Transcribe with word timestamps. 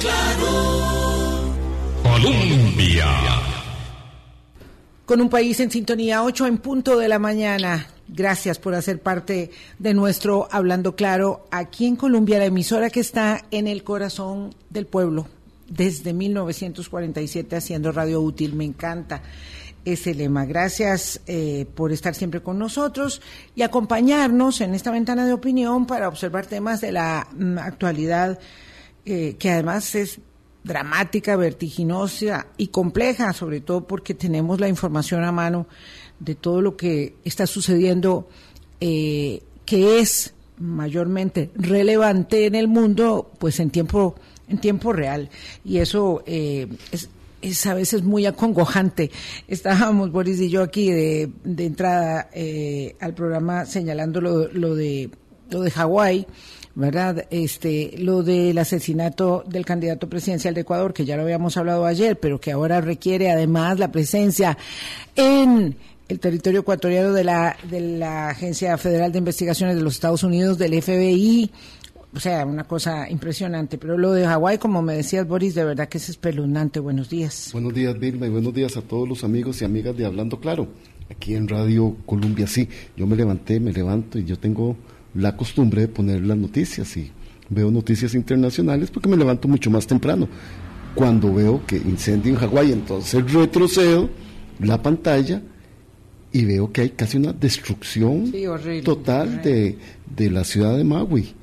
Claro. 0.00 0.78
Colombia. 2.02 3.06
Con 5.04 5.20
un 5.20 5.28
país 5.28 5.58
en 5.60 5.70
sintonía, 5.70 6.22
8 6.22 6.46
en 6.46 6.58
punto 6.58 6.98
de 6.98 7.08
la 7.08 7.18
mañana. 7.18 7.86
Gracias 8.08 8.58
por 8.58 8.74
hacer 8.74 9.00
parte 9.00 9.50
de 9.78 9.94
nuestro 9.94 10.48
Hablando 10.50 10.96
Claro 10.96 11.46
aquí 11.50 11.86
en 11.86 11.96
Colombia, 11.96 12.38
la 12.38 12.46
emisora 12.46 12.90
que 12.90 13.00
está 13.00 13.44
en 13.50 13.66
el 13.66 13.84
corazón 13.84 14.54
del 14.70 14.86
pueblo 14.86 15.28
desde 15.68 16.12
1947 16.12 17.56
haciendo 17.56 17.92
radio 17.92 18.20
útil. 18.20 18.54
Me 18.54 18.64
encanta 18.64 19.22
ese 19.84 20.14
lema. 20.14 20.44
Gracias 20.44 21.20
eh, 21.26 21.66
por 21.74 21.92
estar 21.92 22.14
siempre 22.14 22.42
con 22.42 22.58
nosotros 22.58 23.22
y 23.54 23.62
acompañarnos 23.62 24.60
en 24.60 24.74
esta 24.74 24.90
ventana 24.90 25.26
de 25.26 25.32
opinión 25.32 25.86
para 25.86 26.08
observar 26.08 26.46
temas 26.46 26.80
de 26.80 26.92
la 26.92 27.28
mm, 27.36 27.58
actualidad 27.58 28.38
eh, 29.10 29.36
que 29.38 29.50
además 29.50 29.94
es 29.94 30.20
dramática, 30.64 31.34
vertiginosa 31.36 32.48
y 32.58 32.68
compleja, 32.68 33.32
sobre 33.32 33.62
todo 33.62 33.86
porque 33.86 34.12
tenemos 34.12 34.60
la 34.60 34.68
información 34.68 35.24
a 35.24 35.32
mano 35.32 35.66
de 36.20 36.34
todo 36.34 36.60
lo 36.60 36.76
que 36.76 37.14
está 37.24 37.46
sucediendo, 37.46 38.28
eh, 38.80 39.42
que 39.64 40.00
es 40.00 40.34
mayormente 40.58 41.50
relevante 41.54 42.44
en 42.44 42.54
el 42.54 42.68
mundo, 42.68 43.32
pues 43.38 43.60
en 43.60 43.70
tiempo 43.70 44.14
en 44.46 44.58
tiempo 44.58 44.92
real 44.92 45.30
y 45.64 45.78
eso 45.78 46.22
eh, 46.26 46.68
es, 46.92 47.08
es 47.40 47.66
a 47.66 47.72
veces 47.72 48.02
muy 48.02 48.26
acongojante. 48.26 49.10
Estábamos 49.48 50.12
Boris 50.12 50.38
y 50.38 50.50
yo 50.50 50.62
aquí 50.62 50.90
de, 50.90 51.30
entrada 51.44 52.28
eh, 52.34 52.94
al 53.00 53.14
programa 53.14 53.64
señalando 53.64 54.20
lo, 54.20 54.48
lo 54.52 54.74
de 54.74 55.10
lo 55.50 55.62
de 55.62 55.70
Hawái 55.70 56.26
¿verdad? 56.78 57.26
Este, 57.30 57.96
lo 57.98 58.22
del 58.22 58.56
asesinato 58.56 59.42
del 59.48 59.66
candidato 59.66 60.08
presidencial 60.08 60.54
de 60.54 60.60
Ecuador, 60.60 60.94
que 60.94 61.04
ya 61.04 61.16
lo 61.16 61.24
habíamos 61.24 61.56
hablado 61.56 61.84
ayer, 61.84 62.20
pero 62.20 62.40
que 62.40 62.52
ahora 62.52 62.80
requiere 62.80 63.32
además 63.32 63.80
la 63.80 63.90
presencia 63.90 64.56
en 65.16 65.76
el 66.08 66.20
territorio 66.20 66.60
ecuatoriano 66.60 67.12
de 67.12 67.24
la, 67.24 67.56
de 67.68 67.80
la 67.80 68.28
Agencia 68.28 68.78
Federal 68.78 69.10
de 69.10 69.18
Investigaciones 69.18 69.74
de 69.74 69.82
los 69.82 69.94
Estados 69.94 70.22
Unidos, 70.22 70.56
del 70.56 70.80
FBI, 70.80 71.50
o 72.14 72.20
sea, 72.20 72.46
una 72.46 72.62
cosa 72.62 73.10
impresionante. 73.10 73.76
Pero 73.76 73.98
lo 73.98 74.12
de 74.12 74.24
Hawái, 74.24 74.58
como 74.58 74.80
me 74.80 74.94
decías, 74.94 75.26
Boris, 75.26 75.56
de 75.56 75.64
verdad 75.64 75.88
que 75.88 75.98
es 75.98 76.08
espeluznante. 76.08 76.78
Buenos 76.78 77.10
días. 77.10 77.50
Buenos 77.52 77.74
días, 77.74 77.98
Vilma, 77.98 78.28
y 78.28 78.30
buenos 78.30 78.54
días 78.54 78.76
a 78.76 78.82
todos 78.82 79.08
los 79.08 79.24
amigos 79.24 79.60
y 79.60 79.64
amigas 79.64 79.96
de 79.96 80.06
Hablando 80.06 80.38
Claro, 80.38 80.68
aquí 81.10 81.34
en 81.34 81.48
Radio 81.48 81.96
Colombia. 82.06 82.46
Sí, 82.46 82.68
yo 82.96 83.04
me 83.08 83.16
levanté, 83.16 83.58
me 83.58 83.72
levanto 83.72 84.16
y 84.16 84.24
yo 84.24 84.38
tengo 84.38 84.76
la 85.18 85.36
costumbre 85.36 85.82
de 85.82 85.88
poner 85.88 86.22
las 86.24 86.36
noticias 86.36 86.96
y 86.96 87.10
veo 87.50 87.70
noticias 87.70 88.14
internacionales 88.14 88.90
porque 88.90 89.08
me 89.08 89.16
levanto 89.16 89.48
mucho 89.48 89.70
más 89.70 89.86
temprano. 89.86 90.28
Cuando 90.94 91.32
veo 91.34 91.64
que 91.66 91.76
incendio 91.76 92.32
en 92.32 92.38
Hawái, 92.38 92.72
entonces 92.72 93.32
retrocedo 93.32 94.08
la 94.60 94.80
pantalla 94.82 95.42
y 96.32 96.44
veo 96.44 96.72
que 96.72 96.82
hay 96.82 96.90
casi 96.90 97.16
una 97.16 97.32
destrucción 97.32 98.30
Sí, 98.32 98.46
horrible, 98.46 98.82
total 98.82 99.28
horrible. 99.28 99.50
de, 99.50 99.78
de 100.24 100.30
la 100.30 100.44
ciudad 100.44 100.76
de 100.76 100.84
Maui. 100.84 101.34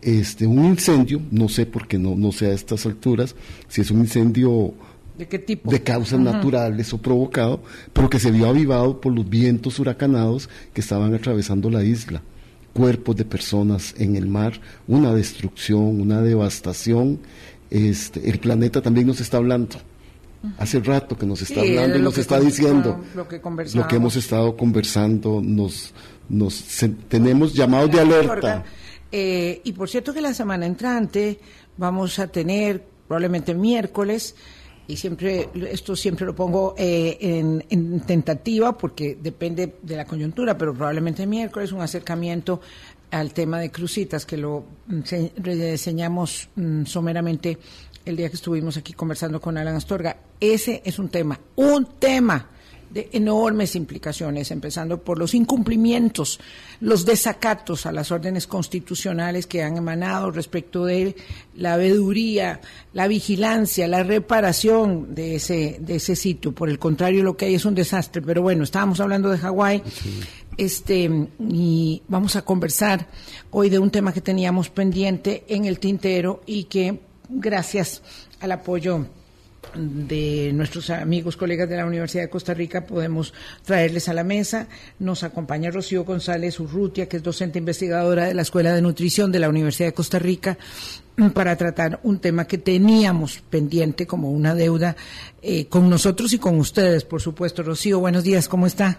Este, 0.00 0.46
un 0.46 0.64
incendio, 0.64 1.20
no 1.30 1.48
sé 1.48 1.64
por 1.64 1.86
qué 1.86 1.96
no, 1.98 2.16
no 2.16 2.32
sé 2.32 2.46
a 2.46 2.52
estas 2.52 2.84
alturas, 2.86 3.36
si 3.68 3.82
es 3.82 3.90
un 3.92 4.00
incendio 4.00 4.74
¿De 5.16 5.28
qué 5.28 5.38
tipo? 5.38 5.70
de 5.70 5.80
causas 5.82 6.18
naturales 6.18 6.92
o 6.92 6.98
provocado, 6.98 7.62
pero 7.92 8.10
que 8.10 8.18
se 8.18 8.30
vio 8.32 8.48
avivado 8.48 9.00
por 9.00 9.12
los 9.14 9.28
vientos 9.28 9.78
huracanados 9.78 10.48
que 10.72 10.80
estaban 10.80 11.14
atravesando 11.14 11.70
la 11.70 11.84
isla. 11.84 12.20
Cuerpos 12.72 13.16
de 13.16 13.24
personas 13.24 13.94
en 13.98 14.16
el 14.16 14.26
mar, 14.26 14.60
una 14.88 15.14
destrucción, 15.14 16.00
una 16.00 16.22
devastación. 16.22 17.18
Este, 17.70 18.28
el 18.30 18.38
planeta 18.38 18.80
también 18.80 19.06
nos 19.06 19.20
está 19.20 19.36
hablando. 19.38 19.76
Hace 20.58 20.80
rato 20.80 21.16
que 21.16 21.24
nos 21.26 21.40
está 21.42 21.62
Sí, 21.62 21.68
hablando 21.76 21.98
y 21.98 22.02
nos 22.02 22.18
está 22.18 22.40
diciendo 22.40 23.00
lo 23.14 23.28
que 23.28 23.40
lo 23.74 23.86
que 23.88 23.96
hemos 23.96 24.16
estado 24.16 24.56
conversando. 24.56 25.40
Nos, 25.42 25.92
nos 26.28 26.54
se- 26.54 26.88
tenemos 26.88 27.52
llamados 27.54 27.90
de 27.92 28.00
alerta. 28.00 28.64
Eh, 29.12 29.60
y 29.64 29.72
por 29.72 29.88
cierto 29.88 30.12
que 30.14 30.20
la 30.22 30.32
semana 30.34 30.66
entrante 30.66 31.38
vamos 31.76 32.18
a 32.18 32.26
tener, 32.28 32.82
probablemente 33.06 33.54
miércoles, 33.54 34.34
y 34.86 34.96
siempre 34.96 35.48
esto 35.70 35.94
siempre 35.96 36.26
lo 36.26 36.34
pongo 36.34 36.74
eh, 36.76 37.16
en, 37.20 37.64
en 37.70 38.00
tentativa 38.00 38.76
porque 38.76 39.16
depende 39.20 39.76
de 39.82 39.96
la 39.96 40.04
coyuntura, 40.04 40.58
pero 40.58 40.74
probablemente 40.74 41.26
miércoles 41.26 41.72
un 41.72 41.80
acercamiento 41.80 42.60
al 43.10 43.32
tema 43.32 43.58
de 43.60 43.70
crucitas 43.70 44.24
que 44.26 44.36
lo 44.36 44.64
mm, 44.86 45.00
se- 45.04 45.32
reseñamos 45.36 46.48
mm, 46.56 46.84
someramente 46.84 47.58
el 48.04 48.16
día 48.16 48.28
que 48.28 48.36
estuvimos 48.36 48.76
aquí 48.76 48.92
conversando 48.94 49.40
con 49.40 49.56
Alan 49.56 49.76
Astorga. 49.76 50.16
Ese 50.40 50.82
es 50.84 50.98
un 50.98 51.08
tema, 51.08 51.38
un 51.56 51.86
tema 51.98 52.48
de 52.92 53.08
enormes 53.12 53.74
implicaciones, 53.74 54.50
empezando 54.50 55.02
por 55.02 55.18
los 55.18 55.34
incumplimientos, 55.34 56.38
los 56.80 57.06
desacatos 57.06 57.86
a 57.86 57.92
las 57.92 58.10
órdenes 58.10 58.46
constitucionales 58.46 59.46
que 59.46 59.62
han 59.62 59.76
emanado 59.76 60.30
respecto 60.30 60.84
de 60.84 61.16
la 61.56 61.76
veeduría, 61.76 62.60
la 62.92 63.08
vigilancia, 63.08 63.88
la 63.88 64.02
reparación 64.02 65.14
de 65.14 65.36
ese, 65.36 65.78
de 65.80 65.96
ese 65.96 66.16
sitio. 66.16 66.52
Por 66.52 66.68
el 66.68 66.78
contrario, 66.78 67.22
lo 67.22 67.36
que 67.36 67.46
hay 67.46 67.54
es 67.54 67.64
un 67.64 67.74
desastre. 67.74 68.20
Pero 68.20 68.42
bueno, 68.42 68.64
estábamos 68.64 69.00
hablando 69.00 69.30
de 69.30 69.38
Hawái. 69.38 69.82
Este, 70.58 71.10
y 71.48 72.02
vamos 72.08 72.36
a 72.36 72.42
conversar 72.42 73.08
hoy 73.50 73.70
de 73.70 73.78
un 73.78 73.90
tema 73.90 74.12
que 74.12 74.20
teníamos 74.20 74.68
pendiente 74.68 75.44
en 75.48 75.64
el 75.64 75.78
tintero 75.78 76.42
y 76.44 76.64
que, 76.64 77.00
gracias 77.30 78.02
al 78.40 78.52
apoyo 78.52 79.06
de 79.74 80.50
nuestros 80.54 80.90
amigos, 80.90 81.36
colegas 81.36 81.68
de 81.68 81.76
la 81.76 81.86
Universidad 81.86 82.24
de 82.24 82.30
Costa 82.30 82.54
Rica, 82.54 82.86
podemos 82.86 83.32
traerles 83.64 84.08
a 84.08 84.14
la 84.14 84.24
mesa. 84.24 84.68
Nos 84.98 85.22
acompaña 85.22 85.70
Rocío 85.70 86.04
González 86.04 86.58
Urrutia, 86.60 87.08
que 87.08 87.18
es 87.18 87.22
docente 87.22 87.58
investigadora 87.58 88.26
de 88.26 88.34
la 88.34 88.42
Escuela 88.42 88.74
de 88.74 88.82
Nutrición 88.82 89.32
de 89.32 89.38
la 89.38 89.48
Universidad 89.48 89.88
de 89.88 89.94
Costa 89.94 90.18
Rica, 90.18 90.58
para 91.34 91.56
tratar 91.56 92.00
un 92.02 92.18
tema 92.18 92.46
que 92.46 92.58
teníamos 92.58 93.42
pendiente 93.50 94.06
como 94.06 94.30
una 94.30 94.54
deuda 94.54 94.96
eh, 95.42 95.66
con 95.66 95.88
nosotros 95.90 96.32
y 96.32 96.38
con 96.38 96.58
ustedes, 96.58 97.04
por 97.04 97.20
supuesto. 97.20 97.62
Rocío, 97.62 98.00
buenos 98.00 98.24
días, 98.24 98.48
¿cómo 98.48 98.66
está? 98.66 98.98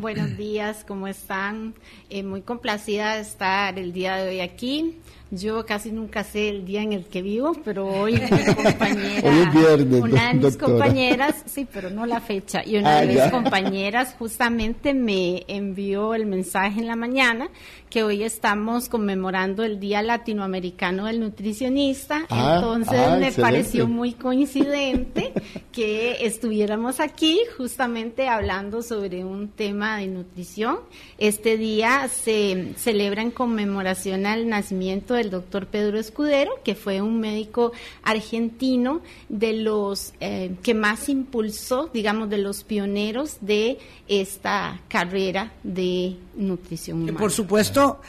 Buenos 0.00 0.36
días, 0.36 0.84
¿cómo 0.86 1.06
están? 1.06 1.74
Eh, 2.10 2.24
muy 2.24 2.42
complacida 2.42 3.14
de 3.14 3.20
estar 3.20 3.78
el 3.78 3.92
día 3.92 4.16
de 4.16 4.28
hoy 4.28 4.40
aquí. 4.40 4.96
Yo 5.32 5.66
casi 5.66 5.90
nunca 5.90 6.22
sé 6.22 6.48
el 6.48 6.64
día 6.64 6.82
en 6.82 6.92
el 6.92 7.04
que 7.06 7.20
vivo, 7.20 7.52
pero 7.64 7.86
hoy 7.88 8.12
mi 8.30 8.54
compañera, 8.54 9.28
Hoy 9.28 9.38
es 9.40 9.52
viernes, 9.52 10.00
una 10.02 10.28
de 10.28 10.34
mis 10.34 10.42
doctora. 10.42 10.72
compañeras, 10.72 11.42
sí, 11.46 11.66
pero 11.72 11.90
no 11.90 12.06
la 12.06 12.20
fecha, 12.20 12.62
y 12.64 12.76
una 12.76 12.98
Ah, 12.98 13.00
de 13.00 13.06
mis 13.08 13.16
ya. 13.16 13.30
compañeras 13.32 14.14
justamente 14.18 14.94
me 14.94 15.42
envió 15.48 16.14
el 16.14 16.26
mensaje 16.26 16.78
en 16.78 16.86
la 16.86 16.94
mañana 16.94 17.48
que 17.90 18.02
hoy 18.04 18.22
estamos 18.22 18.88
conmemorando 18.88 19.64
el 19.64 19.80
Día 19.80 20.02
Latinoamericano 20.02 21.06
del 21.06 21.18
Nutricionista, 21.20 22.24
Ah, 22.30 22.56
entonces 22.56 22.92
ah, 22.98 23.16
me 23.16 23.26
excelente. 23.28 23.42
pareció 23.42 23.88
muy 23.88 24.12
coincidente 24.12 25.32
que 25.72 26.24
estuviéramos 26.26 27.00
aquí 27.00 27.40
justamente 27.56 28.28
hablando 28.28 28.82
sobre 28.82 29.24
un 29.24 29.48
tema 29.48 29.98
de 29.98 30.06
nutrición. 30.06 30.78
Este 31.18 31.56
día 31.56 32.08
se 32.08 32.74
celebra 32.76 33.22
en 33.22 33.30
conmemoración 33.32 34.26
al 34.26 34.48
nacimiento 34.48 35.15
del 35.16 35.30
doctor 35.30 35.66
Pedro 35.66 35.98
Escudero, 35.98 36.52
que 36.64 36.74
fue 36.74 37.00
un 37.02 37.18
médico 37.20 37.72
argentino 38.02 39.00
de 39.28 39.54
los 39.54 40.12
eh, 40.20 40.54
que 40.62 40.74
más 40.74 41.08
impulsó, 41.08 41.90
digamos, 41.92 42.30
de 42.30 42.38
los 42.38 42.62
pioneros 42.64 43.38
de 43.40 43.78
esta 44.08 44.80
carrera 44.88 45.52
de 45.62 46.16
nutrición 46.36 46.98
Que 46.98 47.02
humana. 47.10 47.18
por 47.18 47.32
supuesto, 47.32 48.00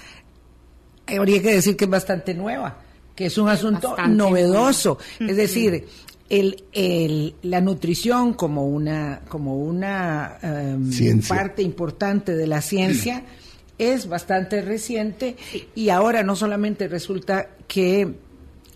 habría 1.07 1.41
que 1.41 1.53
decir 1.56 1.75
que 1.78 1.85
es 1.85 1.90
bastante 1.91 2.34
nueva, 2.34 2.78
que 3.16 3.25
es 3.28 3.38
un 3.38 3.50
asunto 3.50 3.95
novedoso. 4.07 4.98
nueva. 5.19 5.31
Es 5.31 5.38
decir, 5.38 5.86
el, 6.30 6.63
el- 6.74 7.36
la 7.44 7.62
nutrición 7.62 8.33
como 8.33 8.68
una, 8.68 9.21
como 9.30 9.56
una 9.57 10.38
em, 10.42 11.21
parte 11.27 11.62
importante 11.62 12.36
de 12.36 12.48
la 12.48 12.62
ciencia 12.62 13.24
es 13.77 14.07
bastante 14.07 14.62
reciente 14.62 15.35
y 15.75 15.89
ahora 15.89 16.24
no 16.24 16.35
solamente 16.35 16.88
resulta 16.88 17.50
que 17.68 18.15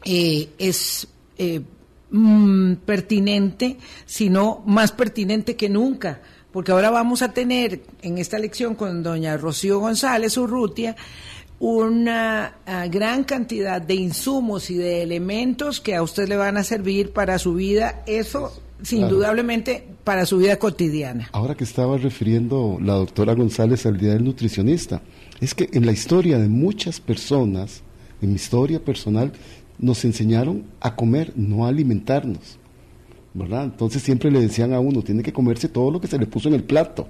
eh, 0.06 0.50
es 0.58 1.08
eh, 1.38 1.62
mm, 2.10 2.76
pertinente, 2.86 3.78
sino 4.06 4.64
más 4.66 4.92
pertinente 4.92 5.56
que 5.56 5.70
nunca, 5.70 6.22
porque 6.52 6.72
ahora 6.72 6.90
vamos 6.90 7.22
a 7.22 7.34
tener 7.34 7.82
en 8.02 8.18
esta 8.18 8.38
lección 8.38 8.76
con 8.76 9.04
doña 9.04 9.38
Rocío 9.38 9.80
González 9.80 10.38
Urrutia 10.38 10.96
una 11.60 12.56
ah, 12.66 12.88
gran 12.88 13.24
cantidad 13.24 13.80
de 13.80 13.94
insumos 13.94 14.72
y 14.72 14.78
de 14.78 15.04
elementos 15.04 15.80
que 15.80 15.96
a 15.96 16.02
usted 16.02 16.28
le 16.28 16.36
van 16.36 16.58
a 16.58 16.64
servir 16.64 17.14
para 17.14 17.38
su 17.38 17.54
vida, 17.54 18.02
eso 18.08 18.52
sin 18.84 19.00
Claro. 19.00 19.14
indudablemente 19.14 19.88
para 20.04 20.26
su 20.26 20.38
vida 20.38 20.58
cotidiana. 20.58 21.30
Ahora 21.32 21.56
que 21.56 21.64
estaba 21.64 21.98
refiriendo 21.98 22.78
la 22.82 22.94
doctora 22.94 23.34
González 23.34 23.86
al 23.86 23.98
Día 23.98 24.14
del 24.14 24.24
Nutricionista, 24.24 25.02
es 25.40 25.54
que 25.54 25.70
en 25.74 25.86
la 25.86 25.92
historia 25.92 26.38
de 26.38 26.48
muchas 26.48 27.00
personas, 27.00 27.82
en 28.22 28.30
mi 28.30 28.36
historia 28.36 28.84
personal, 28.84 29.32
nos 29.78 30.06
enseñaron 30.06 30.64
a 30.80 30.96
comer, 30.96 31.34
no 31.36 31.66
a 31.66 31.70
alimentarnos. 31.70 32.60
¿verdad? 33.34 33.64
Entonces 33.64 34.02
siempre 34.02 34.30
le 34.30 34.42
decían 34.42 34.74
a 34.74 34.80
uno, 34.80 35.02
tiene 35.02 35.24
que 35.24 35.34
comerse 35.34 35.70
todo 35.70 35.92
lo 35.92 36.02
que 36.02 36.08
se 36.08 36.18
le 36.20 36.26
puso 36.26 36.50
en 36.50 36.56
el 36.56 36.64
plato. 36.64 37.08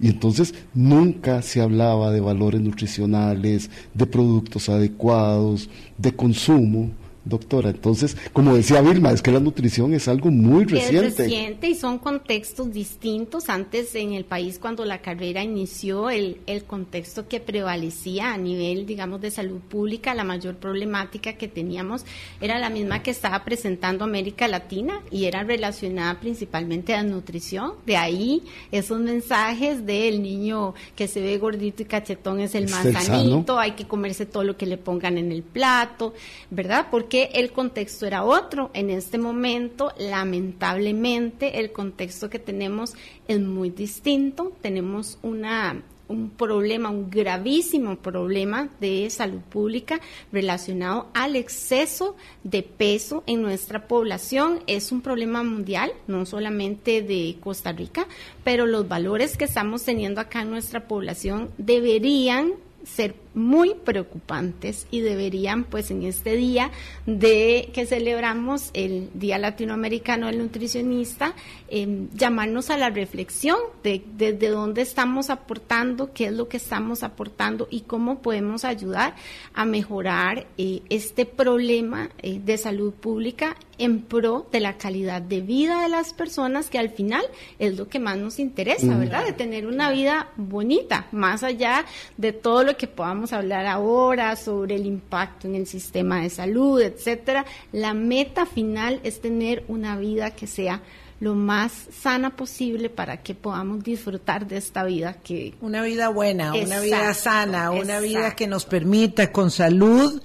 Y 0.00 0.08
entonces 0.08 0.54
nunca 0.74 1.42
se 1.42 1.60
hablaba 1.60 2.10
de 2.10 2.20
valores 2.20 2.60
nutricionales, 2.60 3.70
de 3.94 4.06
productos 4.06 4.68
adecuados, 4.68 5.68
de 5.98 6.12
consumo, 6.14 6.90
doctora. 7.24 7.70
Entonces, 7.70 8.16
como 8.32 8.54
decía 8.54 8.80
Vilma, 8.80 9.12
es 9.12 9.22
que 9.22 9.30
la 9.30 9.40
nutrición 9.40 9.94
es 9.94 10.08
algo 10.08 10.30
muy 10.30 10.64
reciente. 10.64 11.06
Es 11.06 11.18
reciente 11.18 11.68
y 11.68 11.74
son 11.74 11.98
contextos 11.98 12.72
distintos. 12.72 13.48
Antes 13.48 13.94
en 13.94 14.12
el 14.12 14.24
país, 14.24 14.58
cuando 14.58 14.84
la 14.84 15.00
carrera 15.00 15.42
inició, 15.42 16.10
el, 16.10 16.38
el 16.46 16.64
contexto 16.64 17.28
que 17.28 17.40
prevalecía 17.40 18.32
a 18.32 18.38
nivel, 18.38 18.86
digamos, 18.86 19.20
de 19.20 19.30
salud 19.30 19.60
pública, 19.60 20.14
la 20.14 20.24
mayor 20.24 20.56
problemática 20.56 21.34
que 21.34 21.48
teníamos 21.48 22.04
era 22.40 22.58
la 22.58 22.70
misma 22.70 23.02
que 23.02 23.10
estaba 23.10 23.44
presentando 23.44 24.04
América 24.04 24.48
Latina 24.48 25.00
y 25.10 25.24
era 25.24 25.42
relacionada 25.42 26.18
principalmente 26.20 26.94
a 26.94 27.02
nutrición. 27.02 27.74
De 27.86 27.96
ahí 27.96 28.42
esos 28.70 29.00
mensajes 29.00 29.84
del 29.86 30.22
niño 30.22 30.74
que 30.96 31.08
se 31.08 31.20
ve 31.20 31.38
gordito 31.38 31.82
y 31.82 31.86
cachetón 31.86 32.40
es 32.40 32.54
el 32.54 32.68
más 32.68 32.86
sanito, 33.04 33.58
hay 33.58 33.72
que 33.72 33.86
comerse 33.86 34.26
todo 34.26 34.44
lo 34.44 34.56
que 34.56 34.66
le 34.66 34.78
pongan 34.78 35.18
en 35.18 35.32
el 35.32 35.42
plato, 35.42 36.14
¿verdad? 36.50 36.86
Porque 36.90 37.11
que 37.12 37.28
el 37.34 37.52
contexto 37.52 38.06
era 38.06 38.24
otro. 38.24 38.70
En 38.72 38.88
este 38.88 39.18
momento, 39.18 39.92
lamentablemente, 39.98 41.60
el 41.60 41.70
contexto 41.70 42.30
que 42.30 42.38
tenemos 42.38 42.94
es 43.28 43.38
muy 43.38 43.68
distinto. 43.68 44.54
Tenemos 44.62 45.18
un 45.22 46.30
problema, 46.38 46.88
un 46.88 47.10
gravísimo 47.10 47.96
problema 47.96 48.70
de 48.80 49.10
salud 49.10 49.40
pública 49.40 50.00
relacionado 50.32 51.10
al 51.12 51.36
exceso 51.36 52.16
de 52.44 52.62
peso 52.62 53.24
en 53.26 53.42
nuestra 53.42 53.88
población. 53.88 54.60
Es 54.66 54.90
un 54.90 55.02
problema 55.02 55.42
mundial, 55.42 55.92
no 56.06 56.24
solamente 56.24 57.02
de 57.02 57.36
Costa 57.40 57.72
Rica, 57.72 58.06
pero 58.42 58.64
los 58.64 58.88
valores 58.88 59.36
que 59.36 59.44
estamos 59.44 59.82
teniendo 59.82 60.18
acá 60.18 60.40
en 60.40 60.50
nuestra 60.50 60.88
población 60.88 61.50
deberían 61.58 62.54
ser 62.84 63.21
muy 63.34 63.74
preocupantes 63.74 64.86
y 64.90 65.00
deberían, 65.00 65.64
pues 65.64 65.90
en 65.90 66.02
este 66.02 66.36
día 66.36 66.70
de 67.06 67.70
que 67.72 67.86
celebramos 67.86 68.70
el 68.74 69.10
Día 69.14 69.38
Latinoamericano 69.38 70.26
del 70.26 70.38
Nutricionista, 70.38 71.34
em, 71.68 72.08
llamarnos 72.14 72.70
a 72.70 72.76
la 72.76 72.90
reflexión 72.90 73.56
de 73.82 74.02
desde 74.16 74.48
dónde 74.48 74.82
estamos 74.82 75.30
aportando, 75.30 76.12
qué 76.12 76.26
es 76.26 76.32
lo 76.32 76.48
que 76.48 76.56
estamos 76.58 77.02
aportando 77.02 77.68
y 77.70 77.82
cómo 77.82 78.20
podemos 78.20 78.64
ayudar 78.64 79.14
a 79.54 79.64
mejorar 79.64 80.46
eh, 80.58 80.82
este 80.90 81.26
problema 81.26 82.10
eh, 82.22 82.40
de 82.42 82.58
salud 82.58 82.92
pública 82.92 83.56
en 83.78 84.02
pro 84.02 84.46
de 84.52 84.60
la 84.60 84.78
calidad 84.78 85.22
de 85.22 85.40
vida 85.40 85.82
de 85.82 85.88
las 85.88 86.12
personas, 86.12 86.70
que 86.70 86.78
al 86.78 86.90
final 86.90 87.24
es 87.58 87.76
lo 87.76 87.88
que 87.88 87.98
más 87.98 88.16
nos 88.16 88.38
interesa, 88.38 88.96
¿verdad? 88.96 89.24
De 89.24 89.32
tener 89.32 89.66
una 89.66 89.90
vida 89.90 90.28
bonita, 90.36 91.06
más 91.10 91.42
allá 91.42 91.84
de 92.16 92.32
todo 92.32 92.62
lo 92.62 92.76
que 92.76 92.86
podamos 92.86 93.21
vamos 93.22 93.32
a 93.34 93.38
hablar 93.38 93.66
ahora 93.66 94.34
sobre 94.34 94.74
el 94.74 94.84
impacto 94.84 95.46
en 95.46 95.54
el 95.54 95.68
sistema 95.68 96.22
de 96.22 96.28
salud, 96.28 96.80
etcétera. 96.80 97.46
La 97.70 97.94
meta 97.94 98.46
final 98.46 98.98
es 99.04 99.20
tener 99.20 99.62
una 99.68 99.96
vida 99.96 100.32
que 100.32 100.48
sea 100.48 100.82
lo 101.20 101.36
más 101.36 101.70
sana 101.92 102.34
posible 102.34 102.90
para 102.90 103.22
que 103.22 103.36
podamos 103.36 103.84
disfrutar 103.84 104.48
de 104.48 104.56
esta 104.56 104.82
vida 104.82 105.18
que 105.22 105.54
una 105.60 105.84
vida 105.84 106.08
buena, 106.08 106.52
una 106.52 106.80
vida 106.80 107.14
sana, 107.14 107.70
una 107.70 108.00
vida 108.00 108.34
que 108.34 108.48
nos 108.48 108.64
permita 108.64 109.30
con 109.30 109.52
salud 109.52 110.20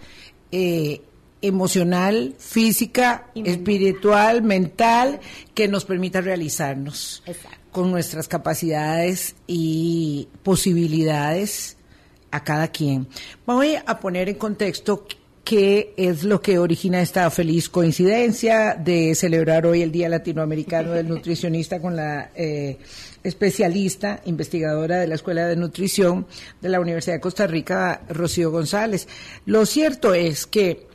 eh, 0.51 1.01
emocional, 1.43 2.33
física, 2.39 3.27
espiritual, 3.35 4.41
mental, 4.41 5.19
que 5.53 5.67
nos 5.67 5.85
permita 5.85 6.19
realizarnos 6.19 7.21
con 7.71 7.91
nuestras 7.91 8.27
capacidades 8.27 9.35
y 9.45 10.29
posibilidades 10.41 11.76
a 12.31 12.43
cada 12.43 12.67
quien. 12.69 13.07
Voy 13.45 13.75
a 13.75 13.99
poner 13.99 14.29
en 14.29 14.35
contexto 14.35 15.05
qué 15.47 15.93
es 15.95 16.25
lo 16.25 16.41
que 16.41 16.59
origina 16.59 17.01
esta 17.01 17.29
feliz 17.31 17.69
coincidencia 17.69 18.73
de 18.75 19.15
celebrar 19.15 19.65
hoy 19.65 19.81
el 19.81 19.93
Día 19.93 20.09
Latinoamericano 20.09 20.91
del 20.91 21.07
Nutricionista 21.07 21.79
con 21.79 21.95
la 21.95 22.31
eh, 22.35 22.77
especialista, 23.23 24.19
investigadora 24.25 24.97
de 24.97 25.07
la 25.07 25.15
Escuela 25.15 25.47
de 25.47 25.55
Nutrición 25.55 26.27
de 26.59 26.67
la 26.67 26.81
Universidad 26.81 27.15
de 27.15 27.21
Costa 27.21 27.47
Rica, 27.47 28.01
Rocío 28.09 28.51
González. 28.51 29.07
Lo 29.45 29.65
cierto 29.65 30.13
es 30.13 30.47
que 30.47 30.85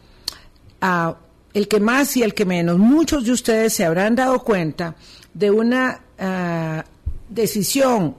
ah, 0.82 1.16
el 1.54 1.66
que 1.66 1.80
más 1.80 2.14
y 2.18 2.22
el 2.22 2.34
que 2.34 2.44
menos, 2.44 2.76
muchos 2.76 3.24
de 3.24 3.32
ustedes 3.32 3.72
se 3.72 3.86
habrán 3.86 4.14
dado 4.14 4.40
cuenta 4.44 4.96
de 5.32 5.50
una 5.50 6.02
ah, 6.18 6.84
decisión 7.30 8.16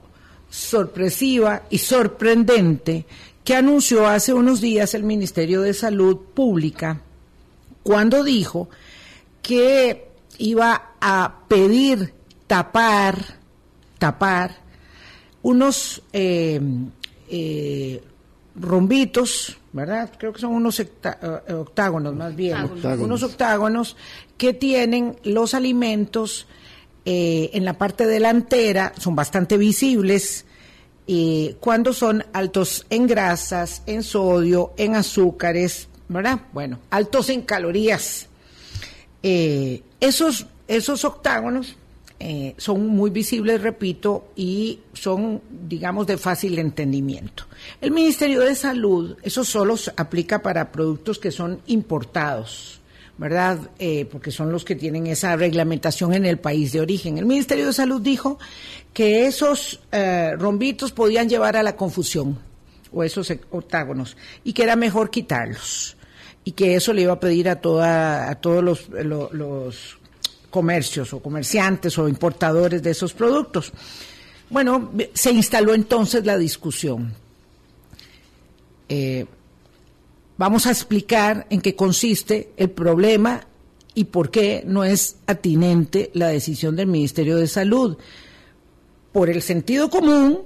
sorpresiva 0.54 1.62
y 1.68 1.78
sorprendente 1.78 3.06
que 3.42 3.56
anunció 3.56 4.06
hace 4.06 4.32
unos 4.32 4.60
días 4.60 4.94
el 4.94 5.02
Ministerio 5.02 5.62
de 5.62 5.74
Salud 5.74 6.16
Pública 6.32 7.00
cuando 7.82 8.22
dijo 8.22 8.68
que 9.42 10.10
iba 10.38 10.92
a 11.00 11.40
pedir 11.48 12.14
tapar, 12.46 13.18
tapar 13.98 14.58
unos 15.42 16.00
eh, 16.12 16.60
eh, 17.28 18.04
rombitos, 18.54 19.58
¿verdad? 19.72 20.12
Creo 20.16 20.32
que 20.32 20.40
son 20.40 20.52
unos 20.52 20.78
eh, 20.78 20.86
octágonos 21.52 22.14
más 22.14 22.36
bien, 22.36 22.70
unos 23.00 23.24
octágonos 23.24 23.96
que 24.38 24.52
tienen 24.52 25.16
los 25.24 25.52
alimentos 25.52 26.46
eh, 27.04 27.50
en 27.52 27.64
la 27.64 27.74
parte 27.74 28.06
delantera 28.06 28.92
son 28.98 29.14
bastante 29.14 29.58
visibles 29.58 30.46
eh, 31.06 31.56
cuando 31.60 31.92
son 31.92 32.24
altos 32.32 32.86
en 32.88 33.06
grasas, 33.06 33.82
en 33.84 34.02
sodio, 34.02 34.72
en 34.78 34.94
azúcares, 34.94 35.88
¿verdad? 36.08 36.40
Bueno, 36.52 36.78
altos 36.90 37.28
en 37.28 37.42
calorías. 37.42 38.26
Eh, 39.22 39.82
esos, 40.00 40.46
esos 40.66 41.04
octágonos 41.04 41.76
son 42.56 42.86
muy 42.86 43.10
visibles, 43.10 43.60
repito, 43.60 44.28
y 44.34 44.80
son, 44.94 45.42
digamos, 45.50 46.06
de 46.06 46.16
fácil 46.16 46.58
entendimiento. 46.58 47.44
El 47.82 47.90
Ministerio 47.90 48.40
de 48.40 48.54
Salud, 48.54 49.18
eso 49.22 49.44
solo 49.44 49.74
aplica 49.96 50.40
para 50.40 50.72
productos 50.72 51.18
que 51.18 51.30
son 51.30 51.60
importados 51.66 52.80
¿verdad? 53.16 53.58
Eh, 53.78 54.06
porque 54.10 54.30
son 54.30 54.50
los 54.50 54.64
que 54.64 54.74
tienen 54.74 55.06
esa 55.06 55.36
reglamentación 55.36 56.14
en 56.14 56.26
el 56.26 56.38
país 56.38 56.72
de 56.72 56.80
origen. 56.80 57.18
El 57.18 57.26
Ministerio 57.26 57.66
de 57.66 57.72
Salud 57.72 58.00
dijo 58.00 58.38
que 58.92 59.26
esos 59.26 59.80
eh, 59.92 60.34
rombitos 60.36 60.92
podían 60.92 61.28
llevar 61.28 61.56
a 61.56 61.62
la 61.62 61.76
confusión 61.76 62.38
o 62.92 63.02
esos 63.02 63.32
octágonos 63.50 64.16
y 64.44 64.52
que 64.52 64.62
era 64.62 64.76
mejor 64.76 65.10
quitarlos 65.10 65.96
y 66.44 66.52
que 66.52 66.76
eso 66.76 66.92
le 66.92 67.02
iba 67.02 67.14
a 67.14 67.20
pedir 67.20 67.48
a, 67.48 67.60
toda, 67.60 68.30
a 68.30 68.34
todos 68.36 68.62
los, 68.62 68.88
los 68.88 69.98
comercios 70.50 71.12
o 71.12 71.20
comerciantes 71.20 71.98
o 71.98 72.08
importadores 72.08 72.82
de 72.82 72.90
esos 72.90 73.14
productos. 73.14 73.72
Bueno, 74.50 74.92
se 75.14 75.32
instaló 75.32 75.74
entonces 75.74 76.24
la 76.24 76.36
discusión. 76.36 77.14
Eh, 78.88 79.24
Vamos 80.36 80.66
a 80.66 80.70
explicar 80.70 81.46
en 81.50 81.60
qué 81.60 81.76
consiste 81.76 82.52
el 82.56 82.70
problema 82.70 83.46
y 83.94 84.04
por 84.04 84.30
qué 84.30 84.64
no 84.66 84.82
es 84.82 85.16
atinente 85.26 86.10
la 86.14 86.28
decisión 86.28 86.74
del 86.74 86.88
Ministerio 86.88 87.36
de 87.36 87.46
Salud. 87.46 87.96
Por 89.12 89.30
el 89.30 89.42
sentido 89.42 89.88
común, 89.90 90.40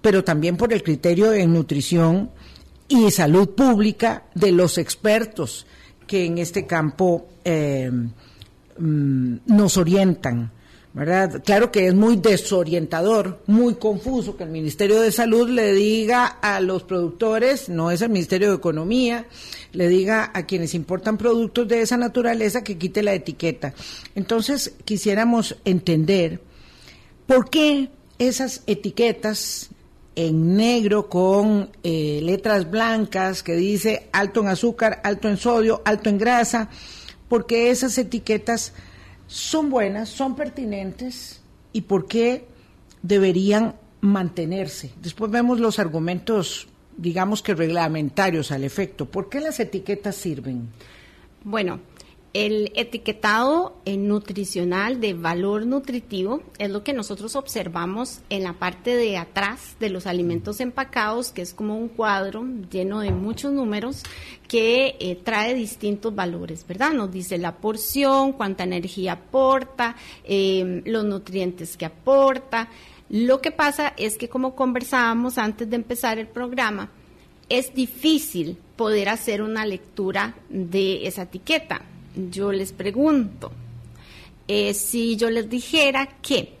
pero 0.00 0.24
también 0.24 0.56
por 0.56 0.72
el 0.72 0.82
criterio 0.82 1.30
de 1.30 1.46
nutrición 1.46 2.30
y 2.88 3.10
salud 3.12 3.50
pública 3.50 4.24
de 4.34 4.50
los 4.50 4.76
expertos 4.76 5.66
que 6.06 6.24
en 6.24 6.38
este 6.38 6.66
campo 6.66 7.28
eh, 7.44 7.90
mm, 8.78 9.36
nos 9.46 9.76
orientan. 9.76 10.50
¿Verdad? 10.94 11.42
Claro 11.44 11.70
que 11.70 11.86
es 11.86 11.94
muy 11.94 12.16
desorientador, 12.16 13.42
muy 13.46 13.74
confuso 13.74 14.36
que 14.36 14.44
el 14.44 14.50
Ministerio 14.50 15.00
de 15.00 15.12
Salud 15.12 15.48
le 15.48 15.72
diga 15.72 16.26
a 16.26 16.60
los 16.60 16.82
productores, 16.82 17.68
no 17.68 17.90
es 17.90 18.02
el 18.02 18.10
Ministerio 18.10 18.48
de 18.50 18.56
Economía, 18.56 19.26
le 19.72 19.88
diga 19.88 20.30
a 20.34 20.46
quienes 20.46 20.74
importan 20.74 21.18
productos 21.18 21.68
de 21.68 21.82
esa 21.82 21.96
naturaleza 21.96 22.64
que 22.64 22.78
quite 22.78 23.02
la 23.02 23.14
etiqueta. 23.14 23.74
Entonces, 24.14 24.74
quisiéramos 24.84 25.56
entender 25.64 26.40
por 27.26 27.50
qué 27.50 27.90
esas 28.18 28.62
etiquetas 28.66 29.70
en 30.16 30.56
negro 30.56 31.08
con 31.08 31.70
eh, 31.84 32.20
letras 32.24 32.68
blancas 32.68 33.44
que 33.44 33.54
dice 33.54 34.08
alto 34.10 34.40
en 34.40 34.48
azúcar, 34.48 35.00
alto 35.04 35.28
en 35.28 35.36
sodio, 35.36 35.80
alto 35.84 36.10
en 36.10 36.18
grasa, 36.18 36.70
porque 37.28 37.70
esas 37.70 37.96
etiquetas 37.98 38.72
son 39.28 39.70
buenas, 39.70 40.08
son 40.08 40.34
pertinentes 40.34 41.40
y 41.72 41.82
por 41.82 42.06
qué 42.06 42.46
deberían 43.02 43.76
mantenerse. 44.00 44.90
Después 45.00 45.30
vemos 45.30 45.60
los 45.60 45.78
argumentos, 45.78 46.66
digamos 46.96 47.42
que 47.42 47.54
reglamentarios 47.54 48.50
al 48.50 48.64
efecto. 48.64 49.06
¿Por 49.06 49.28
qué 49.28 49.40
las 49.40 49.60
etiquetas 49.60 50.16
sirven? 50.16 50.70
Bueno, 51.44 51.80
el 52.46 52.70
etiquetado 52.76 53.76
eh, 53.84 53.96
nutricional 53.96 55.00
de 55.00 55.12
valor 55.12 55.66
nutritivo 55.66 56.40
es 56.58 56.70
lo 56.70 56.84
que 56.84 56.92
nosotros 56.92 57.34
observamos 57.34 58.20
en 58.30 58.44
la 58.44 58.52
parte 58.52 58.94
de 58.94 59.18
atrás 59.18 59.74
de 59.80 59.90
los 59.90 60.06
alimentos 60.06 60.60
empacados, 60.60 61.32
que 61.32 61.42
es 61.42 61.52
como 61.52 61.76
un 61.76 61.88
cuadro 61.88 62.46
lleno 62.70 63.00
de 63.00 63.10
muchos 63.10 63.52
números 63.52 64.04
que 64.46 64.96
eh, 65.00 65.16
trae 65.16 65.52
distintos 65.54 66.14
valores, 66.14 66.64
¿verdad? 66.64 66.92
Nos 66.92 67.10
dice 67.10 67.38
la 67.38 67.56
porción, 67.56 68.32
cuánta 68.32 68.62
energía 68.62 69.14
aporta, 69.14 69.96
eh, 70.22 70.82
los 70.84 71.04
nutrientes 71.04 71.76
que 71.76 71.86
aporta. 71.86 72.68
Lo 73.10 73.40
que 73.40 73.50
pasa 73.50 73.94
es 73.96 74.16
que 74.16 74.28
como 74.28 74.54
conversábamos 74.54 75.38
antes 75.38 75.68
de 75.68 75.74
empezar 75.74 76.20
el 76.20 76.28
programa, 76.28 76.88
es 77.48 77.74
difícil 77.74 78.56
poder 78.76 79.08
hacer 79.08 79.42
una 79.42 79.66
lectura 79.66 80.36
de 80.48 81.04
esa 81.08 81.22
etiqueta 81.22 81.82
yo 82.30 82.52
les 82.52 82.72
pregunto, 82.72 83.50
eh, 84.46 84.74
si 84.74 85.16
yo 85.16 85.30
les 85.30 85.48
dijera 85.48 86.08
que 86.22 86.54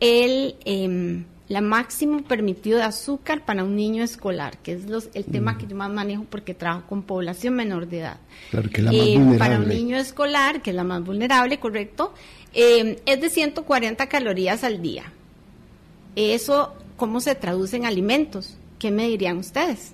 el, 0.00 0.56
eh, 0.64 1.22
la 1.48 1.60
máximo 1.62 2.22
permitido 2.24 2.78
de 2.78 2.84
azúcar 2.84 3.44
para 3.44 3.64
un 3.64 3.74
niño 3.74 4.02
escolar, 4.04 4.58
que 4.58 4.72
es 4.72 4.84
los, 4.88 5.08
el 5.14 5.24
tema 5.24 5.52
Mm. 5.54 5.58
que 5.58 5.66
yo 5.66 5.76
más 5.76 5.90
manejo 5.90 6.24
porque 6.28 6.52
trabajo 6.54 6.84
con 6.88 7.02
población 7.02 7.54
menor 7.54 7.88
de 7.88 8.00
edad. 8.00 8.18
Claro, 8.50 8.68
que 8.70 8.82
la 8.82 8.92
más 8.92 9.00
Eh, 9.00 9.36
para 9.38 9.58
un 9.58 9.68
niño 9.68 9.96
escolar, 9.96 10.60
que 10.62 10.70
es 10.70 10.76
la 10.76 10.84
más 10.84 11.02
vulnerable, 11.02 11.58
correcto, 11.58 12.12
eh, 12.52 13.00
es 13.06 13.20
de 13.20 13.30
140 13.30 14.06
calorías 14.08 14.62
al 14.62 14.82
día. 14.82 15.04
Eso, 16.16 16.74
¿cómo 16.96 17.20
se 17.20 17.34
traduce 17.34 17.76
en 17.76 17.86
alimentos? 17.86 18.56
¿Qué 18.78 18.90
me 18.90 19.08
dirían 19.08 19.38
ustedes? 19.38 19.92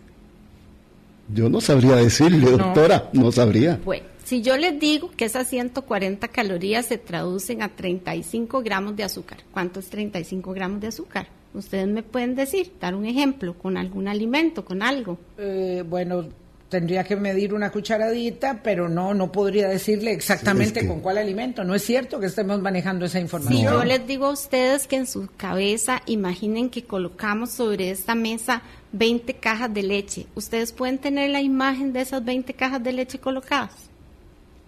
Yo 1.33 1.49
no 1.49 1.61
sabría 1.61 1.97
decirle, 1.97 2.51
doctora, 2.51 3.09
no 3.13 3.31
sabría. 3.33 3.81
Bueno, 3.85 4.05
si 4.25 4.43
yo 4.43 4.57
les 4.57 4.78
digo 4.81 5.11
que 5.16 5.26
esas 5.26 5.49
140 5.49 6.28
calorías 6.28 6.87
se 6.87 6.99
traducen 6.99 7.62
a 7.62 7.69
35 7.69 8.62
gramos 8.62 8.97
de 8.97 9.04
azúcar, 9.04 9.38
¿cuánto 9.52 9.81
es 9.81 9.88
35 9.90 10.52
gramos 10.52 10.81
de 10.81 10.88
azúcar? 10.88 11.28
Ustedes 11.54 11.87
me 11.87 12.02
pueden 12.02 12.35
decir, 12.35 12.73
dar 12.81 12.95
un 12.95 13.07
ejemplo 13.07 13.54
con 13.57 13.76
algún 13.76 14.09
alimento, 14.09 14.64
con 14.64 14.83
algo. 14.83 15.19
Eh, 15.38 15.85
bueno, 15.88 16.25
tendría 16.69 17.04
que 17.04 17.14
medir 17.14 17.54
una 17.54 17.71
cucharadita, 17.71 18.61
pero 18.64 18.88
no, 18.88 19.14
no 19.14 19.31
podría 19.31 19.69
decirle 19.69 20.12
exactamente 20.12 20.73
Sí, 20.73 20.78
es 20.78 20.83
que- 20.83 20.88
con 20.88 21.00
cuál 21.00 21.19
alimento. 21.19 21.62
No 21.62 21.76
es 21.76 21.83
cierto 21.85 22.19
que 22.19 22.26
estemos 22.26 22.61
manejando 22.61 23.04
esa 23.04 23.19
Si 23.19 23.23
información. 23.23 23.73
yo 23.73 23.85
les 23.85 24.04
digo 24.04 24.26
a 24.26 24.31
ustedes 24.31 24.88
que 24.88 24.97
en 24.97 25.07
su 25.07 25.28
cabeza 25.37 26.02
imaginen 26.07 26.71
que 26.71 26.83
colocamos 26.83 27.50
sobre 27.52 27.90
esta 27.90 28.16
mesa 28.16 28.62
20 28.90 29.35
cajas 29.35 29.73
de 29.73 29.85
leche, 29.85 30.26
¿ustedes 30.35 30.73
pueden 30.73 30.99
tener 30.99 31.31
la 31.31 31.40
imagen 31.40 31.93
de 31.93 32.00
esas 32.00 32.25
20 32.25 32.52
cajas 32.54 32.83
de 32.83 32.93
leche 32.95 33.19
colocadas? 33.21 33.90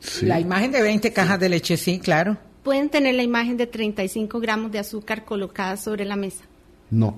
Sí. 0.07 0.27
La 0.27 0.39
imagen 0.41 0.73
de 0.73 0.83
20 0.83 1.13
cajas 1.13 1.39
de 1.41 1.49
leche, 1.49 1.77
sí, 1.77 1.99
claro. 1.99 2.37
¿Pueden 2.63 2.89
tener 2.89 3.15
la 3.15 3.23
imagen 3.23 3.57
de 3.57 3.67
35 3.67 4.41
gramos 4.41 4.73
de 4.73 4.79
azúcar 4.79 5.25
colocadas 5.25 5.83
sobre 5.83 6.05
la 6.05 6.17
mesa? 6.17 6.45
No. 6.91 7.17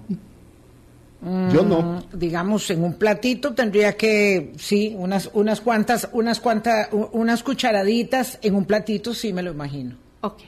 Yo 1.53 1.63
no. 1.65 1.83
Mm, 2.13 2.19
Digamos, 2.19 2.71
en 2.71 2.85
un 2.85 2.95
platito 2.95 3.53
tendría 3.53 3.97
que, 3.97 4.53
sí, 4.57 4.95
unas, 4.97 5.29
unas 5.33 5.61
cuantas, 5.61 6.09
unas 6.13 6.39
cuantas, 6.39 6.89
unas 6.93 7.43
cucharaditas 7.43 8.39
en 8.43 8.55
un 8.55 8.65
platito, 8.65 9.13
sí 9.15 9.33
me 9.33 9.43
lo 9.43 9.51
imagino. 9.51 9.97
Ok. 10.21 10.43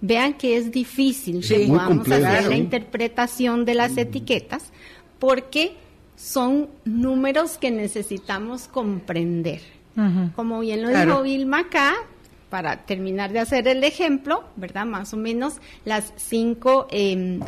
Vean 0.00 0.34
que 0.34 0.56
es 0.56 0.70
difícil 0.72 1.42
Sí. 1.44 1.54
que 1.54 1.66
podamos 1.66 1.88
complejo, 1.98 2.26
hacer 2.26 2.48
la 2.48 2.56
interpretación 2.56 3.64
de 3.64 3.74
las 3.74 3.96
etiquetas 3.96 4.70
porque 5.18 5.74
son 6.16 6.68
números 6.84 7.58
que 7.58 7.70
necesitamos 7.70 8.66
comprender. 8.68 9.60
Como 10.34 10.60
bien 10.60 10.82
lo 10.82 10.88
Claro. 10.90 11.10
dijo 11.12 11.22
Vilma 11.22 11.60
acá, 11.60 11.94
para 12.50 12.84
terminar 12.86 13.32
de 13.32 13.40
hacer 13.40 13.66
el 13.66 13.82
ejemplo, 13.82 14.44
¿verdad? 14.56 14.86
Más 14.86 15.12
o 15.12 15.16
menos 15.16 15.54
las 15.84 16.12
5 16.16 16.86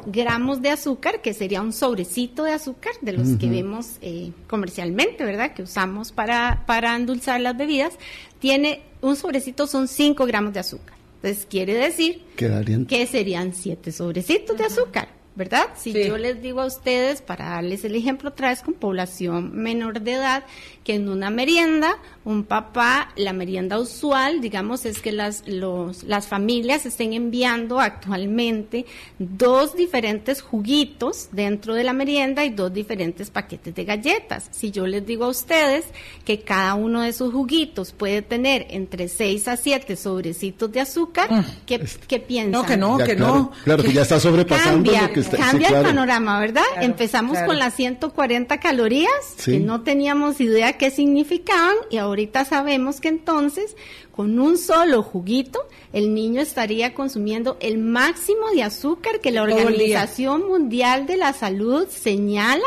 gramos 0.06 0.62
de 0.62 0.70
azúcar, 0.70 1.22
que 1.22 1.32
sería 1.34 1.62
un 1.62 1.72
sobrecito 1.72 2.42
de 2.44 2.52
azúcar 2.52 2.92
de 3.02 3.12
los 3.12 3.36
que 3.38 3.48
vemos 3.48 3.98
eh, 4.00 4.32
comercialmente, 4.48 5.24
¿verdad? 5.24 5.54
Que 5.54 5.62
usamos 5.62 6.10
para, 6.12 6.64
para 6.66 6.96
endulzar 6.96 7.40
las 7.40 7.56
bebidas, 7.56 7.94
tiene 8.40 8.82
un 9.00 9.14
sobrecito 9.16 9.66
son 9.68 9.86
5 9.88 10.26
gramos 10.26 10.52
de 10.52 10.60
azúcar. 10.60 10.94
Entonces 11.22 11.46
quiere 11.48 11.74
decir 11.74 12.22
Quedarían. 12.36 12.86
que 12.86 13.06
serían 13.06 13.54
7 13.54 13.90
sobrecitos 13.92 14.56
de 14.58 14.64
azúcar, 14.64 15.08
¿verdad? 15.36 15.66
Si 15.76 15.92
Sí. 15.92 16.04
yo 16.08 16.16
les 16.18 16.40
digo 16.42 16.60
a 16.62 16.66
ustedes, 16.66 17.22
para 17.22 17.50
darles 17.50 17.84
el 17.84 17.94
ejemplo 17.94 18.30
otra 18.30 18.48
vez 18.48 18.62
con 18.62 18.74
población 18.74 19.52
menor 19.54 20.00
de 20.00 20.14
edad, 20.14 20.44
que 20.82 20.94
en 20.94 21.08
una 21.08 21.30
merienda, 21.30 21.98
un 22.24 22.44
papá, 22.44 23.10
la 23.16 23.32
merienda 23.32 23.78
usual, 23.78 24.40
digamos, 24.40 24.86
es 24.86 25.00
que 25.00 25.12
las, 25.12 25.46
los, 25.46 26.04
las 26.04 26.26
familias 26.28 26.86
estén 26.86 27.12
enviando 27.12 27.80
actualmente 27.80 28.86
dos 29.18 29.74
diferentes 29.76 30.42
juguitos 30.42 31.28
dentro 31.32 31.74
de 31.74 31.84
la 31.84 31.92
merienda 31.92 32.44
y 32.44 32.50
dos 32.50 32.72
diferentes 32.72 33.30
paquetes 33.30 33.74
de 33.74 33.84
galletas. 33.84 34.48
Si 34.52 34.70
yo 34.70 34.86
les 34.86 35.04
digo 35.04 35.24
a 35.24 35.28
ustedes 35.28 35.84
que 36.24 36.40
cada 36.40 36.74
uno 36.74 37.02
de 37.02 37.10
esos 37.10 37.32
juguitos 37.32 37.92
puede 37.92 38.22
tener 38.22 38.66
entre 38.70 39.08
6 39.08 39.48
a 39.48 39.56
7 39.56 39.96
sobrecitos 39.96 40.70
de 40.72 40.80
azúcar, 40.80 41.28
¿qué, 41.66 41.84
qué 42.08 42.20
piensan? 42.20 42.52
No, 42.52 42.64
que 42.66 42.76
no, 42.76 42.98
Ya, 42.98 43.04
que 43.06 43.16
claro, 43.16 43.34
no. 43.34 43.52
Claro, 43.64 43.82
que 43.82 43.92
ya 43.92 44.02
está 44.02 44.18
sobrepasando 44.20 44.90
cambia, 44.90 45.08
lo 45.08 45.12
que 45.12 45.20
está. 45.26 45.36
sí, 45.36 45.42
cambia 45.42 45.68
claro. 45.68 45.82
el 45.82 45.94
panorama, 45.94 46.40
¿verdad? 46.40 46.62
Claro, 46.72 46.86
Empezamos 46.86 47.32
claro. 47.32 47.46
con 47.46 47.58
las 47.58 47.74
140 47.74 48.58
calorías, 48.60 49.10
Sí. 49.36 49.52
que 49.52 49.58
no 49.60 49.82
teníamos 49.82 50.40
idea 50.40 50.78
qué 50.78 50.90
significaban, 50.90 51.76
y 51.90 51.98
ahorita 51.98 52.44
sabemos 52.44 53.00
que 53.00 53.08
entonces, 53.08 53.76
con 54.12 54.38
un 54.40 54.56
solo 54.58 55.02
juguito, 55.02 55.60
el 55.92 56.14
niño 56.14 56.40
estaría 56.40 56.94
consumiendo 56.94 57.56
el 57.60 57.78
máximo 57.78 58.48
de 58.54 58.62
azúcar 58.62 59.20
que 59.20 59.30
la. 59.30 59.42
Organización 59.42 60.48
Mundial 60.48 61.06
de 61.06 61.16
la 61.16 61.32
Salud 61.32 61.86
señala 61.88 62.64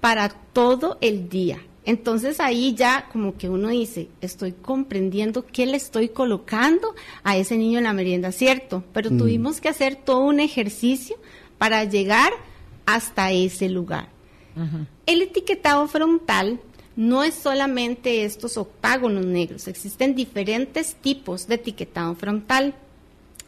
para 0.00 0.28
todo 0.28 0.98
el 1.00 1.28
día. 1.28 1.60
Entonces 1.84 2.38
ahí 2.38 2.74
ya 2.74 3.08
como 3.12 3.36
que 3.36 3.48
uno 3.48 3.68
dice, 3.70 4.08
estoy 4.20 4.52
comprendiendo 4.52 5.44
qué 5.44 5.66
le 5.66 5.76
estoy 5.76 6.10
colocando 6.10 6.94
a 7.24 7.36
ese 7.36 7.56
niño 7.56 7.78
en 7.78 7.84
la 7.84 7.92
merienda, 7.92 8.30
cierto, 8.30 8.84
pero 8.92 9.10
tuvimos 9.10 9.60
que 9.60 9.68
hacer 9.68 9.96
todo 9.96 10.20
un 10.20 10.38
ejercicio 10.38 11.16
para 11.62 11.84
llegar 11.84 12.32
hasta 12.86 13.30
ese 13.30 13.68
lugar. 13.68 14.08
El 15.06 15.22
etiquetado 15.22 15.86
frontal 15.86 16.58
no 16.96 17.22
es 17.22 17.34
solamente 17.34 18.24
estos 18.24 18.56
octágonos 18.56 19.24
negros, 19.24 19.68
existen 19.68 20.16
diferentes 20.16 20.96
tipos 20.96 21.46
de 21.46 21.54
etiquetado 21.54 22.16
frontal. 22.16 22.74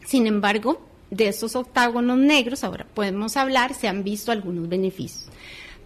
Sin 0.05 0.27
embargo, 0.27 0.81
de 1.11 1.27
esos 1.27 1.57
octágonos 1.57 2.17
negros, 2.17 2.63
ahora 2.63 2.87
podemos 2.93 3.35
hablar, 3.35 3.73
se 3.73 3.89
han 3.89 4.05
visto 4.05 4.31
algunos 4.31 4.69
beneficios. 4.69 5.27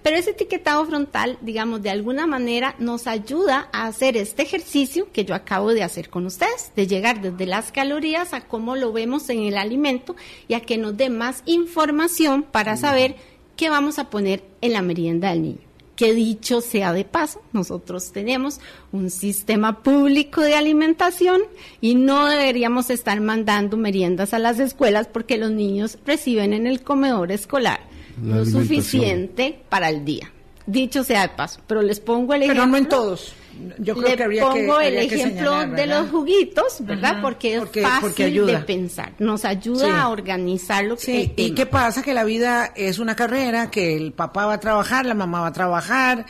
Pero 0.03 0.15
ese 0.15 0.32
etiquetado 0.32 0.86
frontal, 0.86 1.38
digamos, 1.41 1.82
de 1.82 1.89
alguna 1.89 2.25
manera 2.25 2.75
nos 2.79 3.06
ayuda 3.06 3.68
a 3.74 3.88
hacer 3.88 4.15
este 4.15 4.44
ejercicio 4.44 5.12
que 5.12 5.25
yo 5.25 5.36
acabo 5.36 5.74
de 5.74 5.84
hacer 5.84 6.10
con 6.10 6.25
ustedes, 6.25 6.72
de 6.75 6.88
llegar 6.88 7.22
desde 7.22 7.46
las 7.46 7.72
calorías 7.72 8.34
a 8.34 8.41
cómo 8.41 8.75
lo 8.77 8.94
vemos 8.94 9.29
en 9.29 9.44
el 9.44 9.58
alimento 9.58 10.15
y 10.48 10.53
a 10.53 10.62
que 10.62 10.77
nos 10.77 10.96
dé 10.96 11.10
más 11.10 11.44
información 11.46 12.44
para 12.44 12.77
saber 12.77 13.18
qué 13.58 13.70
vamos 13.70 14.00
a 14.00 14.10
poner 14.10 14.44
en 14.62 14.74
la 14.74 14.82
merienda 14.82 15.32
del 15.32 15.41
niño. 15.41 15.60
Que 15.98 16.13
dicho 16.13 16.62
sea 16.62 16.94
de 16.94 17.03
paso, 17.03 17.41
nosotros 17.51 18.13
tenemos 18.13 18.62
un 18.94 19.10
sistema 19.10 19.84
público 19.84 20.39
de 20.39 20.56
alimentación 20.56 21.41
y 21.82 21.96
no 21.96 22.27
deberíamos 22.27 22.89
estar 22.89 23.20
mandando 23.20 23.75
meriendas 23.75 24.34
a 24.34 24.39
las 24.39 24.60
escuelas 24.60 25.08
porque 25.08 25.38
los 25.38 25.51
niños 25.51 25.98
reciben 26.06 26.53
en 26.53 26.68
el 26.68 26.84
comedor 26.84 27.34
escolar 27.34 27.88
La 28.24 28.36
lo 28.38 28.42
alimentación. 28.42 28.64
suficiente 28.64 29.60
para 29.70 29.90
el 29.90 30.04
día. 30.06 30.32
Dicho 30.66 31.04
sea 31.04 31.24
de 31.24 31.30
paso, 31.30 31.60
pero 31.66 31.82
les 31.82 32.00
pongo 32.00 32.34
el 32.36 32.44
ejemplo. 32.44 32.62
Pero 32.64 32.72
no 32.72 32.78
en 32.78 32.88
todos. 32.88 33.34
Yo 33.80 33.96
creo 33.96 34.10
Le 34.10 34.16
que 34.16 34.24
habría 34.24 34.42
que 34.44 34.48
pongo 34.48 34.80
el 34.80 34.86
habría 34.88 35.10
que 35.10 35.16
ejemplo 35.16 35.52
señalar, 35.60 35.76
de 35.76 35.88
los 35.88 36.10
juguitos, 36.12 36.78
¿verdad? 36.82 37.12
Ajá, 37.14 37.22
porque 37.22 37.54
es 37.56 37.60
porque- 37.60 37.82
fácil 37.82 38.00
porque 38.02 38.24
ayuda. 38.24 38.60
de 38.60 38.66
pensar. 38.66 39.14
Nos 39.20 39.44
ayuda 39.46 39.86
Sí. 39.86 39.92
a 39.92 40.08
organizar 40.10 40.86
lo 40.86 40.96
que 40.96 41.02
Sí, 41.02 41.34
¿y 41.36 41.52
qué 41.56 41.66
pasa? 41.66 42.02
Que 42.04 42.14
la 42.14 42.24
vida 42.24 42.72
es 42.76 43.00
una 43.00 43.16
carrera, 43.16 43.70
que 43.72 43.98
el 43.98 44.14
papá 44.14 44.46
va 44.46 44.54
a 44.54 44.60
trabajar, 44.60 45.06
la 45.06 45.16
mamá 45.16 45.42
va 45.42 45.48
a 45.48 45.54
trabajar. 45.54 46.26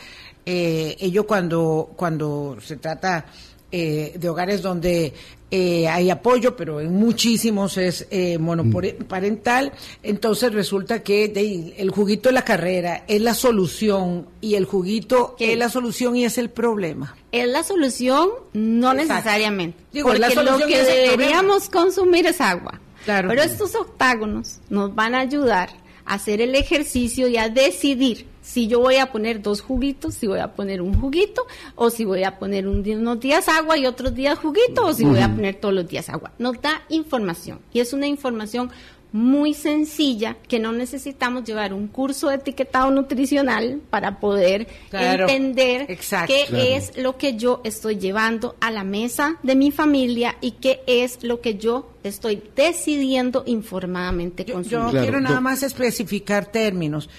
Eh, 0.46 0.96
ello 1.02 1.28
cuando, 1.28 1.92
cuando 1.96 2.58
se 2.62 2.78
trata 2.78 3.26
eh, 3.72 4.14
de 4.18 4.30
hogares 4.30 4.62
donde 4.62 5.14
eh, 5.52 5.88
hay 5.88 6.10
apoyo, 6.12 6.56
pero 6.56 6.80
en 6.80 6.94
muchísimos 6.94 7.78
es 7.78 8.08
eh, 8.12 8.38
monoparental. 8.38 9.72
Entonces 10.04 10.54
resulta 10.54 11.02
que 11.04 11.28
de- 11.28 11.74
el 11.78 11.90
juguito 11.90 12.30
de 12.30 12.34
la 12.34 12.44
carrera 12.46 13.04
es 13.08 13.22
la 13.22 13.34
solución 13.34 14.28
y 14.42 14.56
el 14.56 14.66
juguito 14.66 15.36
¿Qué? 15.38 15.54
es 15.54 15.58
la 15.60 15.70
solución 15.70 16.16
y 16.16 16.26
es 16.26 16.38
el 16.38 16.50
problema. 16.50 17.16
¿Es 17.32 17.48
la 17.48 17.64
solución? 17.64 18.30
No 18.54 18.92
Exacto. 18.92 19.14
necesariamente. 19.14 19.78
Digo, 19.92 20.10
porque 20.10 20.36
lo 20.36 20.58
que 20.68 20.84
deberíamos 20.84 21.70
consumir 21.70 22.26
es 22.28 22.42
agua. 22.42 22.80
Claro. 23.06 23.30
Pero 23.30 23.42
estos 23.44 23.76
octágonos 23.76 24.60
nos 24.70 24.94
van 24.94 25.16
a 25.16 25.20
ayudar 25.22 25.70
a 26.06 26.16
hacer 26.16 26.42
el 26.42 26.54
ejercicio 26.56 27.28
y 27.28 27.38
a 27.38 27.50
decidir 27.50 28.26
si 28.50 28.66
yo 28.68 28.80
voy 28.80 28.96
a 28.96 29.12
poner 29.12 29.44
dos 29.44 29.62
juguitos, 29.62 30.16
si 30.16 30.26
voy 30.26 30.40
a 30.40 30.54
poner 30.54 30.82
un 30.82 31.00
juguito, 31.00 31.46
o 31.76 31.92
si 31.92 32.04
voy 32.04 32.24
a 32.24 32.40
poner 32.40 32.68
unos 32.68 33.20
días 33.20 33.48
agua 33.48 33.78
y 33.78 33.86
otros 33.86 34.16
días 34.16 34.40
juguito, 34.40 34.88
o 34.88 34.94
si 34.94 35.06
voy 35.06 35.20
a 35.20 35.30
poner 35.30 35.56
todos 35.56 35.76
los 35.76 35.88
días 35.88 36.10
agua. 36.10 36.32
Nos 36.40 36.60
da 36.60 36.82
información 36.90 37.60
y 37.72 37.80
es 37.80 37.94
una 37.94 38.08
información 38.08 38.72
muy 39.12 39.54
sencilla 39.54 40.38
que 40.48 40.60
no 40.60 40.72
necesitamos 40.72 41.44
llevar 41.44 41.74
un 41.74 41.88
curso 41.88 42.30
de 42.30 42.36
etiquetado 42.36 42.92
nutricional 42.92 43.82
para 43.90 44.20
poder 44.20 44.68
entender 44.92 45.98
qué 46.28 46.76
es 46.76 46.96
lo 46.98 47.18
que 47.18 47.36
yo 47.36 47.62
estoy 47.64 47.98
llevando 47.98 48.56
a 48.62 48.72
la 48.72 48.84
mesa 48.84 49.38
de 49.42 49.56
mi 49.56 49.72
familia 49.72 50.38
y 50.42 50.52
qué 50.52 50.82
es 50.86 51.24
lo 51.24 51.42
que 51.42 51.56
yo 51.56 51.92
estoy 52.04 52.42
decidiendo 52.56 53.44
informadamente 53.46 54.46
consumir. 54.46 54.94
Yo 54.94 55.02
quiero 55.02 55.20
nada 55.20 55.42
más 55.42 55.64
especificar 55.64 56.46
términos. 56.46 57.10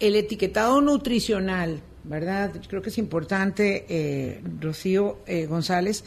El 0.00 0.16
etiquetado 0.16 0.80
nutricional, 0.80 1.80
¿verdad? 2.04 2.52
Creo 2.68 2.82
que 2.82 2.88
es 2.88 2.98
importante, 2.98 3.84
eh, 3.88 4.40
Rocío 4.60 5.18
eh, 5.26 5.46
González, 5.46 6.04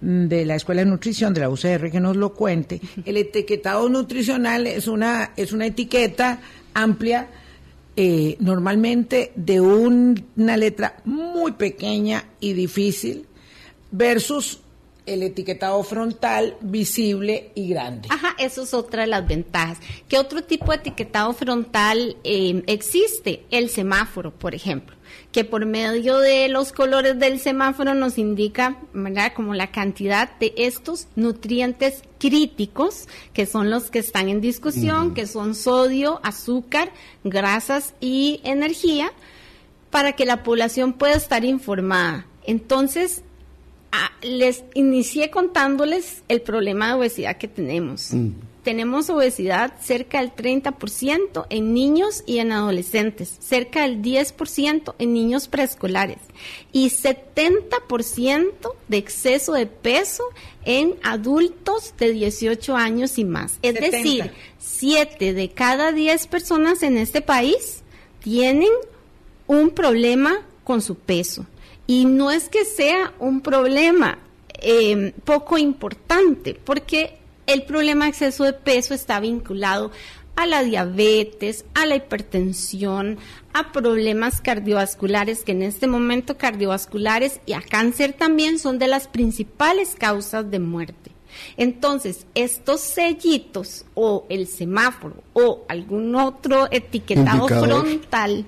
de 0.00 0.44
la 0.44 0.54
Escuela 0.54 0.82
de 0.82 0.90
Nutrición 0.90 1.32
de 1.34 1.40
la 1.40 1.48
UCR 1.48 1.90
que 1.90 2.00
nos 2.00 2.16
lo 2.16 2.34
cuente. 2.34 2.80
El 3.04 3.16
etiquetado 3.16 3.88
nutricional 3.88 4.66
es 4.66 4.86
una, 4.86 5.32
es 5.36 5.52
una 5.52 5.66
etiqueta 5.66 6.40
amplia, 6.74 7.28
eh, 7.96 8.36
normalmente 8.40 9.32
de 9.36 9.60
una 9.60 10.56
letra 10.56 10.96
muy 11.04 11.52
pequeña 11.52 12.24
y 12.40 12.52
difícil, 12.52 13.26
versus 13.90 14.60
el 15.06 15.22
etiquetado 15.22 15.82
frontal 15.82 16.56
visible 16.60 17.50
y 17.54 17.68
grande. 17.68 18.08
Ajá, 18.10 18.34
eso 18.38 18.62
es 18.62 18.74
otra 18.74 19.02
de 19.02 19.08
las 19.08 19.26
ventajas. 19.26 19.78
¿Qué 20.08 20.18
otro 20.18 20.44
tipo 20.44 20.72
de 20.72 20.78
etiquetado 20.78 21.32
frontal 21.32 22.16
eh, 22.24 22.62
existe? 22.66 23.44
El 23.50 23.68
semáforo, 23.68 24.32
por 24.32 24.54
ejemplo 24.54 24.96
que 25.32 25.44
por 25.44 25.66
medio 25.66 26.18
de 26.18 26.48
los 26.48 26.72
colores 26.72 27.18
del 27.18 27.40
semáforo 27.40 27.94
nos 27.94 28.18
indica, 28.18 28.78
¿verdad? 28.92 29.32
Como 29.34 29.52
la 29.52 29.72
cantidad 29.72 30.30
de 30.38 30.54
estos 30.56 31.08
nutrientes 31.16 32.02
críticos, 32.20 33.08
que 33.32 33.44
son 33.44 33.68
los 33.68 33.90
que 33.90 33.98
están 33.98 34.28
en 34.28 34.40
discusión, 34.40 35.12
que 35.12 35.26
son 35.26 35.56
sodio, 35.56 36.20
azúcar, 36.22 36.92
grasas 37.24 37.94
y 38.00 38.40
energía, 38.44 39.10
para 39.90 40.12
que 40.12 40.24
la 40.24 40.44
población 40.44 40.92
pueda 40.92 41.14
estar 41.14 41.44
informada. 41.44 42.26
Entonces, 42.44 43.23
les 44.22 44.64
inicié 44.74 45.30
contándoles 45.30 46.22
el 46.28 46.40
problema 46.42 46.88
de 46.88 46.94
obesidad 46.94 47.36
que 47.36 47.48
tenemos. 47.48 48.12
Mm 48.12 48.30
tenemos 48.64 49.10
obesidad 49.10 49.74
cerca 49.80 50.20
del 50.20 50.34
30% 50.34 51.46
en 51.50 51.74
niños 51.74 52.24
y 52.26 52.38
en 52.38 52.50
adolescentes, 52.50 53.36
cerca 53.38 53.82
del 53.82 54.02
10% 54.02 54.94
en 54.98 55.12
niños 55.12 55.46
preescolares 55.46 56.18
y 56.72 56.88
70% 56.88 58.74
de 58.88 58.96
exceso 58.96 59.52
de 59.52 59.66
peso 59.66 60.24
en 60.64 60.96
adultos 61.04 61.94
de 61.98 62.12
18 62.12 62.74
años 62.74 63.18
y 63.18 63.24
más. 63.24 63.58
Es 63.62 63.74
decir, 63.74 64.32
7 64.58 65.34
de 65.34 65.50
cada 65.50 65.92
10 65.92 66.26
personas 66.26 66.82
en 66.82 66.96
este 66.96 67.20
país 67.20 67.82
tienen 68.20 68.70
un 69.46 69.70
problema 69.70 70.40
con 70.64 70.80
su 70.80 70.94
peso. 70.94 71.46
Y 71.86 72.06
no 72.06 72.30
es 72.30 72.48
que 72.48 72.64
sea 72.64 73.12
un 73.18 73.40
problema 73.40 74.18
eh, 74.60 75.12
poco 75.24 75.58
importante, 75.58 76.54
porque 76.54 77.18
el 77.46 77.64
problema 77.64 78.04
de 78.06 78.10
exceso 78.10 78.44
de 78.44 78.54
peso 78.54 78.94
está 78.94 79.20
vinculado 79.20 79.90
a 80.36 80.46
la 80.46 80.64
diabetes, 80.64 81.64
a 81.74 81.86
la 81.86 81.96
hipertensión, 81.96 83.18
a 83.52 83.72
problemas 83.72 84.40
cardiovasculares, 84.40 85.44
que 85.44 85.52
en 85.52 85.62
este 85.62 85.86
momento 85.86 86.36
cardiovasculares 86.36 87.40
y 87.46 87.52
a 87.52 87.60
cáncer 87.60 88.14
también 88.14 88.58
son 88.58 88.78
de 88.78 88.88
las 88.88 89.06
principales 89.06 89.94
causas 89.96 90.50
de 90.50 90.58
muerte. 90.58 91.12
Entonces, 91.56 92.26
estos 92.34 92.80
sellitos 92.80 93.84
o 93.94 94.24
el 94.28 94.46
semáforo 94.46 95.22
o 95.32 95.64
algún 95.68 96.14
otro 96.14 96.68
etiquetado 96.70 97.48
frontal 97.48 98.44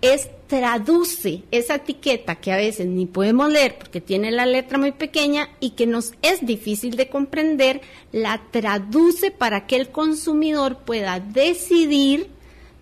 es 0.00 0.30
traduce 0.46 1.42
esa 1.50 1.76
etiqueta 1.76 2.36
que 2.36 2.52
a 2.52 2.56
veces 2.56 2.86
ni 2.86 3.06
podemos 3.06 3.50
leer 3.52 3.76
porque 3.78 4.00
tiene 4.00 4.30
la 4.30 4.46
letra 4.46 4.78
muy 4.78 4.92
pequeña 4.92 5.50
y 5.60 5.70
que 5.70 5.86
nos 5.86 6.14
es 6.22 6.44
difícil 6.44 6.96
de 6.96 7.08
comprender, 7.08 7.82
la 8.12 8.40
traduce 8.50 9.30
para 9.30 9.66
que 9.66 9.76
el 9.76 9.90
consumidor 9.90 10.78
pueda 10.78 11.20
decidir 11.20 12.30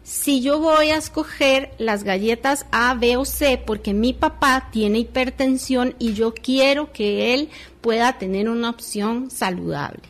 si 0.04 0.40
yo 0.40 0.60
voy 0.60 0.90
a 0.90 0.98
escoger 0.98 1.72
las 1.78 2.04
galletas 2.04 2.66
A, 2.70 2.94
B 2.94 3.16
o 3.16 3.24
C 3.24 3.60
porque 3.66 3.92
mi 3.92 4.12
papá 4.12 4.68
tiene 4.70 5.00
hipertensión 5.00 5.96
y 5.98 6.12
yo 6.14 6.32
quiero 6.32 6.92
que 6.92 7.34
él 7.34 7.48
pueda 7.80 8.16
tener 8.16 8.48
una 8.48 8.70
opción 8.70 9.30
saludable. 9.32 10.02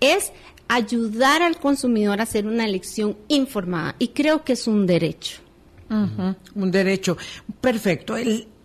Es 0.00 0.32
ayudar 0.68 1.40
al 1.40 1.58
consumidor 1.58 2.20
a 2.20 2.24
hacer 2.24 2.46
una 2.46 2.66
elección 2.66 3.16
informada 3.28 3.96
y 3.98 4.08
creo 4.08 4.44
que 4.44 4.52
es 4.52 4.66
un 4.66 4.86
derecho. 4.86 5.47
Un 5.90 6.70
derecho. 6.70 7.16
Perfecto. 7.60 8.14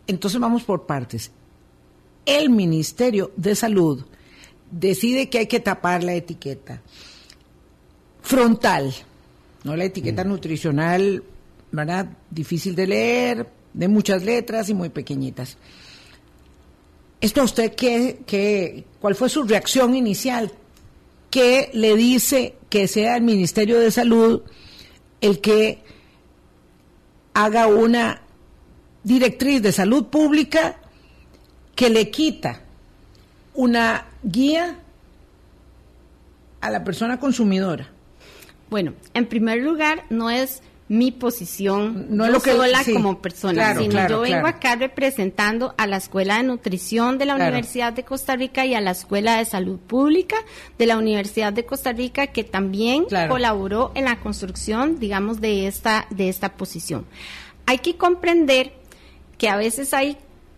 entonces 0.08 0.40
vamos 0.40 0.64
por 0.64 0.86
partes. 0.86 1.32
El 2.26 2.50
Ministerio 2.50 3.32
de 3.36 3.56
Salud 3.56 4.06
decide 4.72 5.30
que 5.30 5.40
hay 5.40 5.48
que 5.48 5.60
tapar 5.60 6.04
la 6.04 6.14
etiqueta 6.14 6.82
frontal, 8.22 8.94
no 9.64 9.76
la 9.76 9.84
etiqueta 9.84 10.24
nutricional, 10.24 11.24
¿verdad? 11.72 12.08
Difícil 12.30 12.74
de 12.74 12.88
leer, 12.88 13.50
de 13.74 13.88
muchas 13.88 14.24
letras 14.24 14.70
y 14.70 14.74
muy 14.74 14.90
pequeñitas. 14.90 15.58
¿Esto 17.20 17.42
a 17.42 17.46
usted 17.46 17.74
qué, 17.76 18.20
qué, 18.26 18.86
cuál 19.00 19.16
fue 19.16 19.30
su 19.30 19.44
reacción 19.44 19.96
inicial? 19.96 20.52
¿Qué 21.30 21.70
le 21.74 21.96
dice 21.96 22.56
que 22.70 22.88
sea 22.88 23.18
el 23.18 23.24
Ministerio 23.24 23.80
de 23.80 23.92
Salud 23.92 24.42
el 25.22 25.40
que 25.40 25.84
haga 27.34 27.68
una 27.68 28.22
directriz 29.04 29.62
de 29.62 29.72
salud 29.72 30.06
pública 30.08 30.78
que 31.76 31.90
le 31.90 32.10
quita 32.12 32.62
una 33.54 34.06
guía 34.24 34.80
a 36.62 36.70
la 36.70 36.84
persona 36.84 37.20
consumidora. 37.20 37.88
Bueno, 38.70 38.94
en 39.14 39.28
primer 39.28 39.60
lugar, 39.60 40.06
no 40.10 40.30
es 40.30 40.62
mi 40.90 41.12
posición 41.12 42.08
no 42.10 42.28
lo 42.28 42.42
que, 42.42 42.52
sola 42.52 42.82
como 42.92 43.22
persona, 43.22 43.76
sino 43.76 44.08
yo 44.08 44.22
vengo 44.22 44.48
acá 44.48 44.76
representando 44.76 45.74
a 45.78 45.88
la 45.88 45.98
Escuela 45.98 46.38
de 46.38 46.44
Nutrición 46.44 47.18
de 47.18 47.26
la 47.26 47.36
Universidad 47.36 47.94
de 47.94 48.04
Costa 48.04 48.36
Rica 48.36 48.66
y 48.66 48.76
a 48.76 48.82
la 48.82 48.92
Escuela 48.92 49.38
de 49.38 49.46
Salud 49.46 49.80
Pública 49.80 50.36
de 50.78 50.86
la 50.86 50.98
Universidad 50.98 51.54
de 51.54 51.66
Costa 51.66 51.94
Rica 51.94 52.28
que 52.28 52.44
también 52.44 53.06
colaboró 53.30 53.92
en 53.96 54.06
la 54.06 54.20
construcción, 54.20 55.00
digamos, 55.00 55.40
de 55.40 55.68
esta 55.68 56.06
de 56.10 56.30
esta 56.30 56.54
posición. 56.54 57.06
Hay 57.66 57.80
que 57.80 57.96
comprender 57.96 58.74
que 59.38 59.50
a 59.50 59.56
veces 59.56 59.94
hay 59.94 60.18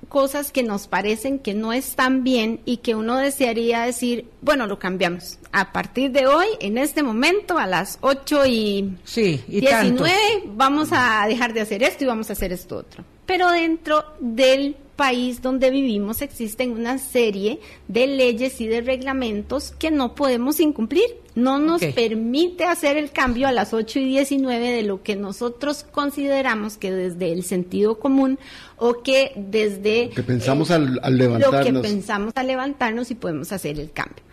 cosas 0.09 0.51
que 0.51 0.63
nos 0.63 0.87
parecen 0.87 1.39
que 1.39 1.53
no 1.53 1.73
están 1.73 2.23
bien 2.23 2.61
y 2.65 2.77
que 2.77 2.95
uno 2.95 3.17
desearía 3.17 3.81
decir, 3.81 4.29
bueno, 4.41 4.67
lo 4.67 4.79
cambiamos. 4.79 5.39
A 5.51 5.71
partir 5.71 6.11
de 6.11 6.27
hoy, 6.27 6.47
en 6.59 6.77
este 6.77 7.03
momento, 7.03 7.57
a 7.57 7.67
las 7.67 7.97
8 8.01 8.45
y, 8.45 8.97
sí, 9.03 9.43
y 9.47 9.61
19, 9.61 10.15
vamos 10.47 10.89
a 10.91 11.25
dejar 11.27 11.53
de 11.53 11.61
hacer 11.61 11.83
esto 11.83 12.03
y 12.03 12.07
vamos 12.07 12.29
a 12.29 12.33
hacer 12.33 12.53
esto 12.53 12.77
otro. 12.77 13.03
Pero 13.25 13.51
dentro 13.51 14.05
del 14.19 14.75
país 14.95 15.41
donde 15.41 15.71
vivimos 15.71 16.21
existen 16.21 16.71
una 16.71 16.97
serie 16.97 17.59
de 17.87 18.07
leyes 18.07 18.61
y 18.61 18.67
de 18.67 18.81
reglamentos 18.81 19.71
que 19.77 19.91
no 19.91 20.15
podemos 20.15 20.59
incumplir. 20.59 21.24
No 21.35 21.59
nos 21.59 21.81
permite 21.81 22.63
hacer 22.63 22.97
el 22.97 23.11
cambio 23.11 23.47
a 23.47 23.51
las 23.51 23.73
8 23.73 23.99
y 23.99 24.05
19 24.05 24.71
de 24.71 24.83
lo 24.83 25.03
que 25.03 25.15
nosotros 25.15 25.85
consideramos 25.91 26.77
que 26.77 26.91
desde 26.91 27.31
el 27.33 27.43
sentido 27.43 27.99
común 27.99 28.39
o 28.77 29.03
que 29.03 29.33
desde... 29.35 30.09
que 30.09 30.23
pensamos 30.23 30.71
al, 30.71 30.99
levantarnos. 31.17 31.73
Lo 31.73 31.81
que 31.81 31.87
pensamos 31.87 32.33
al 32.35 32.47
levantarnos 32.47 33.11
y 33.11 33.15
podemos 33.15 33.51
hacer 33.51 33.79
el 33.79 33.91
cambio. 33.91 34.23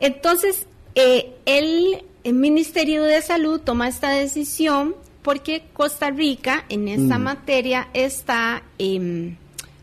Entonces, 0.00 0.66
eh, 0.94 1.34
el, 1.44 2.02
Ministerio 2.24 3.02
de 3.02 3.20
Salud 3.20 3.60
toma 3.60 3.88
esta 3.88 4.10
decisión 4.10 4.94
porque 5.22 5.64
Costa 5.72 6.10
Rica 6.10 6.64
en 6.68 6.88
esta 6.88 7.18
mm. 7.18 7.22
materia 7.22 7.88
está... 7.92 8.62
Eh, 8.78 9.36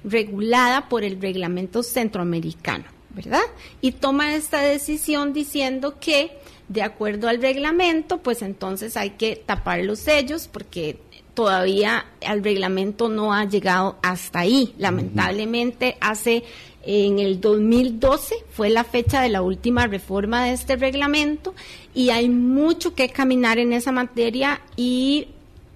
regulada 0.03 0.87
por 0.89 1.03
el 1.03 1.21
reglamento 1.21 1.83
centroamericano, 1.83 2.85
¿verdad? 3.23 3.41
Y 3.81 3.91
toma 3.91 4.35
esta 4.35 4.61
decisión 4.61 5.33
diciendo 5.33 5.99
que 5.99 6.37
de 6.69 6.83
acuerdo 6.83 7.27
al 7.27 7.41
reglamento, 7.41 8.19
pues 8.19 8.41
entonces 8.41 8.95
hay 8.95 9.11
que 9.11 9.35
tapar 9.35 9.83
los 9.83 9.99
sellos 9.99 10.47
porque 10.47 10.97
todavía 11.33 12.05
el 12.21 12.41
reglamento 12.43 13.09
no 13.09 13.33
ha 13.33 13.43
llegado 13.43 13.97
hasta 14.01 14.39
ahí. 14.39 14.73
Lamentablemente 14.77 15.97
hace 15.99 16.43
en 16.83 17.19
el 17.19 17.41
2012 17.41 18.35
fue 18.51 18.69
la 18.69 18.85
fecha 18.85 19.21
de 19.21 19.29
la 19.29 19.41
última 19.41 19.85
reforma 19.87 20.45
de 20.45 20.53
este 20.53 20.77
reglamento 20.77 21.53
y 21.93 22.11
hay 22.11 22.29
mucho 22.29 22.95
que 22.95 23.09
caminar 23.09 23.59
en 23.59 23.73
esa 23.73 23.91
materia 23.91 24.61
y 24.77 25.27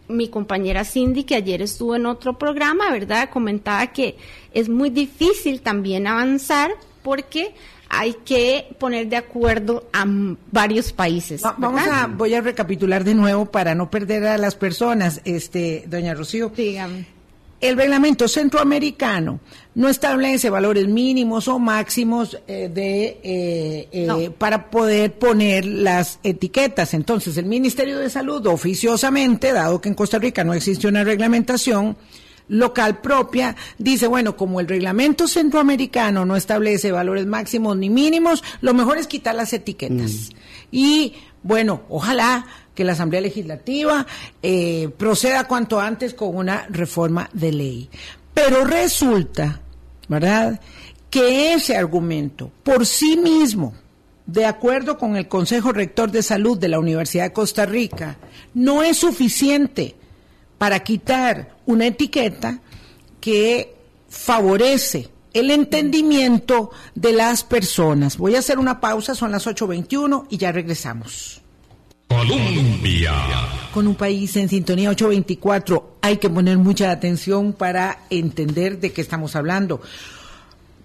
mi 0.08 0.30
compañera 0.30 0.86
Cindy, 0.86 1.24
que 1.24 1.36
ayer 1.36 1.62
estuvo 1.62 1.96
en 1.96 2.06
otro 2.06 2.38
programa, 2.38 2.92
¿verdad? 2.92 3.30
Comentaba 3.30 3.88
que 3.88 4.16
es 4.54 4.70
muy 4.70 4.90
difícil 4.90 5.62
también 5.62 6.08
avanzar 6.08 6.72
porque 7.04 7.54
hay 7.90 8.14
que 8.26 8.76
poner 8.80 9.08
de 9.08 9.18
acuerdo 9.18 9.88
a 9.94 10.04
varios 10.52 10.92
países. 10.92 11.44
vamos 11.58 11.82
a, 11.88 12.08
voy 12.08 12.34
a 12.34 12.42
recapitular 12.42 13.04
de 13.04 13.14
nuevo 13.14 13.46
para 13.46 13.76
no 13.76 13.92
perder 13.92 14.26
a 14.26 14.38
las 14.38 14.56
personas, 14.56 15.22
este, 15.26 15.84
doña 15.88 16.16
Rocío. 16.16 16.52
Dígame. 16.56 17.14
El 17.62 17.78
reglamento 17.78 18.28
centroamericano 18.28 19.40
no 19.76 19.88
establece 19.88 20.50
valores 20.50 20.86
mínimos 20.86 21.48
o 21.48 21.60
máximos 21.60 22.38
eh, 22.46 22.70
de 22.74 23.20
eh, 23.24 23.88
eh, 23.94 24.32
para 24.38 24.70
poder 24.70 25.14
poner 25.14 25.64
las 25.64 26.20
etiquetas. 26.24 26.94
Entonces, 26.94 27.38
el 27.38 27.46
Ministerio 27.46 28.00
de 28.00 28.10
Salud 28.10 28.46
oficiosamente, 28.48 29.54
dado 29.54 29.80
que 29.80 29.88
en 29.88 29.96
Costa 29.96 30.20
Rica 30.20 30.44
no 30.44 30.54
existe 30.54 30.90
una 30.90 31.06
reglamentación, 31.06 31.96
local 32.48 33.02
propia, 33.02 33.56
dice, 33.78 34.08
bueno, 34.08 34.36
como 34.36 34.60
el 34.60 34.68
reglamento 34.68 35.28
centroamericano 35.28 36.26
no 36.26 36.36
establece 36.36 36.92
valores 36.92 37.26
máximos 37.26 37.78
ni 37.78 37.90
mínimos, 37.90 38.44
lo 38.62 38.74
mejor 38.74 38.98
es 38.98 39.08
quitar 39.08 39.36
las 39.36 39.54
etiquetas. 39.54 40.12
Mm. 40.12 40.36
Y 40.72 41.14
bueno, 41.44 41.84
ojalá 41.90 42.46
que 42.74 42.84
la 42.84 42.94
Asamblea 42.94 43.22
Legislativa 43.22 44.06
eh, 44.42 44.90
proceda 44.98 45.48
cuanto 45.48 45.80
antes 45.80 46.14
con 46.14 46.36
una 46.36 46.66
reforma 46.70 47.30
de 47.34 47.52
ley. 47.52 47.90
Pero 48.34 48.66
resulta, 48.66 49.62
¿verdad?, 50.08 50.60
que 51.10 51.54
ese 51.54 51.78
argumento 51.78 52.52
por 52.64 52.88
sí 52.88 53.18
mismo, 53.18 53.76
de 54.26 54.46
acuerdo 54.46 54.98
con 54.98 55.16
el 55.16 55.28
Consejo 55.28 55.72
Rector 55.72 56.10
de 56.10 56.24
Salud 56.24 56.58
de 56.58 56.70
la 56.70 56.80
Universidad 56.80 57.26
de 57.26 57.34
Costa 57.34 57.68
Rica, 57.68 58.18
no 58.56 58.82
es 58.82 58.98
suficiente 58.98 59.96
para 60.58 60.80
quitar 60.80 61.53
una 61.66 61.88
etiqueta 61.88 62.60
que 63.20 63.76
favorece 64.10 65.10
el 65.34 65.50
entendimiento 65.50 66.72
de 66.96 67.14
las 67.14 67.44
personas. 67.44 68.18
Voy 68.18 68.36
a 68.36 68.40
hacer 68.40 68.60
una 68.60 68.80
pausa, 68.80 69.16
son 69.16 69.32
las 69.32 69.48
8.21 69.48 70.28
y 70.30 70.38
ya 70.38 70.52
regresamos. 70.52 71.42
Colombia. 72.08 73.14
Con 73.74 73.88
un 73.88 73.96
país 73.96 74.36
en 74.36 74.48
sintonía 74.48 74.92
824 74.92 75.98
hay 76.02 76.18
que 76.18 76.30
poner 76.30 76.58
mucha 76.58 76.92
atención 76.92 77.54
para 77.54 78.06
entender 78.12 78.80
de 78.80 78.92
qué 78.92 79.02
estamos 79.02 79.36
hablando 79.36 79.82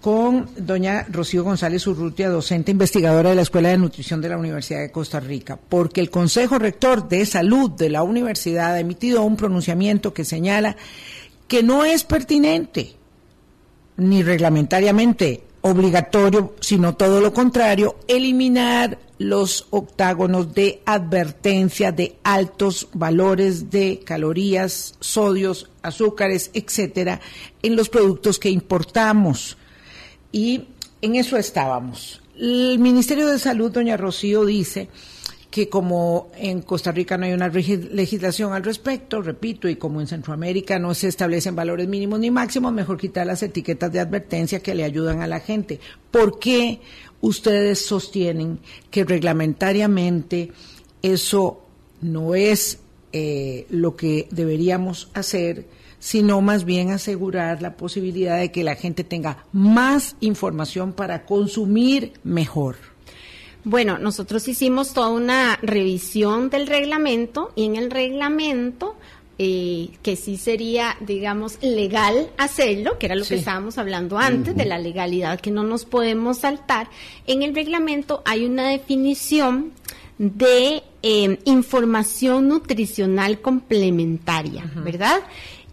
con 0.01 0.49
doña 0.57 1.05
Rocío 1.09 1.43
González 1.43 1.85
Urrutia, 1.87 2.29
docente 2.29 2.71
investigadora 2.71 3.29
de 3.29 3.35
la 3.35 3.41
Escuela 3.41 3.69
de 3.69 3.77
Nutrición 3.77 4.21
de 4.21 4.29
la 4.29 4.37
Universidad 4.37 4.79
de 4.79 4.91
Costa 4.91 5.19
Rica, 5.19 5.57
porque 5.57 5.99
el 5.99 6.09
Consejo 6.09 6.57
Rector 6.57 7.09
de 7.09 7.25
Salud 7.25 7.71
de 7.71 7.89
la 7.89 8.03
universidad 8.03 8.75
ha 8.75 8.79
emitido 8.79 9.23
un 9.23 9.35
pronunciamiento 9.35 10.13
que 10.13 10.23
señala 10.23 10.77
que 11.47 11.63
no 11.63 11.83
es 11.83 12.03
pertinente 12.03 12.95
ni 13.97 14.23
reglamentariamente 14.23 15.43
obligatorio, 15.61 16.55
sino 16.61 16.95
todo 16.95 17.19
lo 17.19 17.33
contrario, 17.33 17.97
eliminar 18.07 18.97
los 19.17 19.67
octágonos 19.71 20.53
de 20.53 20.81
advertencia 20.85 21.91
de 21.91 22.15
altos 22.23 22.87
valores 22.93 23.69
de 23.69 23.99
calorías, 24.05 24.95
sodios, 25.01 25.69
azúcares, 25.81 26.51
etcétera, 26.53 27.19
en 27.61 27.75
los 27.75 27.89
productos 27.89 28.39
que 28.39 28.49
importamos 28.49 29.57
y 30.31 30.65
en 31.01 31.15
eso 31.15 31.37
estábamos. 31.37 32.21
El 32.37 32.79
Ministerio 32.79 33.27
de 33.27 33.39
Salud, 33.39 33.71
doña 33.71 33.97
Rocío, 33.97 34.45
dice 34.45 34.89
que 35.49 35.67
como 35.67 36.31
en 36.37 36.61
Costa 36.61 36.91
Rica 36.91 37.17
no 37.17 37.25
hay 37.25 37.33
una 37.33 37.49
legislación 37.49 38.53
al 38.53 38.63
respecto, 38.63 39.21
repito, 39.21 39.67
y 39.67 39.77
como 39.77 39.99
en 39.99 40.07
Centroamérica 40.07 40.77
no 40.77 40.93
se 40.93 41.07
establecen 41.07 41.55
valores 41.55 41.87
mínimos 41.87 42.19
ni 42.19 42.29
máximos, 42.29 42.71
mejor 42.71 42.97
quitar 42.97 43.25
las 43.25 43.41
etiquetas 43.41 43.91
de 43.91 43.99
advertencia 43.99 44.61
que 44.61 44.75
le 44.75 44.83
ayudan 44.83 45.21
a 45.21 45.27
la 45.27 45.39
gente. 45.39 45.79
¿Por 46.11 46.37
qué 46.37 46.81
ustedes 47.21 47.83
sostienen 47.83 48.59
que 48.91 49.03
reglamentariamente 49.03 50.51
eso 51.01 51.65
no 52.01 52.35
es 52.35 52.79
eh, 53.11 53.65
lo 53.69 53.95
que 53.95 54.27
deberíamos 54.29 55.09
hacer? 55.15 55.65
Sino 55.99 56.41
más 56.41 56.65
bien 56.65 56.91
asegurar 56.91 57.61
la 57.61 57.75
posibilidad 57.75 58.37
de 58.37 58.51
que 58.51 58.63
la 58.63 58.75
gente 58.75 59.03
tenga 59.03 59.45
más 59.51 60.15
información 60.21 60.93
para 60.93 61.25
consumir 61.25 62.13
mejor. 62.23 62.77
Bueno, 63.65 63.97
nosotros 63.97 64.47
hicimos 64.47 64.93
toda 64.93 65.09
una 65.09 65.59
revisión 65.61 66.49
del 66.49 66.65
reglamento 66.65 67.51
y 67.55 67.65
en 67.65 67.75
el 67.75 67.91
reglamento 67.91 68.95
eh, 69.41 69.91
que 70.01 70.15
sí 70.15 70.35
sería, 70.35 70.97
digamos, 70.99 71.59
legal 71.61 72.29
hacerlo, 72.37 72.97
que 72.99 73.05
era 73.05 73.15
lo 73.15 73.25
que 73.25 73.35
estábamos 73.35 73.77
hablando 73.77 74.17
antes, 74.17 74.55
de 74.55 74.65
la 74.65 74.77
legalidad 74.77 75.39
que 75.39 75.51
no 75.51 75.63
nos 75.63 75.85
podemos 75.85 76.39
saltar. 76.39 76.89
En 77.25 77.43
el 77.43 77.55
reglamento 77.55 78.21
hay 78.25 78.45
una 78.45 78.67
definición 78.67 79.71
de 80.17 80.83
eh, 81.03 81.39
información 81.45 82.49
nutricional 82.49 83.39
complementaria, 83.39 84.69
¿verdad? 84.75 85.21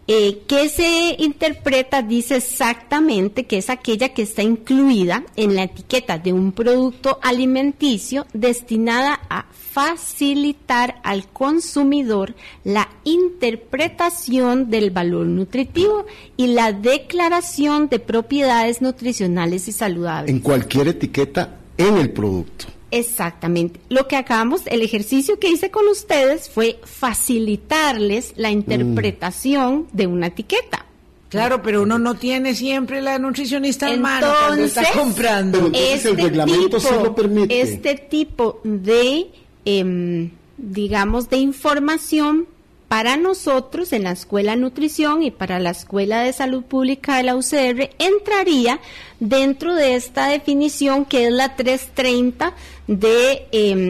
Eh, 0.09 0.43
que 0.47 0.69
se 0.69 1.17
interpreta, 1.19 2.03
dice 2.03 2.37
exactamente 2.37 3.45
que 3.45 3.59
es 3.59 3.71
aquella 3.71 4.11
que 4.11 4.23
está 4.23 4.43
incluida 4.43 5.25
en 5.35 5.57
la 5.57 5.65
etiqueta 5.65 6.19
de 6.19 6.33
un 6.33 6.53
producto 6.53 7.19
alimenticio 7.23 8.27
destinada 8.33 9.21
a 9.29 9.47
facilitar 9.53 11.01
al 11.03 11.27
consumidor 11.29 12.35
la 12.63 12.89
interpretación 13.05 14.71
del 14.71 14.91
valor 14.91 15.27
nutritivo 15.27 16.07
y 16.37 16.49
la 16.49 16.73
declaración 16.73 17.89
de 17.89 17.99
propiedades 17.99 18.81
nutricionales 18.81 19.67
y 19.69 19.73
saludables. 19.73 20.31
En 20.31 20.41
cualquier 20.41 20.89
etiqueta 20.89 21.59
en 21.77 21.97
el 21.97 22.11
producto. 22.11 22.76
Exactamente. 22.91 23.81
Lo 23.89 24.07
que 24.07 24.17
acabamos, 24.17 24.63
el 24.67 24.83
ejercicio 24.83 25.39
que 25.39 25.49
hice 25.49 25.71
con 25.71 25.89
ustedes 25.89 26.49
fue 26.49 26.79
facilitarles 26.85 28.33
la 28.37 28.51
interpretación 28.51 29.89
de 29.93 30.07
una 30.07 30.29
etiqueta. 30.29 30.87
Claro, 31.29 31.61
pero 31.61 31.83
uno 31.83 31.99
no 31.99 32.15
tiene 32.15 32.55
siempre 32.55 33.03
la 33.03 33.19
nutricionista 33.19 33.93
en 33.93 34.01
mano 34.01 34.29
cuando 34.47 34.65
está 34.65 34.85
comprando. 34.93 35.71
este 35.75 36.11
el 36.11 36.17
reglamento 36.17 36.79
tipo, 36.79 37.05
lo 37.05 37.15
permite. 37.15 37.61
Este 37.61 37.97
tipo 37.97 38.61
de, 38.63 39.27
em, 39.65 40.31
digamos, 40.57 41.29
de 41.29 41.39
información 41.39 42.47
para 42.89 43.17
nosotros 43.17 43.93
en 43.93 44.05
la 44.05 44.13
Escuela 44.13 44.53
de 44.53 44.59
Nutrición 44.59 45.23
y 45.23 45.31
para 45.31 45.59
la 45.59 45.71
Escuela 45.71 46.21
de 46.23 46.33
Salud 46.33 46.63
Pública 46.63 47.17
de 47.17 47.25
la 47.25 47.35
UCR 47.35 47.91
entraría 47.99 48.81
dentro 49.19 49.75
de 49.75 49.97
esta 49.97 50.29
definición 50.29 51.05
que 51.05 51.27
es 51.27 51.33
la 51.33 51.57
330 51.57 52.55
de 52.87 53.49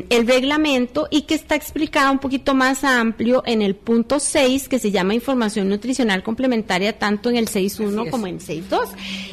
el 0.09 0.26
reglamento 0.26 1.09
y 1.11 1.22
que 1.22 1.35
está 1.35 1.56
explicada 1.56 2.11
un 2.11 2.18
poquito 2.18 2.54
más 2.54 2.85
amplio 2.85 3.42
en 3.44 3.61
el 3.61 3.74
punto 3.74 4.18
6 4.18 4.68
que 4.68 4.78
se 4.78 4.90
llama 4.90 5.14
información 5.14 5.68
nutricional 5.68 6.22
complementaria 6.22 6.98
tanto 6.98 7.28
en 7.28 7.37
el 7.37 7.48
6.1 7.48 8.11
como 8.11 8.26
en 8.26 8.38
6.2. 8.38 8.88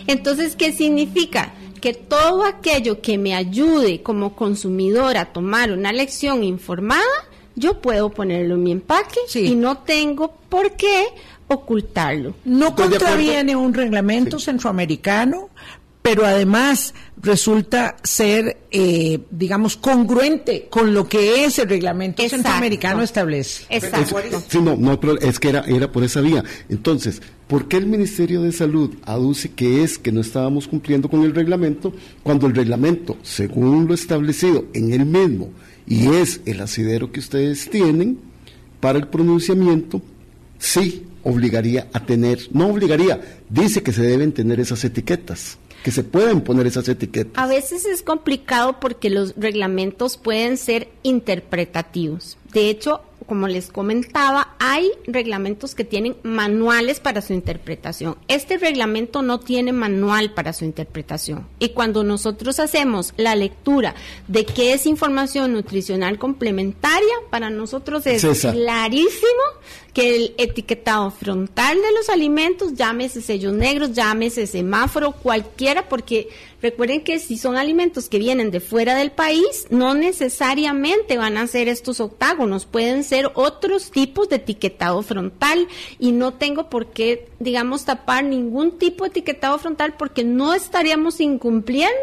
Entonces, 0.08 0.56
¿qué 0.56 0.74
significa? 0.74 1.54
que 1.80 1.94
todo 1.94 2.46
aquello 2.46 3.02
que 3.02 3.18
me 3.18 3.36
ayude 3.36 4.02
como 4.02 4.38
consumidor 4.38 5.18
a 5.18 5.34
tomar 5.34 5.70
una 5.74 5.92
lección 5.92 6.42
informada 6.42 7.04
yo 7.56 7.80
puedo 7.82 8.10
ponerlo 8.10 8.56
en 8.56 8.64
mi 8.64 8.72
empaque 8.72 9.20
y 9.36 9.56
no 9.56 9.80
tengo 9.80 10.34
por 10.50 10.72
qué 10.72 11.06
ocultarlo. 11.48 12.34
No 12.46 12.76
contraviene 12.76 13.56
un 13.56 13.74
reglamento 13.74 14.40
centroamericano, 14.40 15.50
pero 16.04 16.26
además 16.26 16.94
resulta 17.20 17.96
ser, 18.04 18.58
eh, 18.72 19.22
digamos, 19.32 19.78
congruente 19.78 20.68
con 20.70 20.94
lo 20.94 21.08
que 21.08 21.46
ese 21.46 21.64
reglamento 21.64 22.22
centroamericano 22.28 23.02
establece. 23.02 23.64
Exacto. 23.70 24.44
sí, 24.48 24.60
no, 24.62 24.76
no, 24.76 25.00
es 25.22 25.40
que 25.40 25.50
era, 25.50 25.62
era 25.62 25.90
por 25.92 26.04
esa 26.04 26.20
vía. 26.20 26.44
Entonces, 26.68 27.22
¿por 27.48 27.70
qué 27.70 27.78
el 27.78 27.88
Ministerio 27.88 28.42
de 28.42 28.52
Salud 28.52 28.94
aduce 29.06 29.52
que 29.52 29.82
es 29.82 29.98
que 29.98 30.12
no 30.12 30.20
estábamos 30.20 30.68
cumpliendo 30.68 31.10
con 31.10 31.24
el 31.24 31.34
reglamento 31.34 31.94
cuando 32.22 32.48
el 32.48 32.54
reglamento, 32.54 33.18
según 33.24 33.88
lo 33.88 33.94
establecido 33.94 34.66
en 34.74 34.92
el 34.92 35.06
mismo, 35.06 35.52
y 35.88 36.08
es 36.10 36.42
el 36.46 36.60
asidero 36.60 37.14
que 37.14 37.22
ustedes 37.22 37.70
tienen 37.70 38.20
para 38.82 39.00
el 39.00 39.08
pronunciamiento, 39.08 40.02
sí 40.60 41.06
obligaría 41.24 41.88
a 41.94 42.06
tener, 42.06 42.40
no 42.52 42.68
obligaría, 42.68 43.22
dice 43.50 43.82
que 43.82 43.94
se 43.94 44.02
deben 44.02 44.34
tener 44.34 44.60
esas 44.60 44.84
etiquetas, 44.84 45.58
que 45.84 45.92
se 45.92 46.04
pueden 46.04 46.42
poner 46.42 46.66
esas 46.66 46.88
etiquetas. 46.88 47.34
A 47.36 47.46
veces 47.46 47.86
es 47.86 48.02
complicado 48.02 48.80
porque 48.80 49.10
los 49.10 49.36
reglamentos 49.36 50.18
pueden 50.18 50.58
ser 50.58 50.88
interpretativos. 51.04 52.38
De 52.54 52.70
hecho, 52.70 53.02
como 53.26 53.48
les 53.48 53.68
comentaba, 53.68 54.56
hay 54.60 54.92
reglamentos 55.08 55.76
que 55.76 55.84
tienen 55.84 56.16
manuales 56.24 57.00
para 57.00 57.22
su 57.22 57.34
interpretación. 57.34 58.18
Este 58.28 58.58
reglamento 58.58 59.22
no 59.22 59.40
tiene 59.40 59.74
manual 59.74 60.34
para 60.34 60.54
su 60.54 60.66
interpretación. 60.66 61.48
Y 61.60 61.70
cuando 61.70 62.04
nosotros 62.04 62.60
hacemos 62.60 63.14
la 63.18 63.36
lectura 63.36 63.96
de 64.28 64.46
qué 64.46 64.74
es 64.74 64.86
información 64.86 65.54
nutricional 65.54 66.18
complementaria, 66.18 67.14
para 67.30 67.50
nosotros 67.50 68.06
es 68.08 68.22
clarísimo 68.22 69.44
que 69.94 70.16
el 70.16 70.36
etiquetado 70.40 71.12
frontal 71.12 71.78
de 71.80 71.92
los 71.94 72.10
alimentos, 72.10 72.74
llámese 72.74 73.22
sellos 73.22 73.54
negros, 73.54 73.94
llámese 73.94 74.48
semáforo, 74.48 75.12
cualquiera, 75.12 75.88
porque 75.88 76.30
recuerden 76.64 77.04
que 77.04 77.20
si 77.20 77.38
son 77.38 77.58
alimentos 77.58 78.10
que 78.10 78.18
vienen 78.18 78.50
de 78.50 78.60
fuera 78.60 78.96
del 78.96 79.12
país, 79.12 79.68
no 79.70 79.94
necesariamente 79.94 81.18
van 81.18 81.38
a 81.38 81.46
ser 81.46 81.68
estos 81.68 82.00
octágonos, 82.00 82.66
pueden 82.66 83.04
ser 83.04 83.32
otros 83.36 83.92
tipos 83.92 84.30
de 84.30 84.38
etiquetado 84.38 85.04
frontal. 85.04 85.68
Y 86.00 86.12
no 86.12 86.34
tengo 86.34 86.70
por 86.70 86.88
qué, 86.88 87.30
digamos, 87.40 87.86
tapar 87.86 88.24
ningún 88.24 88.80
tipo 88.80 89.04
de 89.04 89.12
etiquetado 89.12 89.60
frontal 89.60 89.96
porque 89.98 90.24
no 90.24 90.56
estaríamos 90.56 91.20
incumpliendo 91.22 91.94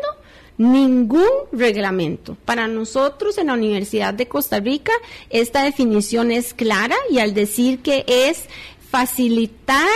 ningún 0.61 1.27
reglamento. 1.53 2.37
Para 2.45 2.69
nosotros 2.69 3.39
en 3.39 3.47
la 3.47 3.55
Universidad 3.55 4.13
de 4.13 4.29
Costa 4.29 4.61
Rica 4.61 4.93
esta 5.31 5.63
definición 5.63 6.31
es 6.31 6.53
clara 6.53 6.97
y 7.09 7.19
al 7.19 7.33
decir 7.33 7.79
que 7.79 8.05
es 8.07 8.45
facilitar 8.91 9.89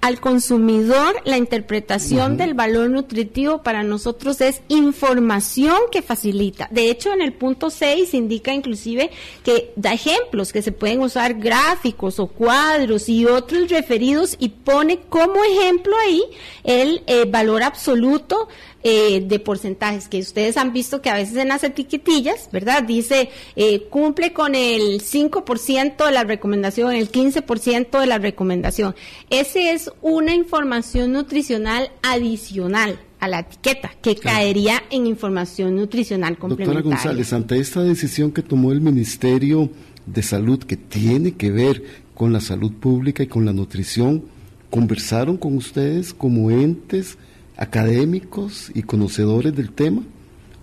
al 0.00 0.18
consumidor 0.18 1.16
la 1.24 1.36
interpretación 1.36 2.38
del 2.38 2.54
valor 2.54 2.88
nutritivo 2.88 3.62
para 3.62 3.82
nosotros 3.82 4.40
es 4.40 4.62
información 4.68 5.76
que 5.92 6.00
facilita. 6.00 6.68
De 6.70 6.90
hecho, 6.90 7.12
en 7.12 7.20
el 7.20 7.34
punto 7.34 7.68
6 7.68 8.14
indica 8.14 8.54
inclusive 8.54 9.10
que 9.44 9.72
da 9.76 9.92
ejemplos, 9.92 10.52
que 10.52 10.62
se 10.62 10.72
pueden 10.72 11.00
usar 11.00 11.34
gráficos 11.34 12.18
o 12.18 12.28
cuadros 12.28 13.08
y 13.10 13.26
otros 13.26 13.68
referidos 13.68 14.36
y 14.38 14.48
pone 14.48 15.00
como 15.00 15.44
ejemplo 15.44 15.94
ahí 16.04 16.22
el 16.64 17.02
eh, 17.06 17.26
valor 17.26 17.62
absoluto 17.62 18.48
eh, 18.82 19.20
de 19.26 19.38
porcentajes 19.38 20.08
que 20.08 20.20
ustedes 20.20 20.56
han 20.56 20.72
visto 20.72 21.02
que 21.02 21.10
a 21.10 21.14
veces 21.14 21.36
en 21.36 21.48
las 21.48 21.64
etiquetillas, 21.64 22.48
¿verdad? 22.50 22.82
Dice, 22.82 23.28
eh, 23.56 23.82
cumple 23.90 24.32
con 24.32 24.54
el 24.54 25.02
5% 25.02 26.06
de 26.06 26.12
la 26.12 26.24
recomendación, 26.24 26.92
el 26.92 27.10
15% 27.10 28.00
de 28.00 28.06
la 28.06 28.18
recomendación. 28.18 28.94
Ese 29.28 29.72
es 29.72 29.90
una 30.00 30.34
información 30.34 31.12
nutricional 31.12 31.90
adicional 32.02 32.98
a 33.18 33.28
la 33.28 33.40
etiqueta, 33.40 33.90
que 34.00 34.16
caería 34.16 34.82
en 34.90 35.06
información 35.06 35.76
nutricional 35.76 36.38
complementaria. 36.38 36.80
Doctora 36.80 36.96
González, 36.96 37.32
ante 37.34 37.58
esta 37.58 37.82
decisión 37.82 38.32
que 38.32 38.42
tomó 38.42 38.72
el 38.72 38.80
Ministerio 38.80 39.68
de 40.06 40.22
Salud, 40.22 40.58
que 40.64 40.78
tiene 40.78 41.32
que 41.32 41.50
ver 41.50 41.82
con 42.14 42.32
la 42.32 42.40
salud 42.40 42.72
pública 42.72 43.22
y 43.22 43.26
con 43.26 43.44
la 43.44 43.52
nutrición, 43.52 44.24
¿conversaron 44.70 45.36
con 45.36 45.56
ustedes 45.56 46.14
como 46.14 46.50
entes? 46.50 47.18
Académicos 47.60 48.72
y 48.74 48.82
conocedores 48.82 49.54
del 49.54 49.70
tema? 49.70 50.02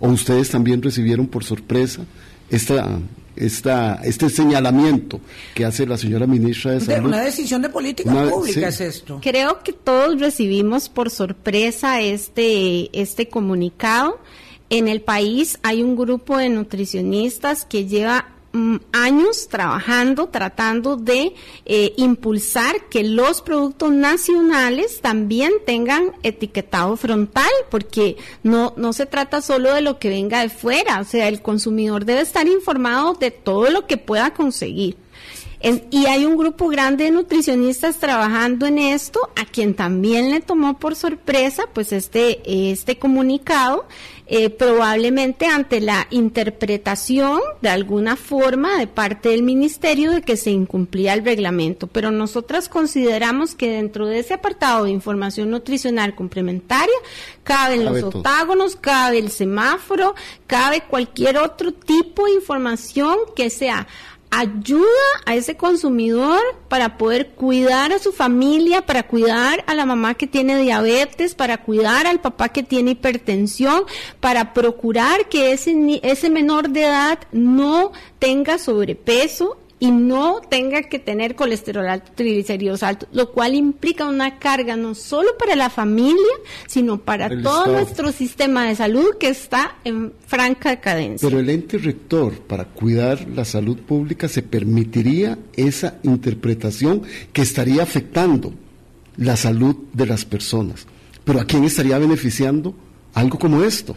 ¿O 0.00 0.08
ustedes 0.08 0.50
también 0.50 0.82
recibieron 0.82 1.26
por 1.26 1.44
sorpresa 1.44 2.02
esta, 2.50 3.00
esta, 3.36 4.00
este 4.04 4.28
señalamiento 4.28 5.20
que 5.54 5.64
hace 5.64 5.86
la 5.86 5.96
señora 5.96 6.26
ministra 6.26 6.72
de 6.72 6.80
Salud? 6.80 7.08
Una 7.08 7.22
decisión 7.22 7.62
de 7.62 7.68
política 7.68 8.10
pública 8.28 8.68
es 8.68 8.80
esto. 8.80 9.20
Creo 9.22 9.60
que 9.60 9.72
todos 9.72 10.20
recibimos 10.20 10.88
por 10.88 11.10
sorpresa 11.10 12.00
este, 12.00 12.90
este 13.00 13.28
comunicado. 13.28 14.20
En 14.70 14.86
el 14.86 15.00
país 15.00 15.58
hay 15.62 15.82
un 15.82 15.96
grupo 15.96 16.36
de 16.36 16.48
nutricionistas 16.50 17.64
que 17.64 17.86
lleva 17.86 18.37
años 18.92 19.48
trabajando, 19.48 20.28
tratando 20.28 20.96
de 20.96 21.34
eh, 21.66 21.92
impulsar 21.96 22.88
que 22.88 23.04
los 23.04 23.42
productos 23.42 23.92
nacionales 23.92 25.00
también 25.00 25.52
tengan 25.66 26.12
etiquetado 26.22 26.96
frontal, 26.96 27.50
porque 27.70 28.16
no, 28.42 28.72
no 28.76 28.92
se 28.92 29.06
trata 29.06 29.42
solo 29.42 29.74
de 29.74 29.82
lo 29.82 29.98
que 29.98 30.08
venga 30.08 30.40
de 30.40 30.48
fuera, 30.48 31.00
o 31.00 31.04
sea, 31.04 31.28
el 31.28 31.42
consumidor 31.42 32.04
debe 32.04 32.22
estar 32.22 32.46
informado 32.48 33.14
de 33.14 33.30
todo 33.30 33.70
lo 33.70 33.86
que 33.86 33.96
pueda 33.96 34.32
conseguir. 34.32 34.96
y 35.90 36.06
hay 36.06 36.24
un 36.24 36.36
grupo 36.36 36.68
grande 36.68 37.04
de 37.04 37.10
nutricionistas 37.10 37.98
trabajando 37.98 38.66
en 38.66 38.78
esto, 38.78 39.28
a 39.36 39.44
quien 39.44 39.74
también 39.74 40.30
le 40.30 40.40
tomó 40.40 40.78
por 40.78 40.94
sorpresa 40.94 41.64
pues 41.74 41.92
este, 41.92 42.40
este 42.70 42.98
comunicado 42.98 43.86
eh, 44.30 44.50
probablemente 44.50 45.46
ante 45.46 45.80
la 45.80 46.06
interpretación 46.10 47.40
de 47.62 47.70
alguna 47.70 48.14
forma 48.14 48.78
de 48.78 48.86
parte 48.86 49.30
del 49.30 49.42
ministerio 49.42 50.12
de 50.12 50.20
que 50.20 50.36
se 50.36 50.50
incumplía 50.50 51.14
el 51.14 51.24
reglamento. 51.24 51.86
Pero 51.86 52.10
nosotras 52.10 52.68
consideramos 52.68 53.54
que 53.54 53.70
dentro 53.70 54.06
de 54.06 54.18
ese 54.18 54.34
apartado 54.34 54.84
de 54.84 54.90
información 54.90 55.50
nutricional 55.50 56.14
complementaria 56.14 56.94
caben 57.42 57.86
los 57.86 58.02
octágonos, 58.02 58.76
cabe 58.76 59.18
el 59.18 59.30
semáforo, 59.30 60.14
cabe 60.46 60.82
cualquier 60.82 61.38
otro 61.38 61.72
tipo 61.72 62.26
de 62.26 62.34
información 62.34 63.16
que 63.34 63.48
sea 63.48 63.86
ayuda 64.30 64.86
a 65.26 65.34
ese 65.34 65.56
consumidor 65.56 66.40
para 66.68 66.98
poder 66.98 67.30
cuidar 67.30 67.92
a 67.92 67.98
su 67.98 68.12
familia, 68.12 68.82
para 68.82 69.02
cuidar 69.02 69.64
a 69.66 69.74
la 69.74 69.86
mamá 69.86 70.14
que 70.14 70.26
tiene 70.26 70.58
diabetes, 70.58 71.34
para 71.34 71.58
cuidar 71.58 72.06
al 72.06 72.20
papá 72.20 72.50
que 72.50 72.62
tiene 72.62 72.92
hipertensión, 72.92 73.84
para 74.20 74.52
procurar 74.54 75.28
que 75.28 75.52
ese, 75.52 76.00
ese 76.02 76.30
menor 76.30 76.70
de 76.70 76.84
edad 76.84 77.18
no 77.32 77.92
tenga 78.18 78.58
sobrepeso 78.58 79.58
y 79.80 79.90
no 79.90 80.40
tenga 80.48 80.82
que 80.82 80.98
tener 80.98 81.36
colesterol 81.36 81.88
alto, 81.88 82.10
triglicéridos 82.14 82.82
altos, 82.82 83.08
lo 83.12 83.30
cual 83.30 83.54
implica 83.54 84.06
una 84.06 84.38
carga 84.38 84.76
no 84.76 84.94
solo 84.94 85.36
para 85.38 85.54
la 85.54 85.70
familia, 85.70 86.16
sino 86.66 86.98
para 86.98 87.28
todo 87.42 87.66
nuestro 87.66 88.10
sistema 88.10 88.66
de 88.66 88.74
salud 88.74 89.16
que 89.20 89.28
está 89.28 89.76
en 89.84 90.12
franca 90.26 90.70
decadencia. 90.70 91.28
Pero 91.28 91.40
el 91.40 91.48
ente 91.48 91.78
rector, 91.78 92.40
para 92.40 92.64
cuidar 92.64 93.28
la 93.28 93.44
salud 93.44 93.78
pública, 93.78 94.26
se 94.26 94.42
permitiría 94.42 95.38
esa 95.54 95.98
interpretación 96.02 97.02
que 97.32 97.42
estaría 97.42 97.82
afectando 97.82 98.52
la 99.16 99.36
salud 99.36 99.76
de 99.92 100.06
las 100.06 100.24
personas. 100.24 100.86
Pero 101.24 101.40
¿a 101.40 101.44
quién 101.44 101.64
estaría 101.64 101.98
beneficiando 101.98 102.74
algo 103.14 103.38
como 103.38 103.62
esto? 103.62 103.96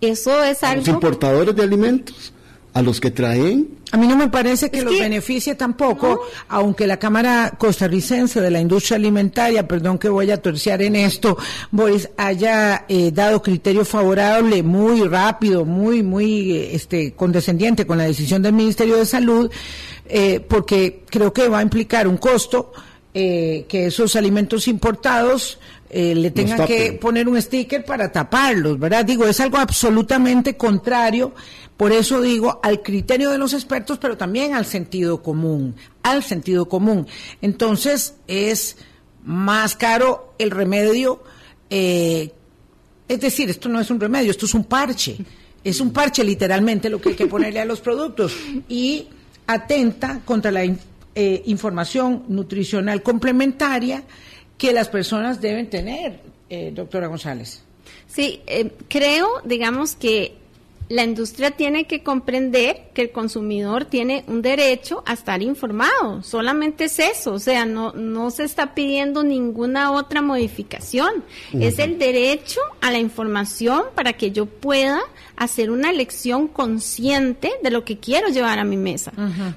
Eso 0.00 0.42
es 0.44 0.62
algo. 0.62 0.80
los 0.80 0.88
importadores 0.88 1.54
de 1.56 1.62
alimentos 1.62 2.32
a 2.76 2.82
los 2.82 3.00
que 3.00 3.10
traen. 3.10 3.70
A 3.92 3.96
mí 3.96 4.06
no 4.06 4.18
me 4.18 4.28
parece 4.28 4.70
que, 4.70 4.82
los 4.82 4.98
beneficie 4.98 5.54
tampoco, 5.54 6.20
aunque 6.48 6.86
la 6.86 6.98
Cámara 6.98 7.54
Costarricense 7.56 8.42
de 8.42 8.50
la 8.50 8.60
Industria 8.60 8.96
Alimentaria, 8.96 9.66
perdón 9.66 9.96
que 9.96 10.10
voy 10.10 10.30
a 10.30 10.42
torciar 10.42 10.82
en 10.82 10.94
esto, 10.94 11.38
Boris, 11.70 12.10
haya 12.18 12.84
eh, 12.86 13.12
dado 13.12 13.40
criterio 13.40 13.82
favorable 13.86 14.62
muy 14.62 15.08
rápido, 15.08 15.64
muy, 15.64 16.02
muy 16.02 16.54
este, 16.70 17.14
condescendiente 17.14 17.86
con 17.86 17.96
la 17.96 18.04
decisión 18.04 18.42
del 18.42 18.52
Ministerio 18.52 18.96
de 18.98 19.06
Salud, 19.06 19.50
eh, 20.04 20.40
porque 20.46 21.04
creo 21.08 21.32
que 21.32 21.48
va 21.48 21.60
a 21.60 21.62
implicar 21.62 22.06
un 22.06 22.18
costo 22.18 22.74
eh, 23.14 23.64
que 23.70 23.86
esos 23.86 24.16
alimentos 24.16 24.68
importados 24.68 25.58
le 25.90 26.30
tengan 26.30 26.66
que 26.66 26.92
poner 26.92 27.28
un 27.28 27.40
sticker 27.40 27.84
para 27.84 28.10
taparlos, 28.10 28.78
¿verdad? 28.78 29.04
Digo, 29.04 29.26
es 29.26 29.40
algo 29.40 29.58
absolutamente 29.58 30.56
contrario 30.56 31.32
por 31.76 31.92
eso 31.92 32.22
digo 32.22 32.58
al 32.62 32.82
criterio 32.82 33.30
de 33.30 33.38
los 33.38 33.52
expertos, 33.52 33.98
pero 33.98 34.16
también 34.16 34.54
al 34.54 34.64
sentido 34.64 35.22
común, 35.22 35.76
al 36.02 36.22
sentido 36.22 36.68
común. 36.68 37.06
Entonces 37.42 38.14
es 38.26 38.78
más 39.24 39.76
caro 39.76 40.34
el 40.38 40.50
remedio, 40.50 41.22
eh, 41.68 42.32
es 43.08 43.20
decir, 43.20 43.50
esto 43.50 43.68
no 43.68 43.78
es 43.78 43.90
un 43.90 44.00
remedio, 44.00 44.30
esto 44.30 44.46
es 44.46 44.54
un 44.54 44.64
parche, 44.64 45.18
es 45.62 45.80
un 45.80 45.92
parche 45.92 46.24
literalmente 46.24 46.88
lo 46.88 47.00
que 47.00 47.10
hay 47.10 47.14
que 47.14 47.26
ponerle 47.26 47.60
a 47.60 47.64
los 47.66 47.80
productos 47.80 48.34
y 48.68 49.08
atenta 49.46 50.20
contra 50.24 50.50
la 50.50 50.64
eh, 50.64 51.42
información 51.46 52.24
nutricional 52.28 53.02
complementaria 53.02 54.02
que 54.58 54.72
las 54.72 54.88
personas 54.88 55.40
deben 55.40 55.68
tener, 55.68 56.20
eh, 56.48 56.70
doctora 56.74 57.06
González. 57.06 57.62
Sí, 58.06 58.42
creo, 58.88 59.28
digamos 59.44 59.94
que 59.94 60.34
la 60.88 61.04
industria 61.04 61.50
tiene 61.50 61.86
que 61.86 62.02
comprender 62.02 62.90
que 62.94 63.02
el 63.02 63.10
consumidor 63.10 63.84
tiene 63.86 64.24
un 64.28 64.42
derecho 64.42 65.02
a 65.06 65.14
estar 65.14 65.42
informado. 65.42 66.22
Solamente 66.22 66.84
es 66.84 66.98
eso, 66.98 67.32
o 67.32 67.38
sea, 67.38 67.66
no, 67.66 67.92
no 67.92 68.30
se 68.30 68.44
está 68.44 68.74
pidiendo 68.74 69.24
ninguna 69.24 69.92
otra 69.92 70.22
modificación. 70.22 71.24
Es 71.52 71.78
el 71.78 71.98
derecho 71.98 72.60
a 72.80 72.90
la 72.90 72.98
información 72.98 73.84
para 73.94 74.12
que 74.12 74.30
yo 74.30 74.46
pueda 74.46 75.00
hacer 75.36 75.70
una 75.70 75.90
elección 75.90 76.48
consciente 76.48 77.52
de 77.62 77.70
lo 77.70 77.84
que 77.84 77.98
quiero 77.98 78.28
llevar 78.28 78.58
a 78.58 78.64
mi 78.64 78.76
mesa. 78.76 79.12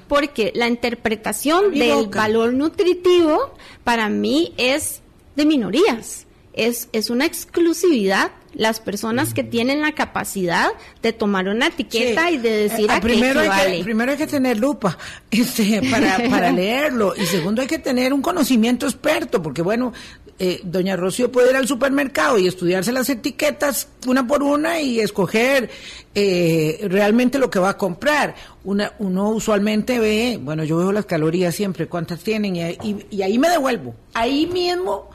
Porque 0.08 0.52
la 0.54 0.68
interpretación 0.68 1.72
del 1.72 2.08
valor 2.08 2.52
nutritivo 2.52 3.54
para 3.84 4.08
mí 4.08 4.52
es 4.56 5.00
de 5.36 5.46
minorías. 5.46 6.26
Es, 6.52 6.88
es 6.92 7.10
una 7.10 7.26
exclusividad 7.26 8.32
las 8.54 8.80
personas 8.80 9.32
que 9.32 9.44
tienen 9.44 9.80
la 9.80 9.92
capacidad 9.92 10.70
de 11.02 11.12
tomar 11.12 11.48
una 11.48 11.68
etiqueta 11.68 12.30
y 12.30 12.38
de 12.38 12.68
decir 12.68 12.90
eh, 12.90 12.94
a 12.94 13.00
primero 13.00 13.40
hay 13.40 13.78
que, 13.78 13.84
primero 13.84 14.12
hay 14.12 14.18
que 14.18 14.26
tener 14.26 14.58
lupa 14.58 14.98
este, 15.30 15.80
para, 15.88 16.28
para 16.28 16.50
leerlo 16.52 17.14
y 17.16 17.24
segundo 17.26 17.62
hay 17.62 17.68
que 17.68 17.78
tener 17.78 18.12
un 18.12 18.22
conocimiento 18.22 18.86
experto 18.86 19.40
porque 19.40 19.62
bueno 19.62 19.92
eh, 20.38 20.60
doña 20.64 20.96
Rocío 20.96 21.30
puede 21.30 21.50
ir 21.50 21.56
al 21.56 21.68
supermercado 21.68 22.38
y 22.38 22.48
estudiarse 22.48 22.92
las 22.92 23.08
etiquetas 23.10 23.88
una 24.06 24.26
por 24.26 24.42
una 24.42 24.80
y 24.80 24.98
escoger 24.98 25.70
eh, 26.14 26.80
realmente 26.88 27.38
lo 27.38 27.50
que 27.50 27.58
va 27.58 27.68
a 27.68 27.76
comprar. 27.76 28.34
Una, 28.64 28.94
uno 29.00 29.28
usualmente 29.28 29.98
ve, 29.98 30.38
bueno, 30.40 30.64
yo 30.64 30.78
veo 30.78 30.92
las 30.92 31.04
calorías 31.04 31.54
siempre, 31.54 31.88
cuántas 31.88 32.20
tienen, 32.20 32.56
y, 32.56 33.06
y 33.10 33.22
ahí 33.22 33.38
me 33.38 33.50
devuelvo. 33.50 33.94
Ahí 34.14 34.46
mismo 34.46 35.10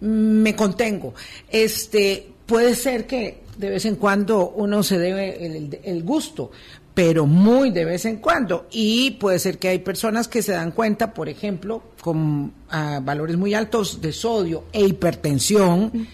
me 0.00 0.54
contengo. 0.54 1.14
Este, 1.48 2.28
puede 2.46 2.74
ser 2.74 3.06
que 3.06 3.42
de 3.56 3.70
vez 3.70 3.84
en 3.86 3.96
cuando 3.96 4.50
uno 4.50 4.82
se 4.82 4.98
debe 4.98 5.44
el, 5.44 5.78
el, 5.82 6.02
gusto, 6.02 6.50
pero 6.94 7.26
muy 7.26 7.70
de 7.70 7.84
vez 7.84 8.04
en 8.04 8.16
cuando. 8.16 8.66
Y 8.70 9.12
puede 9.12 9.38
ser 9.38 9.58
que 9.58 9.68
hay 9.68 9.78
personas 9.78 10.28
que 10.28 10.42
se 10.42 10.52
dan 10.52 10.72
cuenta, 10.72 11.12
por 11.12 11.28
ejemplo, 11.28 11.82
con 12.00 12.44
uh, 12.44 13.00
valores 13.02 13.36
muy 13.36 13.54
altos 13.54 14.00
de 14.00 14.12
sodio 14.12 14.64
e 14.72 14.82
hipertensión. 14.82 16.08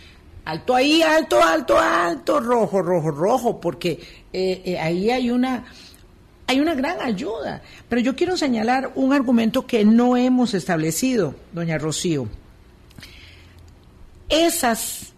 Alto 0.44 0.74
ahí, 0.74 1.02
alto, 1.02 1.40
alto, 1.42 1.78
alto, 1.78 2.40
rojo, 2.40 2.82
rojo, 2.82 3.10
rojo, 3.10 3.60
porque 3.60 4.00
eh, 4.32 4.62
eh, 4.64 4.78
ahí 4.78 5.10
hay 5.10 5.30
una, 5.30 5.64
hay 6.48 6.60
una 6.60 6.74
gran 6.74 7.00
ayuda. 7.00 7.62
Pero 7.88 8.00
yo 8.00 8.16
quiero 8.16 8.36
señalar 8.36 8.90
un 8.96 9.12
argumento 9.12 9.66
que 9.66 9.84
no 9.84 10.16
hemos 10.16 10.54
establecido, 10.54 11.36
doña 11.52 11.78
Rocío. 11.78 12.28
Esas 14.28 15.12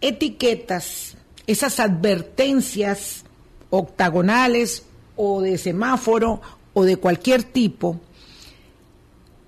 etiquetas, 0.00 1.16
esas 1.46 1.80
advertencias 1.80 3.24
octagonales 3.70 4.84
o 5.16 5.42
de 5.42 5.58
semáforo 5.58 6.40
o 6.72 6.84
de 6.84 6.96
cualquier 6.96 7.42
tipo, 7.42 8.00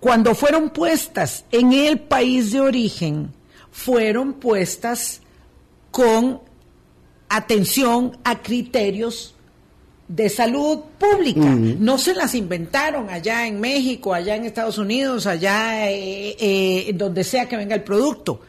cuando 0.00 0.34
fueron 0.34 0.70
puestas 0.70 1.44
en 1.52 1.72
el 1.72 2.00
país 2.00 2.52
de 2.52 2.60
origen, 2.60 3.32
fueron 3.70 4.34
puestas 4.34 5.20
con 5.90 6.40
atención 7.28 8.18
a 8.24 8.42
criterios 8.42 9.34
de 10.08 10.28
salud 10.28 10.80
pública. 10.98 11.40
No 11.40 11.96
se 11.96 12.14
las 12.14 12.34
inventaron 12.34 13.08
allá 13.08 13.46
en 13.46 13.60
México, 13.60 14.12
allá 14.12 14.36
en 14.36 14.44
Estados 14.44 14.76
Unidos, 14.76 15.26
allá 15.26 15.90
eh, 15.90 16.36
eh, 16.38 16.92
donde 16.94 17.24
sea 17.24 17.48
que 17.48 17.56
venga 17.56 17.74
el 17.74 17.82
producto. 17.82 18.40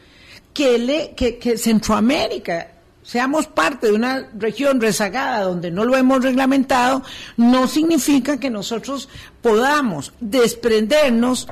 Que, 0.54 0.78
le, 0.78 1.14
que, 1.14 1.36
que 1.36 1.58
Centroamérica 1.58 2.68
seamos 3.02 3.46
parte 3.46 3.88
de 3.88 3.92
una 3.92 4.30
región 4.38 4.80
rezagada 4.80 5.42
donde 5.42 5.70
no 5.70 5.84
lo 5.84 5.96
hemos 5.96 6.22
reglamentado, 6.22 7.02
no 7.36 7.68
significa 7.68 8.40
que 8.40 8.50
nosotros 8.50 9.08
podamos 9.42 10.12
desprendernos 10.20 11.46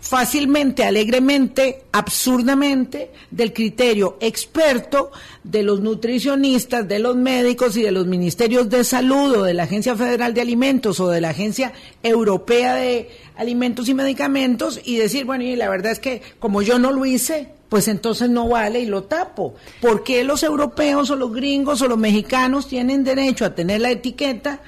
fácilmente, 0.00 0.84
alegremente, 0.84 1.84
absurdamente 1.90 3.10
del 3.30 3.52
criterio 3.52 4.16
experto 4.20 5.10
de 5.42 5.62
los 5.64 5.80
nutricionistas, 5.80 6.86
de 6.86 7.00
los 7.00 7.16
médicos 7.16 7.76
y 7.76 7.82
de 7.82 7.90
los 7.90 8.06
ministerios 8.06 8.68
de 8.68 8.84
salud 8.84 9.34
o 9.34 9.42
de 9.42 9.54
la 9.54 9.64
Agencia 9.64 9.96
Federal 9.96 10.32
de 10.32 10.42
Alimentos 10.42 11.00
o 11.00 11.08
de 11.08 11.20
la 11.20 11.30
Agencia 11.30 11.72
Europea 12.02 12.74
de 12.74 13.08
Alimentos 13.36 13.88
y 13.88 13.94
Medicamentos 13.94 14.80
y 14.84 14.96
decir, 14.96 15.24
bueno, 15.24 15.42
y 15.42 15.56
la 15.56 15.68
verdad 15.68 15.92
es 15.92 15.98
que 15.98 16.22
como 16.38 16.62
yo 16.62 16.78
no 16.78 16.92
lo 16.92 17.04
hice, 17.04 17.55
pues 17.68 17.88
entonces 17.88 18.30
no 18.30 18.48
vale 18.48 18.80
y 18.80 18.86
lo 18.86 19.04
tapo. 19.04 19.54
¿Por 19.80 20.04
qué 20.04 20.24
los 20.24 20.42
europeos 20.42 21.10
o 21.10 21.16
los 21.16 21.32
gringos 21.32 21.82
o 21.82 21.88
los 21.88 21.98
mexicanos 21.98 22.68
tienen 22.68 23.04
derecho 23.04 23.44
a 23.44 23.54
tener 23.54 23.80
la 23.80 23.90
etiqueta 23.90 24.60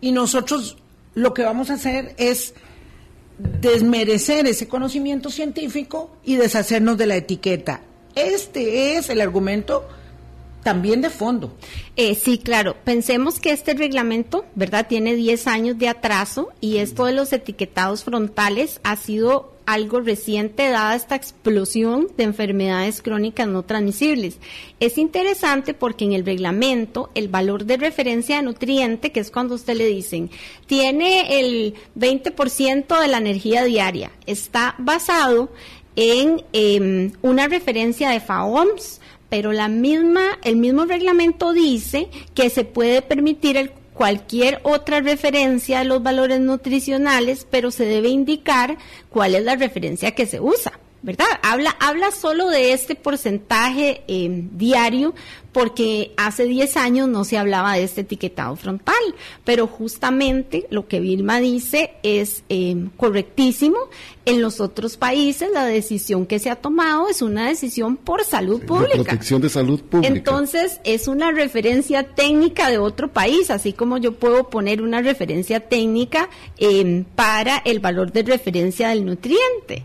y 0.00 0.12
nosotros 0.12 0.76
lo 1.14 1.34
que 1.34 1.42
vamos 1.42 1.70
a 1.70 1.74
hacer 1.74 2.14
es 2.18 2.54
desmerecer 3.38 4.46
ese 4.46 4.68
conocimiento 4.68 5.30
científico 5.30 6.16
y 6.24 6.36
deshacernos 6.36 6.96
de 6.96 7.06
la 7.06 7.16
etiqueta? 7.16 7.82
Este 8.14 8.96
es 8.96 9.10
el 9.10 9.20
argumento 9.20 9.88
también 10.62 11.02
de 11.02 11.10
fondo. 11.10 11.54
Eh, 11.96 12.14
sí, 12.14 12.38
claro. 12.38 12.74
Pensemos 12.84 13.38
que 13.38 13.50
este 13.50 13.74
reglamento, 13.74 14.46
¿verdad? 14.54 14.86
Tiene 14.88 15.14
10 15.14 15.46
años 15.46 15.78
de 15.78 15.88
atraso 15.88 16.52
y 16.60 16.78
esto 16.78 17.04
de 17.04 17.12
los 17.12 17.32
etiquetados 17.32 18.02
frontales 18.02 18.80
ha 18.82 18.96
sido 18.96 19.53
algo 19.66 20.00
reciente 20.00 20.68
dada 20.68 20.94
esta 20.94 21.14
explosión 21.14 22.08
de 22.16 22.24
enfermedades 22.24 23.02
crónicas 23.02 23.48
no 23.48 23.62
transmisibles. 23.62 24.38
Es 24.80 24.98
interesante 24.98 25.74
porque 25.74 26.04
en 26.04 26.12
el 26.12 26.24
reglamento 26.24 27.10
el 27.14 27.28
valor 27.28 27.64
de 27.64 27.76
referencia 27.76 28.36
de 28.36 28.42
nutriente, 28.42 29.12
que 29.12 29.20
es 29.20 29.30
cuando 29.30 29.54
usted 29.54 29.74
le 29.76 29.86
dicen, 29.86 30.30
tiene 30.66 31.40
el 31.40 31.74
20% 31.96 33.00
de 33.00 33.08
la 33.08 33.18
energía 33.18 33.64
diaria, 33.64 34.10
está 34.26 34.74
basado 34.78 35.50
en 35.96 36.42
eh, 36.52 37.12
una 37.22 37.48
referencia 37.48 38.10
de 38.10 38.20
FAOMS, 38.20 39.00
pero 39.28 39.52
la 39.52 39.68
misma, 39.68 40.38
el 40.42 40.56
mismo 40.56 40.84
reglamento 40.84 41.52
dice 41.52 42.08
que 42.34 42.50
se 42.50 42.64
puede 42.64 43.02
permitir 43.02 43.56
el 43.56 43.70
cualquier 43.94 44.60
otra 44.64 45.00
referencia 45.00 45.80
a 45.80 45.84
los 45.84 46.02
valores 46.02 46.40
nutricionales, 46.40 47.46
pero 47.50 47.70
se 47.70 47.86
debe 47.86 48.08
indicar 48.08 48.76
cuál 49.08 49.34
es 49.34 49.44
la 49.44 49.56
referencia 49.56 50.10
que 50.12 50.26
se 50.26 50.40
usa. 50.40 50.78
¿Verdad? 51.04 51.26
Habla, 51.42 51.76
habla 51.80 52.10
solo 52.10 52.48
de 52.48 52.72
este 52.72 52.94
porcentaje 52.94 54.02
eh, 54.08 54.48
diario 54.52 55.14
porque 55.52 56.12
hace 56.16 56.46
10 56.46 56.76
años 56.78 57.08
no 57.08 57.24
se 57.24 57.36
hablaba 57.36 57.74
de 57.74 57.84
este 57.84 58.00
etiquetado 58.00 58.56
frontal, 58.56 58.96
pero 59.44 59.66
justamente 59.66 60.66
lo 60.70 60.88
que 60.88 61.00
Vilma 61.00 61.40
dice 61.40 61.92
es 62.02 62.42
eh, 62.48 62.88
correctísimo. 62.96 63.76
En 64.24 64.40
los 64.40 64.60
otros 64.60 64.96
países 64.96 65.50
la 65.52 65.66
decisión 65.66 66.24
que 66.24 66.38
se 66.38 66.48
ha 66.48 66.56
tomado 66.56 67.08
es 67.10 67.20
una 67.20 67.48
decisión 67.48 67.96
por 67.96 68.24
salud 68.24 68.60
Sí, 68.60 68.66
pública. 68.66 68.96
La 68.96 69.04
protección 69.04 69.42
de 69.42 69.50
salud 69.50 69.80
pública. 69.82 70.12
Entonces, 70.12 70.80
es 70.84 71.06
una 71.06 71.30
referencia 71.32 72.02
técnica 72.14 72.70
de 72.70 72.78
otro 72.78 73.12
país, 73.12 73.50
así 73.50 73.74
como 73.74 73.98
yo 73.98 74.12
puedo 74.12 74.48
poner 74.48 74.80
una 74.80 75.02
referencia 75.02 75.60
técnica 75.60 76.30
eh, 76.56 77.04
para 77.14 77.58
el 77.58 77.80
valor 77.80 78.10
de 78.10 78.22
referencia 78.22 78.88
del 78.88 79.04
nutriente. 79.04 79.84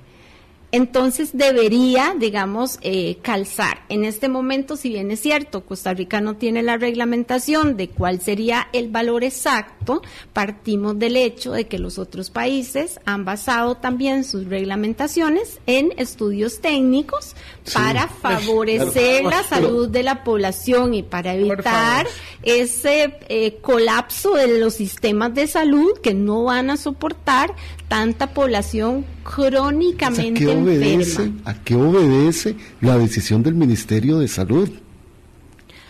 Entonces 0.71 1.31
debería, 1.33 2.15
digamos, 2.17 2.77
eh, 2.81 3.17
calzar. 3.23 3.81
En 3.89 4.05
este 4.05 4.29
momento, 4.29 4.75
si 4.75 4.89
bien 4.89 5.09
es 5.09 5.19
cierto, 5.19 5.65
Costa 5.65 5.93
Rica 5.93 6.21
no 6.21 6.35
tiene 6.35 6.61
la 6.61 6.77
reglamentación 6.77 7.75
de 7.75 7.89
cuál 7.89 8.21
sería 8.21 8.67
el 8.71 8.89
valor 8.89 9.23
exacto, 9.23 10.01
partimos 10.31 10.99
del 10.99 11.17
hecho 11.17 11.53
de 11.53 11.65
que 11.67 11.79
los 11.79 11.97
otros 11.97 12.29
países 12.29 12.99
han 13.05 13.25
basado 13.25 13.75
también 13.75 14.23
sus 14.23 14.45
reglamentaciones 14.45 15.59
en 15.65 15.91
estudios 15.97 16.59
técnicos 16.61 17.35
Sí. 17.63 17.73
para 17.75 18.07
favorecer 18.07 19.21
Claro. 19.21 19.29
la 19.29 19.43
salud 19.43 19.89
de 19.89 20.03
la 20.03 20.23
población 20.23 20.93
y 20.93 21.03
para 21.03 21.33
evitar 21.35 22.07
ese 22.43 23.15
eh, 23.27 23.57
colapso 23.61 24.33
de 24.33 24.59
los 24.59 24.73
sistemas 24.75 25.33
de 25.35 25.45
salud 25.47 25.99
que 26.01 26.13
no 26.13 26.45
van 26.45 26.69
a 26.69 26.77
soportar 26.77 27.53
tanta 27.87 28.27
población 28.33 29.05
¿A 29.29 29.35
crónicamente 29.35 30.33
qué, 30.39 30.47
obedece, 30.47 31.21
enferma. 31.23 31.41
¿A 31.51 31.63
qué 31.63 31.75
obedece 31.75 32.55
la 32.81 32.97
decisión 32.97 33.43
del 33.43 33.55
Ministerio 33.55 34.19
de 34.19 34.27
Salud? 34.27 34.69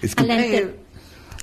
Es 0.02 0.14
que 0.16 0.24
A 0.24 0.26
la 0.28 0.46
inter- 0.46 0.80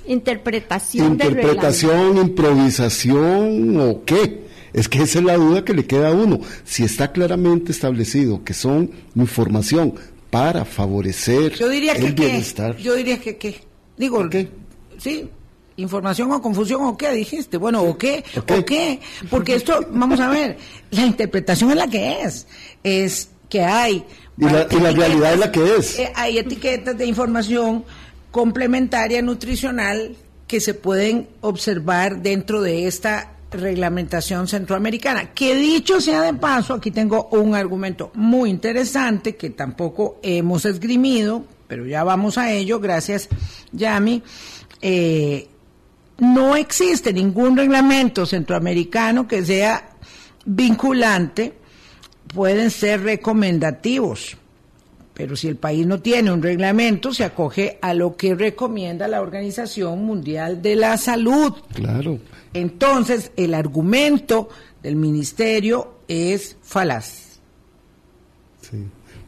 interpretación 0.05 1.17
del 1.17 1.27
interpretación, 1.29 2.17
improvisación 2.17 3.77
o 3.79 4.03
qué. 4.05 4.47
Es 4.73 4.87
que 4.89 5.01
esa 5.01 5.19
es 5.19 5.25
la 5.25 5.37
duda 5.37 5.65
que 5.65 5.73
le 5.73 5.85
queda 5.85 6.09
a 6.09 6.11
uno. 6.13 6.39
Si 6.63 6.83
está 6.83 7.11
claramente 7.11 7.71
establecido 7.71 8.43
que 8.43 8.53
son 8.53 8.91
información 9.15 9.95
para 10.29 10.65
favorecer 10.65 11.53
Yo 11.55 11.69
diría 11.69 11.93
el 11.93 12.01
que 12.07 12.15
qué. 12.15 12.21
bienestar. 12.25 12.77
Yo 12.77 12.93
diría 12.95 13.19
que 13.19 13.37
qué. 13.37 13.61
Digo, 13.97 14.29
¿Qué? 14.29 14.49
sí, 14.97 15.29
información 15.77 16.31
o 16.31 16.41
confusión 16.41 16.83
o 16.83 16.97
qué 16.97 17.11
dijiste. 17.13 17.57
Bueno, 17.57 17.81
o 17.83 17.97
qué, 17.97 18.23
¿O 18.37 18.43
qué? 18.45 18.53
o 18.55 18.65
qué. 18.65 18.99
Porque 19.29 19.55
esto, 19.55 19.79
vamos 19.91 20.19
a 20.19 20.27
ver, 20.29 20.57
la 20.91 21.05
interpretación 21.05 21.71
es 21.71 21.77
la 21.77 21.87
que 21.87 22.21
es. 22.23 22.47
Es 22.83 23.29
que 23.49 23.63
hay. 23.63 24.03
Y 24.37 24.43
la- 24.45 24.67
y 24.69 24.75
la 24.79 24.91
realidad 24.91 25.33
es 25.33 25.39
la 25.39 25.51
que 25.51 25.75
es. 25.77 25.99
Eh, 25.99 26.11
hay 26.15 26.37
etiquetas 26.37 26.97
de 26.97 27.05
información 27.05 27.85
complementaria 28.31 29.21
nutricional 29.21 30.15
que 30.47 30.59
se 30.59 30.73
pueden 30.73 31.27
observar 31.41 32.21
dentro 32.21 32.61
de 32.61 32.87
esta 32.87 33.31
reglamentación 33.51 34.47
centroamericana. 34.47 35.33
Que 35.33 35.55
dicho 35.55 36.01
sea 36.01 36.21
de 36.21 36.33
paso, 36.33 36.73
aquí 36.73 36.91
tengo 36.91 37.29
un 37.31 37.55
argumento 37.55 38.11
muy 38.13 38.49
interesante 38.49 39.35
que 39.35 39.49
tampoco 39.49 40.19
hemos 40.21 40.65
esgrimido, 40.65 41.43
pero 41.67 41.85
ya 41.85 42.03
vamos 42.03 42.37
a 42.37 42.51
ello, 42.51 42.79
gracias 42.79 43.29
Yami. 43.71 44.21
Eh, 44.81 45.47
no 46.19 46.55
existe 46.55 47.13
ningún 47.13 47.57
reglamento 47.57 48.25
centroamericano 48.25 49.27
que 49.27 49.45
sea 49.45 49.89
vinculante, 50.45 51.53
pueden 52.33 52.71
ser 52.71 53.03
recomendativos. 53.03 54.37
Pero 55.13 55.35
si 55.35 55.47
el 55.47 55.55
país 55.55 55.85
no 55.87 55.99
tiene 55.99 56.31
un 56.31 56.43
reglamento, 56.43 57.13
se 57.13 57.23
acoge 57.23 57.79
a 57.81 57.93
lo 57.93 58.15
que 58.15 58.35
recomienda 58.35 59.07
la 59.07 59.21
Organización 59.21 60.05
Mundial 60.05 60.61
de 60.61 60.75
la 60.75 60.97
Salud. 60.97 61.53
Claro. 61.73 62.19
Entonces, 62.53 63.31
el 63.35 63.55
argumento 63.55 64.49
del 64.83 64.95
ministerio 64.95 66.01
es 66.07 66.55
falaz. 66.61 67.39
Sí. 68.61 68.77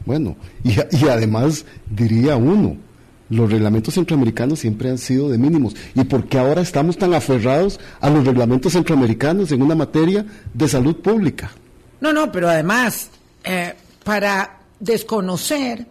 Bueno, 0.06 0.36
y, 0.62 0.74
y 0.74 1.08
además 1.08 1.66
diría 1.90 2.36
uno, 2.36 2.76
los 3.30 3.50
reglamentos 3.50 3.94
centroamericanos 3.94 4.58
siempre 4.58 4.90
han 4.90 4.98
sido 4.98 5.30
de 5.30 5.38
mínimos. 5.38 5.74
¿Y 5.94 6.04
por 6.04 6.26
qué 6.26 6.38
ahora 6.38 6.60
estamos 6.60 6.98
tan 6.98 7.14
aferrados 7.14 7.80
a 8.00 8.10
los 8.10 8.26
reglamentos 8.26 8.72
centroamericanos 8.72 9.52
en 9.52 9.62
una 9.62 9.76
materia 9.76 10.26
de 10.52 10.68
salud 10.68 10.96
pública? 10.96 11.52
No, 12.00 12.12
no, 12.12 12.30
pero 12.32 12.48
además, 12.48 13.10
eh, 13.44 13.74
para 14.04 14.58
desconocer, 14.80 15.86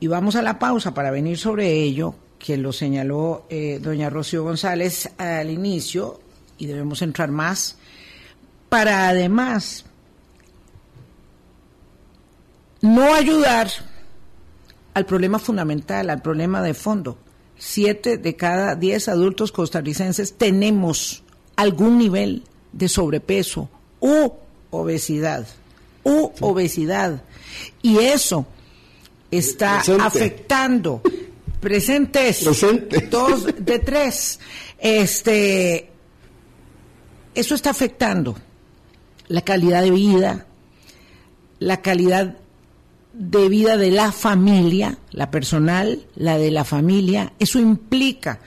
y 0.00 0.06
vamos 0.06 0.34
a 0.34 0.42
la 0.42 0.58
pausa 0.58 0.94
para 0.94 1.10
venir 1.10 1.38
sobre 1.38 1.70
ello, 1.70 2.14
que 2.38 2.56
lo 2.56 2.72
señaló 2.72 3.46
eh, 3.50 3.78
doña 3.80 4.10
Rocío 4.10 4.42
González 4.42 5.10
al 5.18 5.50
inicio, 5.50 6.20
y 6.56 6.66
debemos 6.66 7.02
entrar 7.02 7.30
más, 7.30 7.76
para 8.68 9.08
además 9.08 9.84
no 12.80 13.14
ayudar 13.14 13.68
al 14.94 15.06
problema 15.06 15.38
fundamental, 15.38 16.10
al 16.10 16.22
problema 16.22 16.62
de 16.62 16.74
fondo. 16.74 17.18
Siete 17.56 18.18
de 18.18 18.36
cada 18.36 18.74
diez 18.74 19.08
adultos 19.08 19.52
costarricenses 19.52 20.34
tenemos 20.34 21.22
algún 21.56 21.98
nivel 21.98 22.42
de 22.72 22.88
sobrepeso 22.88 23.68
u 24.00 24.32
obesidad, 24.70 25.46
u 26.02 26.32
obesidad. 26.40 27.22
Y 27.82 27.98
eso 27.98 28.46
está 29.30 29.80
afectando 30.00 31.02
presentes 31.60 32.44
dos 33.10 33.46
de 33.58 33.78
tres. 33.78 34.40
Este, 34.78 35.88
eso 37.34 37.54
está 37.54 37.70
afectando 37.70 38.36
la 39.28 39.42
calidad 39.42 39.82
de 39.82 39.90
vida, 39.90 40.46
la 41.58 41.80
calidad 41.80 42.36
de 43.12 43.48
vida 43.48 43.76
de 43.76 43.90
la 43.90 44.12
familia, 44.12 44.98
la 45.10 45.30
personal, 45.30 46.06
la 46.14 46.38
de 46.38 46.50
la 46.50 46.64
familia, 46.64 47.32
eso 47.38 47.58
implica 47.58 48.40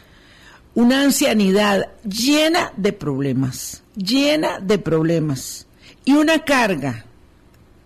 una 0.73 1.01
ancianidad 1.01 1.87
llena 2.03 2.71
de 2.75 2.93
problemas, 2.93 3.83
llena 3.95 4.59
de 4.59 4.77
problemas 4.77 5.67
y 6.03 6.13
una 6.13 6.39
carga 6.39 7.05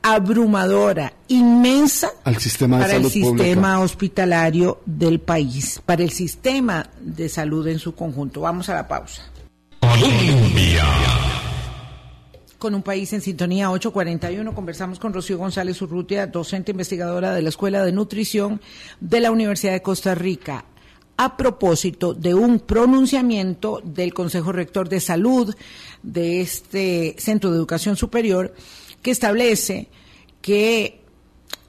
abrumadora, 0.01 1.13
inmensa 1.27 2.09
para 2.23 2.95
el 2.95 3.09
sistema 3.09 3.79
hospitalario 3.79 4.81
del 4.85 5.19
país, 5.19 5.81
para 5.85 6.03
el 6.03 6.11
sistema 6.11 6.89
de 7.01 7.29
salud 7.29 7.67
en 7.67 7.79
su 7.79 7.93
conjunto. 7.93 8.41
Vamos 8.41 8.69
a 8.69 8.75
la 8.75 8.87
pausa. 8.87 9.23
Colombia 9.81 10.85
con 12.59 12.75
un 12.75 12.83
país 12.83 13.11
en 13.13 13.21
sintonía 13.21 13.71
841. 13.71 14.53
Conversamos 14.53 14.99
con 14.99 15.13
Rocío 15.13 15.37
González 15.37 15.81
Urrutia, 15.81 16.27
docente 16.27 16.71
investigadora 16.71 17.33
de 17.33 17.41
la 17.41 17.49
Escuela 17.49 17.83
de 17.83 17.93
Nutrición 17.93 18.61
de 18.99 19.21
la 19.21 19.31
Universidad 19.31 19.71
de 19.71 19.81
Costa 19.81 20.13
Rica, 20.13 20.65
a 21.17 21.37
propósito 21.37 22.13
de 22.13 22.35
un 22.35 22.59
pronunciamiento 22.59 23.81
del 23.83 24.13
Consejo 24.13 24.51
Rector 24.51 24.89
de 24.89 24.99
Salud 24.99 25.55
de 26.03 26.41
este 26.41 27.15
Centro 27.17 27.49
de 27.49 27.57
Educación 27.57 27.95
Superior 27.95 28.53
que 29.01 29.11
establece 29.11 29.87
que 30.41 31.01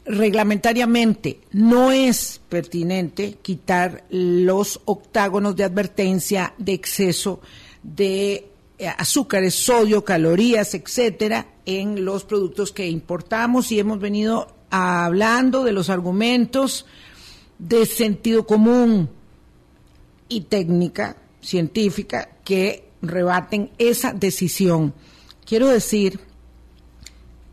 reglamentariamente 0.04 1.40
no 1.52 1.92
es 1.92 2.40
pertinente 2.48 3.38
quitar 3.42 4.04
los 4.10 4.80
octágonos 4.86 5.54
de 5.54 5.64
advertencia 5.64 6.52
de 6.58 6.72
exceso 6.72 7.40
de 7.82 8.49
azúcares, 8.88 9.54
sodio, 9.54 10.04
calorías, 10.04 10.74
etcétera, 10.74 11.46
en 11.66 12.04
los 12.04 12.24
productos 12.24 12.72
que 12.72 12.88
importamos 12.88 13.70
y 13.72 13.78
hemos 13.78 14.00
venido 14.00 14.54
hablando 14.70 15.64
de 15.64 15.72
los 15.72 15.90
argumentos 15.90 16.86
de 17.58 17.84
sentido 17.84 18.46
común 18.46 19.10
y 20.28 20.42
técnica 20.42 21.16
científica 21.40 22.30
que 22.44 22.90
rebaten 23.02 23.70
esa 23.78 24.12
decisión. 24.12 24.94
Quiero 25.44 25.68
decir 25.68 26.20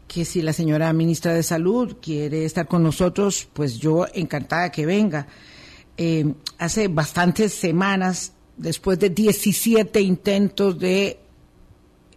que 0.08 0.24
si 0.24 0.42
la 0.42 0.54
señora 0.54 0.94
ministra 0.94 1.34
de 1.34 1.44
Salud 1.44 1.98
quiere 2.02 2.46
estar 2.46 2.68
con 2.68 2.84
nosotros, 2.84 3.48
pues 3.54 3.78
yo 3.78 4.06
encantada 4.14 4.72
que 4.72 4.86
venga. 4.86 5.28
Eh, 5.98 6.34
hace 6.60 6.88
bastantes 6.88 7.54
semanas 7.54 8.34
después 8.58 8.99
de 8.99 9.10
17 9.10 10.01
intentos 10.01 10.78
de 10.78 11.20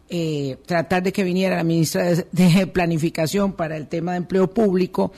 eh, 0.08 0.56
tratar 0.66 1.02
de 1.02 1.12
que 1.12 1.22
viniera 1.22 1.56
la 1.56 1.64
ministra 1.64 2.04
de, 2.32 2.66
Planificación 2.66 3.52
para 3.52 3.76
el 3.76 3.86
tema 3.86 4.12
de 4.12 4.18
empleo 4.18 4.52
público, 4.52 5.12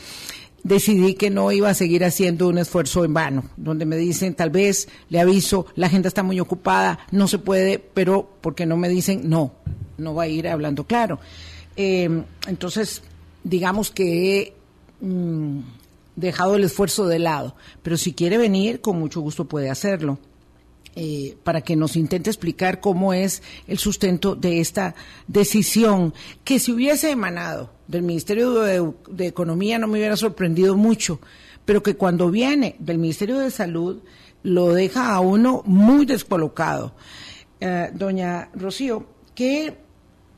decidí 0.62 1.14
que 1.14 1.30
no 1.30 1.50
iba 1.50 1.70
a 1.70 1.74
seguir 1.74 2.04
haciendo 2.04 2.48
un 2.48 2.58
esfuerzo 2.58 3.04
en 3.04 3.14
vano, 3.14 3.44
donde 3.56 3.86
me 3.86 3.96
dicen, 3.96 4.34
tal 4.34 4.50
vez, 4.50 4.88
le 5.08 5.20
aviso, 5.20 5.66
la 5.76 5.86
agenda 5.86 6.08
está 6.08 6.22
muy 6.22 6.38
ocupada, 6.40 6.98
no 7.10 7.26
se 7.26 7.38
puede, 7.38 7.78
pero 7.78 8.28
porque 8.40 8.66
no 8.66 8.76
me 8.76 8.88
dicen, 8.88 9.28
no, 9.28 9.54
no 9.96 10.14
va 10.14 10.24
a 10.24 10.28
ir 10.28 10.46
hablando 10.46 10.84
claro. 10.84 11.18
Eh, 11.76 12.22
entonces, 12.46 13.02
digamos 13.44 13.90
que 13.90 14.40
he 14.40 14.52
mm, 15.00 15.60
dejado 16.16 16.56
el 16.56 16.64
esfuerzo 16.64 17.06
de 17.06 17.18
lado, 17.18 17.56
pero 17.82 17.96
si 17.96 18.12
quiere 18.12 18.36
venir, 18.36 18.80
con 18.80 18.98
mucho 18.98 19.20
gusto 19.20 19.46
puede 19.46 19.70
hacerlo. 19.70 20.18
Eh, 20.94 21.38
para 21.42 21.62
que 21.62 21.74
nos 21.74 21.96
intente 21.96 22.28
explicar 22.28 22.78
cómo 22.78 23.14
es 23.14 23.42
el 23.66 23.78
sustento 23.78 24.34
de 24.34 24.60
esta 24.60 24.94
decisión, 25.26 26.12
que 26.44 26.58
si 26.58 26.70
hubiese 26.70 27.10
emanado 27.10 27.70
del 27.88 28.02
Ministerio 28.02 28.60
de, 28.60 29.26
Economía 29.26 29.78
no 29.78 29.86
me 29.86 29.98
hubiera 29.98 30.18
sorprendido 30.18 30.76
mucho, 30.76 31.18
pero 31.64 31.82
que 31.82 31.96
cuando 31.96 32.30
viene 32.30 32.76
del 32.78 32.98
Ministerio 32.98 33.38
de 33.38 33.50
Salud 33.50 34.02
lo 34.42 34.74
deja 34.74 35.14
a 35.14 35.20
uno 35.20 35.62
muy 35.64 36.04
descolocado. 36.04 36.94
Eh, 37.58 37.88
doña 37.94 38.50
Rocío, 38.52 39.06
¿qué, 39.34 39.78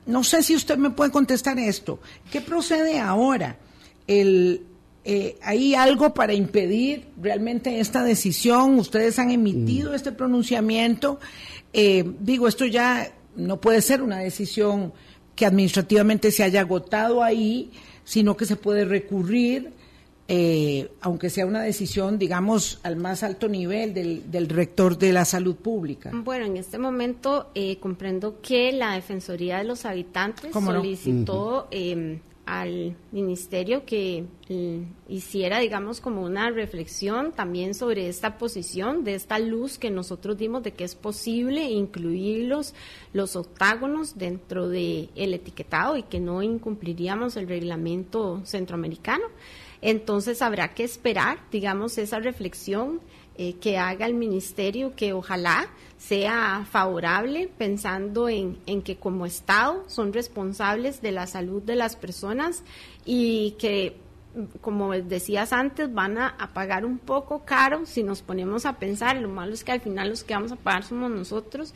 no 0.07 0.23
sé 0.23 0.45
si 0.45 0.55
usted 0.55 0.79
me 0.79 0.91
puede 0.91 1.11
contestar 1.11 1.59
esto, 1.59 1.99
¿qué 2.31 2.41
procede 2.41 3.01
ahora? 3.01 3.59
El, 4.07 4.63
eh, 5.07 5.37
¿Hay 5.43 5.75
algo 5.75 6.15
para 6.15 6.33
impedir 6.33 7.09
realmente 7.21 7.79
esta 7.79 8.03
decisión? 8.03 8.79
Ustedes 8.79 9.19
han 9.19 9.31
emitido 9.31 9.93
mm. 9.93 9.95
este 9.95 10.13
pronunciamiento. 10.13 11.21
Eh, 11.75 12.05
digo, 12.21 12.49
esto 12.49 12.65
ya 12.65 13.13
no 13.37 13.61
puede 13.61 13.83
ser 13.83 14.01
una 14.01 14.19
decisión 14.21 14.95
que 15.37 15.45
administrativamente 15.45 16.31
se 16.31 16.43
haya 16.43 16.61
agotado 16.61 17.23
ahí, 17.23 17.71
sino 18.05 18.35
que 18.35 18.47
se 18.47 18.57
puede 18.57 18.87
recurrir, 18.87 19.73
eh, 20.27 20.91
aunque 21.03 21.29
sea 21.29 21.45
una 21.45 21.61
decisión, 21.61 22.19
digamos, 22.19 22.81
al 22.83 22.97
más 22.97 23.23
alto 23.23 23.47
nivel 23.47 23.93
del, 23.93 24.31
del, 24.31 24.49
rector 24.49 24.97
de 24.97 25.13
la 25.13 25.27
salud 25.27 25.57
pública. 25.57 26.13
Bueno, 26.15 26.47
en 26.47 26.57
este 26.57 26.79
momento 26.79 27.51
comprendo 27.81 28.41
que 28.41 28.73
la 28.73 28.95
Defensoría 28.95 29.59
de 29.59 29.65
los 29.65 29.85
Habitantes 29.85 30.51
solicitó 30.51 31.69
al 32.47 32.97
ministerio 33.11 33.84
que 33.86 34.24
hiciera, 35.09 35.59
digamos, 35.61 36.01
como 36.01 36.22
una 36.22 36.51
reflexión 36.51 37.32
también 37.32 37.74
sobre 37.74 38.09
esta 38.09 38.36
posición, 38.36 39.05
de 39.05 39.14
esta 39.14 39.38
luz 39.38 39.78
que 39.78 39.90
nosotros 39.90 40.36
dimos 40.36 40.62
de 40.62 40.72
que 40.72 40.84
es 40.84 40.95
posible 40.95 41.62
incluir 41.70 42.47
los, 42.49 42.74
los 43.12 43.36
octágonos 43.36 44.18
dentro 44.18 44.68
del 44.68 45.11
el 45.14 45.34
etiquetado 45.34 45.97
y 45.97 46.03
que 46.03 46.20
no 46.20 46.42
incumpliríamos 46.42 47.36
el 47.36 47.49
reglamento 47.49 48.42
centroamericano. 48.45 49.24
Entonces 49.80 50.40
habrá 50.40 50.74
que 50.74 50.84
esperar, 50.84 51.38
digamos, 51.51 51.99
esa 51.99 52.18
reflexión 52.18 53.01
eh, 53.37 53.55
que 53.55 53.78
haga 53.78 54.07
el 54.07 54.14
ministerio, 54.14 54.95
que 54.95 55.12
ojalá 55.12 55.68
sea 55.99 56.66
favorable, 56.70 57.51
pensando 57.59 58.28
en, 58.28 58.59
en, 58.66 58.82
que 58.82 58.97
como 58.97 59.26
Estado 59.26 59.85
son 59.89 60.12
responsables 60.12 61.01
de 61.01 61.12
la 61.12 61.26
salud 61.26 61.62
de 61.62 61.76
las 61.76 61.97
personas 61.97 62.62
y 63.05 63.53
que, 63.59 63.97
como 64.61 64.93
decías 64.93 65.53
antes, 65.53 65.93
van 65.93 66.18
a, 66.18 66.51
pagar 66.53 66.85
un 66.85 66.99
poco 66.99 67.45
caro 67.45 67.87
si 67.87 68.03
nos 68.03 68.22
ponemos 68.22 68.66
a 68.66 68.78
pensar. 68.78 69.16
Lo 69.16 69.28
malo 69.28 69.55
es 69.55 69.64
que 69.64 69.72
al 69.72 69.80
final 69.80 70.11
los 70.11 70.24
que 70.24 70.35
vamos 70.35 70.53
a 70.53 70.57
pagar 70.57 70.85
somos 70.85 71.11
nosotros. 71.11 71.74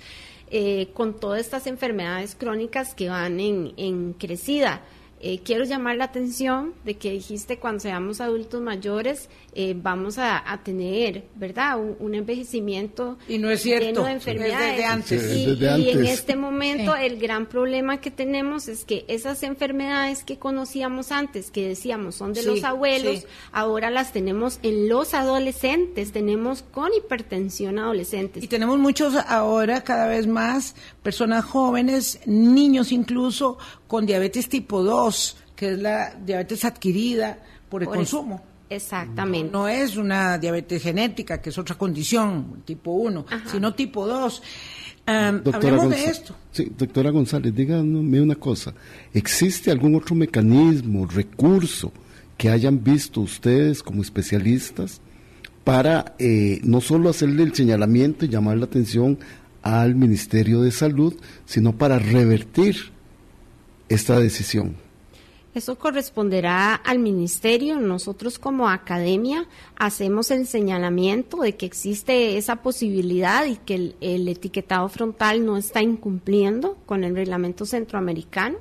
Eh, 0.50 0.88
con 0.94 1.20
todas 1.20 1.40
estas 1.40 1.66
enfermedades 1.66 2.34
crónicas 2.34 2.94
que 2.94 3.11
van 3.11 3.38
en, 3.38 3.74
en 3.76 4.14
crecida. 4.14 4.80
Eh, 5.20 5.40
quiero 5.44 5.64
llamar 5.64 5.96
la 5.96 6.04
atención 6.04 6.74
de 6.84 6.94
que 6.94 7.10
dijiste 7.10 7.58
cuando 7.58 7.80
seamos 7.80 8.20
adultos 8.20 8.60
mayores 8.60 9.28
eh, 9.54 9.74
vamos 9.76 10.18
a, 10.18 10.60
tener, 10.62 11.24
¿verdad? 11.34 11.78
Un, 11.98 12.14
envejecimiento 12.14 13.18
y 13.28 13.38
no 13.38 13.50
es 13.50 13.62
cierto, 13.62 13.86
lleno 13.86 14.04
de 14.04 14.12
enfermedades. 14.12 14.70
Desde 14.70 14.84
antes. 14.84 15.36
y, 15.36 15.90
en 15.90 16.04
este 16.04 16.36
momento 16.36 16.94
el 16.94 17.18
gran 17.18 17.46
problema 17.46 18.00
que 18.00 18.12
tenemos 18.12 18.68
es 18.68 18.84
que 18.84 19.04
esas 19.08 19.42
enfermedades 19.42 20.22
que 20.22 20.38
conocíamos 20.38 21.10
antes, 21.10 21.50
que 21.50 21.66
decíamos 21.66 22.14
son 22.14 22.34
de 22.34 22.44
los 22.44 22.62
abuelos, 22.62 23.26
ahora 23.50 23.90
las 23.90 24.12
tenemos 24.12 24.60
en 24.62 24.88
los 24.88 25.14
adolescentes, 25.14 26.12
tenemos 26.12 26.62
con 26.62 26.92
hipertensión 26.94 27.80
adolescentes. 27.80 28.44
Y 28.44 28.46
tenemos 28.46 28.78
muchos 28.78 29.14
ahora, 29.16 29.82
cada 29.82 30.06
vez 30.06 30.28
más, 30.28 30.76
personas 31.02 31.44
jóvenes, 31.44 32.20
niños 32.26 32.92
incluso, 32.92 33.58
con 33.89 34.07
diabetes 34.07 34.49
tipo 34.49 34.84
2, 34.84 35.36
que 35.57 35.72
es 35.72 35.78
la 35.80 36.14
diabetes 36.14 36.64
adquirida 36.64 37.39
por 37.68 37.82
el 37.82 37.89
Por 37.89 37.97
consumo. 37.97 38.41
Exactamente. 38.70 39.51
No 39.51 39.66
es 39.66 39.97
una 39.97 40.39
diabetes 40.39 40.82
genética, 40.82 41.41
que 41.41 41.51
es 41.51 41.59
otra 41.59 41.76
condición, 41.76 42.62
tipo 42.64 42.93
1, 42.93 43.24
sino 43.51 43.74
tipo 43.74 44.07
2. 44.07 44.43
hablemos 45.07 45.91
de 45.91 46.05
esto. 46.05 46.36
Sí, 46.53 46.70
doctora 46.76 47.11
González, 47.11 47.55
dígame 47.55 48.20
una 48.20 48.34
cosa. 48.34 48.74
¿Existe 49.12 49.70
algún 49.70 49.95
otro 49.95 50.14
mecanismo, 50.14 51.07
recurso 51.07 51.93
que 52.36 52.51
hayan 52.51 52.84
visto 52.84 53.22
ustedes 53.22 53.82
como 53.82 54.03
especialistas 54.03 55.01
para 55.64 56.14
eh, 56.18 56.61
no 56.62 56.80
solo 56.80 57.09
hacerle 57.09 57.43
el 57.43 57.55
señalamiento 57.55 58.24
y 58.24 58.28
llamar 58.28 58.59
la 58.59 58.66
atención 58.66 59.18
al 59.62 59.95
Ministerio 59.95 60.62
de 60.62 60.70
Salud, 60.70 61.14
sino 61.47 61.76
para 61.76 61.99
revertir 61.99 62.93
esta 63.89 64.18
decisión? 64.20 64.76
Eso 65.55 65.76
corresponderá 65.76 66.74
al 66.74 66.99
ministerio. 66.99 67.80
Nosotros 67.80 68.39
como 68.39 68.68
academia 68.68 69.49
hacemos 69.76 70.30
el 70.30 70.47
señalamiento 70.47 71.39
de 71.39 71.57
que 71.57 71.66
existe 71.66 72.36
esa 72.36 72.57
posibilidad 72.57 73.45
y 73.47 73.57
que 73.57 73.95
el, 74.01 74.28
etiquetado 74.28 74.89
frontal 74.89 75.45
no 75.45 75.57
está 75.57 75.82
incumpliendo 75.82 76.76
con 76.86 77.03
el 77.03 77.16
reglamento 77.16 77.64
centroamericano. 77.64 78.59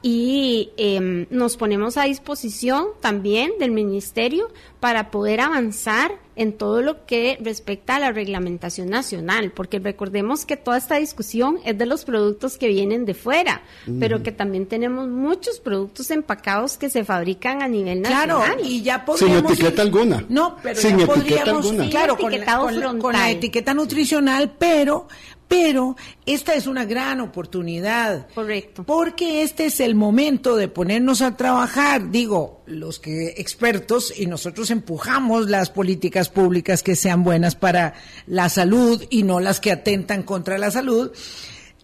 Y 0.00 0.70
em, 0.76 1.26
nos 1.30 1.56
ponemos 1.56 1.96
a 1.96 2.04
disposición 2.04 2.86
también 3.00 3.50
del 3.58 3.72
ministerio 3.72 4.48
para 4.78 5.10
poder 5.10 5.40
avanzar 5.40 6.12
en 6.36 6.52
todo 6.52 6.82
lo 6.82 7.04
que 7.04 7.36
respecta 7.42 7.96
a 7.96 7.98
la 7.98 8.12
reglamentación 8.12 8.88
nacional, 8.90 9.50
porque 9.50 9.80
recordemos 9.80 10.44
que 10.46 10.56
toda 10.56 10.78
esta 10.78 10.94
discusión 10.94 11.58
es 11.64 11.76
de 11.76 11.84
los 11.84 12.04
productos 12.04 12.58
que 12.58 12.68
vienen 12.68 13.06
de 13.06 13.14
fuera, 13.14 13.62
pero 13.98 14.22
que 14.22 14.30
también 14.30 14.66
tenemos 14.66 15.08
muchos 15.08 15.58
productos 15.58 16.12
empacados 16.12 16.78
que 16.78 16.90
se 16.90 17.04
fabrican 17.04 17.60
a 17.60 17.66
nivel 17.66 18.02
Claro, 18.02 18.38
nacional. 18.38 18.64
y 18.64 18.82
ya 18.82 18.98
Sin 18.98 19.04
podríamos... 19.06 19.52
etiqueta 19.52 19.82
alguna. 19.82 20.24
No, 20.28 20.56
pero 20.62 20.80
Sin 20.80 20.90
ya 20.98 21.04
etiqueta 21.06 21.14
podríamos, 21.42 21.66
alguna. 21.66 21.90
claro, 21.90 22.14
Sin 22.16 22.22
con 22.22 22.30
la, 22.30 22.38
con 22.38 22.46
la- 22.46 22.58
con 22.58 22.74
la 22.74 22.90
frontal. 23.18 23.30
etiqueta 23.32 23.74
nutricional, 23.74 24.52
pero, 24.56 25.08
pero 25.48 25.96
esta 26.26 26.54
es 26.54 26.66
una 26.66 26.84
gran 26.84 27.20
oportunidad. 27.20 28.28
Correcto. 28.34 28.84
Porque 28.84 29.42
este 29.42 29.66
es 29.66 29.80
el 29.80 29.94
momento 29.94 30.56
de 30.56 30.68
ponernos 30.68 31.22
a 31.22 31.36
trabajar, 31.36 32.10
digo, 32.10 32.62
los 32.66 32.98
que 32.98 33.34
expertos 33.38 34.12
y 34.16 34.26
nosotros 34.26 34.70
empujamos 34.70 35.48
las 35.48 35.70
políticas 35.70 36.28
públicas 36.28 36.82
que 36.82 36.94
sean 36.94 37.24
buenas 37.24 37.56
para 37.56 37.94
la 38.26 38.50
salud 38.50 39.02
y 39.08 39.22
no 39.22 39.40
las 39.40 39.58
que 39.58 39.72
atentan 39.72 40.22
contra 40.22 40.58
la 40.58 40.70
salud. 40.70 41.10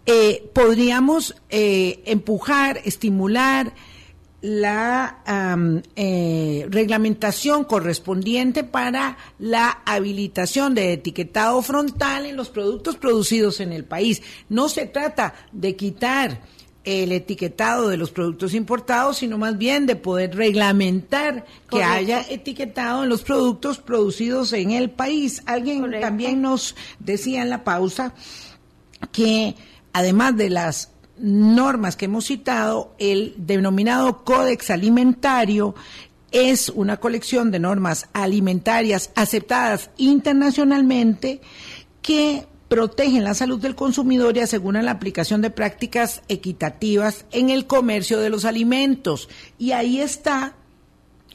eh, 0.05 0.49
podríamos 0.53 1.35
eh, 1.49 2.03
empujar, 2.05 2.79
estimular 2.85 3.73
la 4.45 5.81
eh, 5.95 6.67
reglamentación 6.69 7.63
correspondiente 7.63 8.63
para 8.63 9.17
la 9.39 9.81
habilitación 9.85 10.75
de 10.75 10.93
etiquetado 10.93 11.63
frontal 11.63 12.27
en 12.27 12.35
los 12.35 12.49
productos 12.49 12.95
producidos 12.95 13.59
en 13.59 13.73
el 13.73 13.85
país. 13.85 14.21
No 14.47 14.69
se 14.69 14.85
trata 14.85 15.33
de 15.51 15.75
quitar 15.75 16.41
el 16.83 17.11
etiquetado 17.11 17.89
de 17.89 17.97
los 17.97 18.11
productos 18.11 18.53
importados, 18.53 19.17
sino 19.17 19.39
más 19.39 19.57
bien 19.57 19.87
de 19.87 19.95
poder 19.95 20.35
reglamentar 20.35 21.45
que 21.67 21.83
haya 21.83 22.23
etiquetado 22.29 23.01
en 23.01 23.09
los 23.09 23.23
productos 23.23 23.79
producidos 23.79 24.53
en 24.53 24.69
el 24.69 24.91
país. 24.91 25.41
Alguien 25.47 25.81
Correcto. 25.81 26.05
también 26.05 26.43
nos 26.43 26.75
decía 26.99 27.41
en 27.41 27.49
la 27.49 27.63
pausa 27.63 28.13
que 29.11 29.55
además 29.91 30.37
de 30.37 30.51
las 30.51 30.91
normas 31.17 31.95
que 31.95 32.05
hemos 32.05 32.25
citado, 32.25 32.95
el 32.99 33.33
denominado 33.37 34.23
Códex 34.23 34.69
Alimentario 34.69 35.75
es 36.31 36.69
una 36.69 36.97
colección 36.97 37.51
de 37.51 37.59
normas 37.59 38.07
alimentarias 38.13 39.11
aceptadas 39.15 39.89
internacionalmente 39.97 41.41
que 42.01 42.45
protegen 42.67 43.23
la 43.23 43.33
salud 43.33 43.61
del 43.61 43.75
consumidor 43.75 44.35
y 44.35 44.41
aseguran 44.41 44.85
la 44.85 44.91
aplicación 44.91 45.41
de 45.41 45.51
prácticas 45.51 46.23
equitativas 46.27 47.25
en 47.31 47.49
el 47.49 47.67
comercio 47.67 48.19
de 48.19 48.29
los 48.29 48.43
alimentos. 48.43 49.29
Y 49.57 49.71
ahí 49.71 50.01
está 50.01 50.55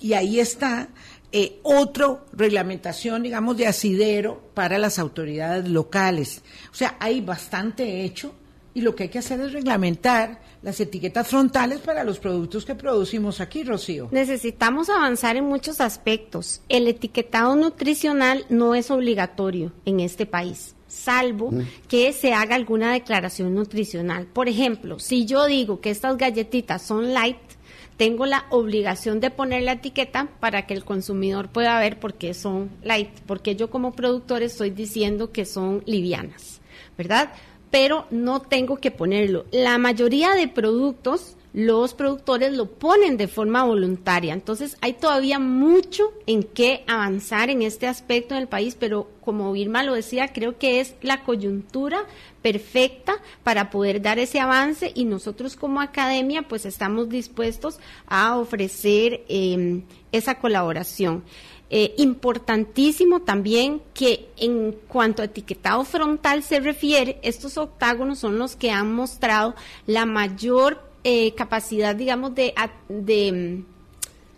y 0.00 0.14
ahí 0.14 0.40
está 0.40 0.88
eh, 1.32 1.60
otra 1.62 2.18
reglamentación, 2.32 3.22
digamos, 3.22 3.56
de 3.56 3.68
asidero 3.68 4.50
para 4.54 4.78
las 4.78 4.98
autoridades 4.98 5.68
locales. 5.68 6.42
O 6.72 6.74
sea, 6.74 6.96
hay 6.98 7.20
bastante 7.20 8.04
hecho 8.04 8.34
y 8.74 8.82
lo 8.82 8.94
que 8.94 9.04
hay 9.04 9.08
que 9.08 9.18
hacer 9.18 9.40
es 9.40 9.52
reglamentar 9.52 10.40
las 10.62 10.78
etiquetas 10.80 11.28
frontales 11.28 11.80
para 11.80 12.04
los 12.04 12.18
productos 12.18 12.64
que 12.64 12.74
producimos 12.74 13.40
aquí, 13.40 13.64
Rocío. 13.64 14.08
Necesitamos 14.10 14.90
avanzar 14.90 15.36
en 15.36 15.44
muchos 15.44 15.80
aspectos. 15.80 16.62
El 16.68 16.86
etiquetado 16.86 17.56
nutricional 17.56 18.44
no 18.48 18.74
es 18.74 18.90
obligatorio 18.90 19.72
en 19.84 20.00
este 20.00 20.26
país, 20.26 20.74
salvo 20.86 21.50
que 21.88 22.12
se 22.12 22.32
haga 22.32 22.54
alguna 22.54 22.92
declaración 22.92 23.54
nutricional. 23.54 24.26
Por 24.26 24.48
ejemplo, 24.48 24.98
si 24.98 25.24
yo 25.24 25.46
digo 25.46 25.80
que 25.80 25.90
estas 25.90 26.16
galletitas 26.16 26.82
son 26.82 27.12
light, 27.14 27.38
tengo 27.96 28.24
la 28.24 28.46
obligación 28.48 29.20
de 29.20 29.30
poner 29.30 29.62
la 29.62 29.72
etiqueta 29.72 30.28
para 30.40 30.66
que 30.66 30.72
el 30.72 30.84
consumidor 30.84 31.50
pueda 31.50 31.78
ver 31.78 32.00
por 32.00 32.14
qué 32.14 32.32
son 32.32 32.70
light, 32.82 33.10
porque 33.26 33.56
yo 33.56 33.68
como 33.68 33.92
productor 33.92 34.42
estoy 34.42 34.70
diciendo 34.70 35.32
que 35.32 35.44
son 35.44 35.82
livianas, 35.84 36.62
¿verdad? 36.96 37.34
Pero 37.70 38.06
no 38.10 38.40
tengo 38.40 38.76
que 38.76 38.90
ponerlo. 38.90 39.44
La 39.50 39.78
mayoría 39.78 40.34
de 40.34 40.48
productos 40.48 41.36
los 41.52 41.94
productores 41.94 42.52
lo 42.52 42.66
ponen 42.66 43.16
de 43.16 43.26
forma 43.26 43.64
voluntaria. 43.64 44.32
Entonces 44.32 44.76
hay 44.80 44.94
todavía 44.94 45.38
mucho 45.38 46.12
en 46.26 46.44
qué 46.44 46.84
avanzar 46.86 47.50
en 47.50 47.62
este 47.62 47.86
aspecto 47.86 48.34
en 48.34 48.42
el 48.42 48.48
país, 48.48 48.76
pero 48.78 49.08
como 49.20 49.52
Vilma 49.52 49.82
lo 49.82 49.94
decía, 49.94 50.32
creo 50.32 50.58
que 50.58 50.80
es 50.80 50.94
la 51.02 51.24
coyuntura 51.24 52.04
perfecta 52.42 53.16
para 53.42 53.70
poder 53.70 54.00
dar 54.00 54.18
ese 54.18 54.40
avance 54.40 54.92
y 54.94 55.04
nosotros 55.04 55.56
como 55.56 55.80
academia 55.80 56.42
pues 56.42 56.64
estamos 56.64 57.08
dispuestos 57.08 57.78
a 58.06 58.36
ofrecer 58.36 59.24
eh, 59.28 59.82
esa 60.12 60.36
colaboración. 60.36 61.24
Eh, 61.72 61.94
importantísimo 61.98 63.20
también 63.20 63.80
que 63.94 64.28
en 64.36 64.72
cuanto 64.88 65.22
a 65.22 65.26
etiquetado 65.26 65.84
frontal 65.84 66.42
se 66.42 66.58
refiere, 66.58 67.20
estos 67.22 67.56
octágonos 67.58 68.18
son 68.18 68.38
los 68.38 68.56
que 68.56 68.72
han 68.72 68.92
mostrado 68.92 69.54
la 69.86 70.04
mayor 70.04 70.82
eh, 71.04 71.32
capacidad, 71.36 71.94
digamos, 71.94 72.34
de, 72.34 72.54
de, 72.88 73.62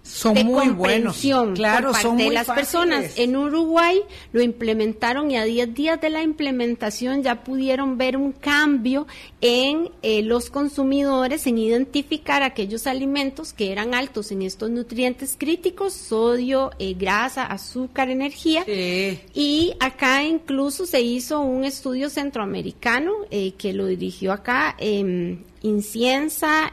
Son 0.02 0.34
de 0.34 0.42
muy 0.42 0.68
buenos. 0.68 1.20
Claro, 1.54 1.88
por 1.88 1.92
parte 1.92 2.02
son 2.02 2.16
muy 2.16 2.24
de 2.24 2.30
las 2.32 2.46
fáciles. 2.46 2.70
personas. 2.70 3.12
En 3.16 3.36
Uruguay 3.36 4.00
lo 4.32 4.42
implementaron 4.42 5.30
y 5.30 5.36
a 5.36 5.44
10 5.44 5.74
días 5.74 6.00
de 6.00 6.10
la 6.10 6.22
implementación 6.22 7.22
ya 7.22 7.44
pudieron 7.44 7.98
ver 7.98 8.16
un 8.16 8.32
cambio 8.32 9.06
en 9.40 9.90
eh, 10.02 10.22
los 10.22 10.50
consumidores 10.50 11.46
en 11.46 11.58
identificar 11.58 12.42
aquellos 12.42 12.86
alimentos 12.86 13.52
que 13.52 13.70
eran 13.70 13.94
altos 13.94 14.32
en 14.32 14.42
estos 14.42 14.70
nutrientes 14.70 15.36
críticos, 15.38 15.92
sodio, 15.92 16.72
eh, 16.80 16.94
grasa, 16.94 17.44
azúcar, 17.44 18.10
energía. 18.10 18.64
Sí. 18.64 19.20
Y 19.34 19.74
acá 19.78 20.24
incluso 20.24 20.84
se 20.84 21.00
hizo 21.00 21.40
un 21.40 21.64
estudio 21.64 22.10
centroamericano 22.10 23.12
eh, 23.30 23.52
que 23.56 23.72
lo 23.72 23.86
dirigió 23.86 24.32
acá 24.32 24.74
eh, 24.78 25.38
Incienza, 25.62 26.72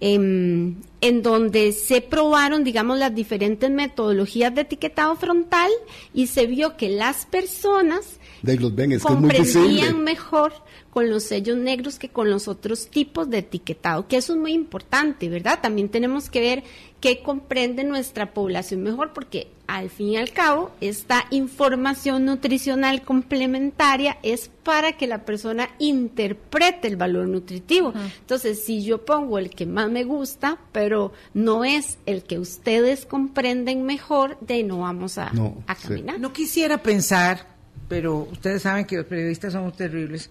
eh, 0.00 0.74
en 1.00 1.22
donde 1.22 1.72
se 1.72 2.00
probaron, 2.00 2.64
digamos, 2.64 2.98
las 2.98 3.14
diferentes 3.14 3.70
metodologías 3.70 4.54
de 4.54 4.62
etiquetado 4.62 5.14
frontal 5.16 5.70
y 6.12 6.26
se 6.26 6.46
vio 6.46 6.76
que 6.76 6.88
las 6.88 7.26
personas 7.26 8.18
De 8.42 8.52
ahí 8.52 8.58
los 8.58 8.74
ven, 8.74 8.92
es 8.92 9.04
que 9.04 9.12
es 9.12 9.18
muy 9.18 9.30
visible. 9.30 9.52
comprendían 9.52 10.04
mejor 10.04 10.52
con 10.90 11.10
los 11.10 11.24
sellos 11.24 11.56
negros 11.56 11.98
que 11.98 12.08
con 12.08 12.30
los 12.30 12.48
otros 12.48 12.88
tipos 12.88 13.28
de 13.30 13.38
etiquetado, 13.38 14.08
que 14.08 14.16
eso 14.16 14.32
es 14.32 14.38
muy 14.38 14.52
importante, 14.52 15.28
¿verdad? 15.28 15.60
También 15.62 15.88
tenemos 15.88 16.30
que 16.30 16.40
ver 16.40 16.64
qué 17.00 17.22
comprende 17.22 17.84
nuestra 17.84 18.32
población 18.34 18.82
mejor, 18.82 19.12
porque 19.12 19.48
al 19.68 19.90
fin 19.90 20.08
y 20.08 20.16
al 20.16 20.32
cabo, 20.32 20.72
esta 20.80 21.26
información 21.30 22.24
nutricional 22.24 23.02
complementaria 23.02 24.18
es 24.22 24.50
para 24.64 24.92
que 24.96 25.06
la 25.06 25.24
persona 25.24 25.68
interprete 25.78 26.88
el 26.88 26.96
valor 26.96 27.28
nutritivo. 27.28 27.92
Entonces, 28.20 28.64
si 28.64 28.82
yo 28.82 29.04
pongo 29.04 29.38
el 29.38 29.50
que 29.50 29.66
más 29.66 29.90
me 29.90 30.04
gusta, 30.04 30.58
pero 30.72 31.12
no 31.34 31.64
es 31.64 31.98
el 32.06 32.22
que 32.24 32.38
ustedes 32.38 33.06
comprenden 33.06 33.84
mejor, 33.84 34.38
de 34.40 34.64
no 34.64 34.78
vamos 34.80 35.18
a, 35.18 35.30
No, 35.32 35.62
a 35.66 35.74
sí. 35.76 35.88
caminar. 35.88 36.18
No 36.18 36.32
quisiera 36.32 36.82
pensar, 36.82 37.46
pero 37.88 38.26
ustedes 38.32 38.62
saben 38.62 38.86
que 38.86 38.96
los 38.96 39.06
periodistas 39.06 39.52
somos 39.52 39.76
terribles, 39.76 40.30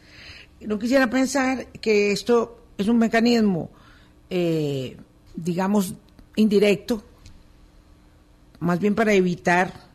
no 0.61 0.79
quisiera 0.79 1.09
pensar 1.09 1.67
que 1.73 2.11
esto 2.11 2.65
es 2.77 2.87
un 2.87 2.97
mecanismo, 2.97 3.69
eh, 4.29 4.97
digamos, 5.35 5.93
indirecto, 6.35 7.03
más 8.59 8.79
bien 8.79 8.95
para 8.95 9.13
evitar 9.13 9.87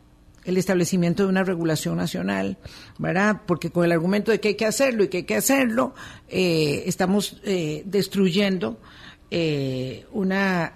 el 0.44 0.56
establecimiento 0.56 1.22
de 1.22 1.28
una 1.28 1.44
regulación 1.44 1.96
nacional, 1.96 2.56
¿verdad? 2.98 3.42
Porque 3.46 3.70
con 3.70 3.84
el 3.84 3.92
argumento 3.92 4.30
de 4.32 4.40
que 4.40 4.48
hay 4.48 4.54
que 4.54 4.66
hacerlo 4.66 5.04
y 5.04 5.08
que 5.08 5.18
hay 5.18 5.24
que 5.24 5.36
hacerlo, 5.36 5.94
eh, 6.28 6.82
estamos 6.86 7.40
eh, 7.44 7.82
destruyendo 7.86 8.78
eh, 9.30 10.06
una 10.12 10.74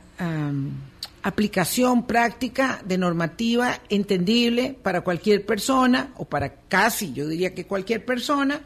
aplicación 1.22 2.06
práctica 2.06 2.80
de 2.86 2.96
normativa 2.96 3.80
entendible 3.90 4.74
para 4.80 5.02
cualquier 5.02 5.44
persona 5.44 6.12
o 6.16 6.24
para 6.24 6.54
casi, 6.68 7.12
yo 7.12 7.28
diría 7.28 7.54
que 7.54 7.66
cualquier 7.66 8.04
persona, 8.04 8.60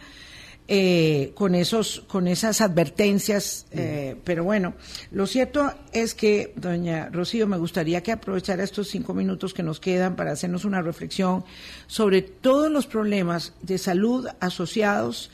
eh, 0.73 1.33
con 1.35 1.57
esos, 1.57 2.05
con 2.07 2.29
esas 2.29 2.61
advertencias. 2.61 3.67
Eh, 3.73 4.15
pero 4.23 4.45
bueno, 4.45 4.75
lo 5.11 5.27
cierto 5.27 5.75
es 5.93 6.15
que, 6.15 6.53
doña 6.55 7.09
Rocío, 7.11 7.49
me 7.49 7.59
gustaría 7.59 8.05
que 8.05 8.13
aprovechara 8.13 8.63
estos 8.63 8.87
cinco 8.87 9.13
minutos 9.13 9.53
que 9.53 9.65
nos 9.65 9.81
quedan 9.81 10.15
para 10.15 10.31
hacernos 10.31 10.65
una 10.65 10.81
reflexión 10.81 11.45
sobre 11.89 12.23
todos 12.23 12.71
los 12.71 12.87
problemas 12.87 13.53
de 13.63 13.79
salud 13.79 14.29
asociados 14.39 15.33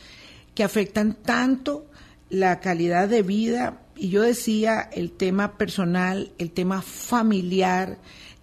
que 0.55 0.65
afectan 0.65 1.13
tanto 1.13 1.85
la 2.31 2.61
calidad 2.61 3.07
de 3.07 3.21
vida 3.21 3.83
y 3.95 4.09
yo 4.09 4.23
decía 4.23 4.89
el 4.91 5.11
tema 5.11 5.59
personal, 5.59 6.33
el 6.39 6.51
tema 6.51 6.81
familiar 6.81 7.99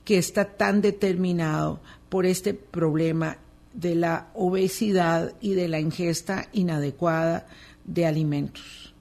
que 0.05 0.19
está 0.19 0.45
tan 0.45 0.81
determinado 0.81 1.81
por 2.09 2.27
este 2.27 2.53
problema 2.53 3.39
de 3.73 3.95
la 3.95 4.29
obesidad 4.33 5.33
y 5.41 5.53
de 5.53 5.67
la 5.67 5.79
ingesta 5.79 6.47
inadecuada 6.53 7.47
de 7.85 8.05
alimentos? 8.05 8.93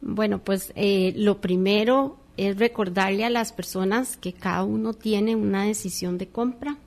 Bueno, 0.00 0.42
pues 0.44 0.72
eh, 0.76 1.12
lo 1.16 1.40
primero 1.40 2.18
es 2.36 2.58
recordarle 2.58 3.24
a 3.24 3.30
las 3.30 3.52
personas 3.52 4.16
que 4.16 4.32
cada 4.32 4.62
uno 4.64 4.92
tiene 4.92 5.34
una 5.34 5.64
decisión 5.64 6.18
de 6.18 6.28
compra 6.28 6.78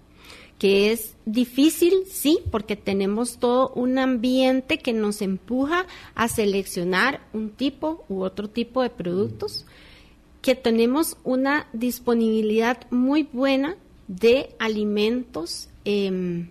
que 0.59 0.91
es 0.91 1.15
difícil, 1.25 2.03
sí, 2.05 2.39
porque 2.51 2.75
tenemos 2.75 3.37
todo 3.37 3.71
un 3.75 3.97
ambiente 3.97 4.77
que 4.77 4.91
nos 4.91 5.21
empuja 5.21 5.87
a 6.15 6.27
seleccionar 6.27 7.21
un 7.31 7.51
tipo 7.51 8.03
u 8.09 8.23
otro 8.23 8.49
tipo 8.49 8.83
de 8.83 8.89
productos, 8.89 9.65
que 10.41 10.55
tenemos 10.55 11.15
una 11.23 11.67
disponibilidad 11.71 12.85
muy 12.91 13.23
buena 13.23 13.77
de 14.09 14.53
alimentos 14.59 15.69
eh, 15.85 16.45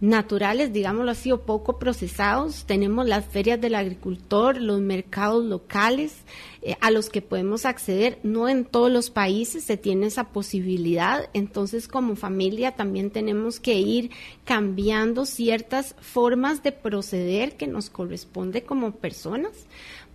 naturales, 0.00 0.72
digámoslo 0.72 1.10
así, 1.10 1.30
o 1.30 1.42
poco 1.42 1.78
procesados. 1.78 2.64
Tenemos 2.64 3.06
las 3.06 3.26
ferias 3.26 3.60
del 3.60 3.74
agricultor, 3.74 4.60
los 4.60 4.80
mercados 4.80 5.44
locales 5.44 6.16
eh, 6.62 6.76
a 6.80 6.90
los 6.90 7.10
que 7.10 7.20
podemos 7.20 7.66
acceder. 7.66 8.18
No 8.22 8.48
en 8.48 8.64
todos 8.64 8.90
los 8.90 9.10
países 9.10 9.64
se 9.64 9.76
tiene 9.76 10.06
esa 10.06 10.24
posibilidad. 10.24 11.28
Entonces, 11.34 11.86
como 11.86 12.16
familia, 12.16 12.72
también 12.72 13.10
tenemos 13.10 13.60
que 13.60 13.74
ir 13.74 14.10
cambiando 14.44 15.26
ciertas 15.26 15.94
formas 16.00 16.62
de 16.62 16.72
proceder 16.72 17.56
que 17.56 17.66
nos 17.66 17.90
corresponde 17.90 18.62
como 18.62 18.92
personas 18.92 19.52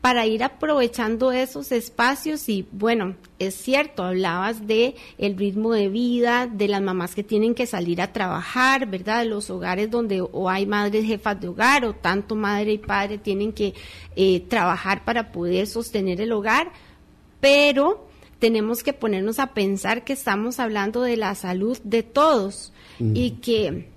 para 0.05 0.27
ir 0.27 0.43
aprovechando 0.43 1.31
esos 1.31 1.71
espacios 1.71 2.47
y 2.47 2.67
bueno, 2.71 3.15
es 3.39 3.55
cierto, 3.55 4.03
hablabas 4.03 4.67
de 4.67 4.93
el 5.17 5.35
ritmo 5.35 5.73
de 5.73 5.89
vida, 5.89 6.45
de 6.45 6.67
las 6.67 6.83
mamás 6.83 7.15
que 7.15 7.23
tienen 7.23 7.55
que 7.55 7.65
salir 7.65 7.99
a 7.99 8.13
trabajar, 8.13 8.85
¿verdad? 8.85 9.23
De 9.23 9.29
los 9.29 9.49
hogares 9.49 9.89
donde 9.89 10.21
o 10.21 10.47
hay 10.47 10.67
madres 10.67 11.05
jefas 11.05 11.41
de 11.41 11.47
hogar 11.47 11.85
o 11.85 11.95
tanto 11.95 12.35
madre 12.35 12.73
y 12.73 12.77
padre 12.77 13.17
tienen 13.17 13.51
que 13.51 13.73
eh, 14.15 14.41
trabajar 14.41 15.03
para 15.05 15.31
poder 15.31 15.65
sostener 15.65 16.21
el 16.21 16.33
hogar, 16.33 16.71
pero 17.39 18.07
tenemos 18.37 18.83
que 18.83 18.93
ponernos 18.93 19.39
a 19.39 19.55
pensar 19.55 20.03
que 20.03 20.13
estamos 20.13 20.59
hablando 20.59 21.01
de 21.01 21.17
la 21.17 21.33
salud 21.33 21.79
de 21.83 22.03
todos 22.03 22.73
y 22.99 23.31
que 23.41 23.89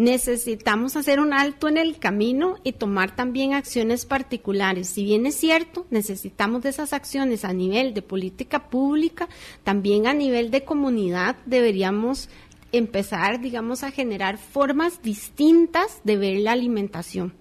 necesitamos 0.00 0.96
hacer 0.96 1.20
un 1.20 1.34
alto 1.34 1.68
en 1.68 1.76
el 1.76 1.98
camino 1.98 2.56
y 2.64 2.72
tomar 2.72 3.14
también 3.14 3.52
acciones 3.52 4.06
particulares. 4.06 4.88
Si 4.88 5.04
bien 5.04 5.26
es 5.26 5.34
cierto, 5.34 5.86
necesitamos 5.90 6.62
de 6.62 6.70
esas 6.70 6.94
acciones 6.94 7.44
a 7.44 7.52
nivel 7.52 7.92
de 7.92 8.00
política 8.00 8.70
pública, 8.70 9.28
también 9.62 10.06
a 10.06 10.14
nivel 10.14 10.50
de 10.50 10.64
comunidad 10.64 11.36
deberíamos 11.44 12.30
empezar, 12.72 13.40
digamos, 13.40 13.82
a 13.82 13.90
generar 13.90 14.38
formas 14.38 15.02
distintas 15.02 16.00
de 16.04 16.16
ver 16.16 16.38
la 16.40 16.52
alimentación. 16.52 17.32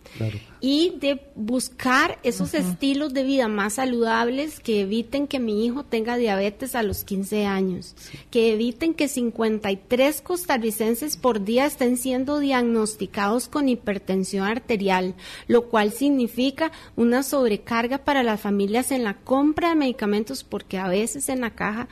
Y 0.60 0.96
de 1.00 1.22
buscar 1.36 2.18
esos 2.24 2.54
estilos 2.54 3.14
de 3.14 3.24
vida 3.24 3.48
más 3.48 3.76
saludables 3.76 4.60
que 4.60 4.82
eviten 4.82 5.28
que 5.28 5.40
mi 5.40 5.66
hijo 5.66 5.84
tenga 5.84 6.18
diabetes 6.18 6.76
a 6.76 6.84
los 6.84 7.04
15 7.04 7.46
años, 7.46 7.96
que 8.32 8.54
eviten 8.54 8.94
que 8.94 9.08
53 9.08 10.22
costarricenses 10.22 11.16
por 11.16 11.46
día 11.46 11.66
estén 11.66 11.96
siendo 11.96 12.40
diagnosticados 12.40 13.48
con 13.48 13.70
hipertensión 13.70 14.48
arterial, 14.48 15.16
lo 15.48 15.70
cual 15.70 15.92
significa 15.92 16.72
una 16.96 17.24
sobrecarga 17.24 18.00
para 18.00 18.24
las 18.24 18.42
familias 18.42 18.92
en 18.92 19.04
la 19.04 19.14
compra 19.14 19.70
de 19.70 19.76
medicamentos 19.76 20.44
porque 20.44 20.78
a 20.78 20.88
veces 20.88 21.30
en 21.30 21.42
la 21.42 21.52
caja 21.52 21.88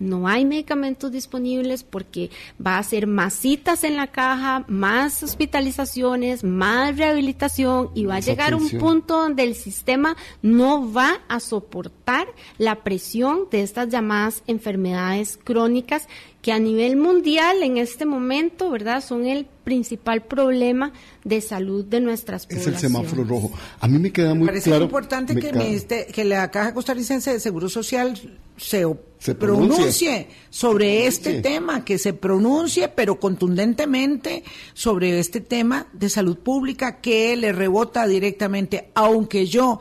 no 0.00 0.26
hay 0.26 0.44
medicamentos 0.44 1.12
disponibles 1.12 1.84
porque 1.84 2.30
va 2.64 2.78
a 2.78 2.82
ser 2.82 3.06
más 3.06 3.34
citas 3.34 3.84
en 3.84 3.96
la 3.96 4.08
caja, 4.08 4.64
más 4.66 5.22
hospitalizaciones, 5.22 6.42
más 6.42 6.96
rehabilitación 6.96 7.90
y 7.94 8.06
va 8.06 8.16
a 8.16 8.20
llegar 8.20 8.54
un 8.54 8.68
punto 8.70 9.18
donde 9.18 9.44
el 9.44 9.54
sistema 9.54 10.16
no 10.42 10.90
va 10.90 11.20
a 11.28 11.38
soportar 11.38 12.26
la 12.56 12.82
presión 12.82 13.48
de 13.50 13.62
estas 13.62 13.90
llamadas 13.90 14.42
enfermedades 14.46 15.38
crónicas 15.44 16.08
que 16.42 16.52
a 16.52 16.58
nivel 16.58 16.96
mundial 16.96 17.62
en 17.62 17.76
este 17.76 18.06
momento, 18.06 18.70
¿verdad? 18.70 19.04
Son 19.04 19.26
el 19.26 19.46
principal 19.64 20.22
problema 20.22 20.92
de 21.22 21.40
salud 21.42 21.84
de 21.84 22.00
nuestras 22.00 22.46
poblaciones. 22.46 22.78
Es 22.78 22.82
el 22.82 22.90
semáforo 22.90 23.24
rojo. 23.24 23.52
A 23.78 23.86
mí 23.86 23.98
me 23.98 24.10
queda 24.10 24.34
muy 24.34 24.46
Parece 24.46 24.70
claro. 24.70 24.84
importante 24.84 25.34
que, 25.34 26.06
que 26.12 26.24
la 26.24 26.50
Caja 26.50 26.72
Costarricense 26.72 27.32
de 27.32 27.40
Seguro 27.40 27.68
Social 27.68 28.18
se, 28.56 28.86
pronuncie. 29.34 30.28
sobre 30.48 31.06
este 31.06 31.42
tema, 31.42 31.84
que 31.84 31.98
se 31.98 32.14
pronuncie, 32.14 32.88
pero 32.88 33.20
contundentemente 33.20 34.42
sobre 34.72 35.18
este 35.18 35.42
tema 35.42 35.88
de 35.92 36.08
salud 36.08 36.38
pública 36.38 37.00
que 37.02 37.36
le 37.36 37.52
rebota 37.52 38.06
directamente, 38.06 38.90
aunque 38.94 39.46
yo 39.46 39.80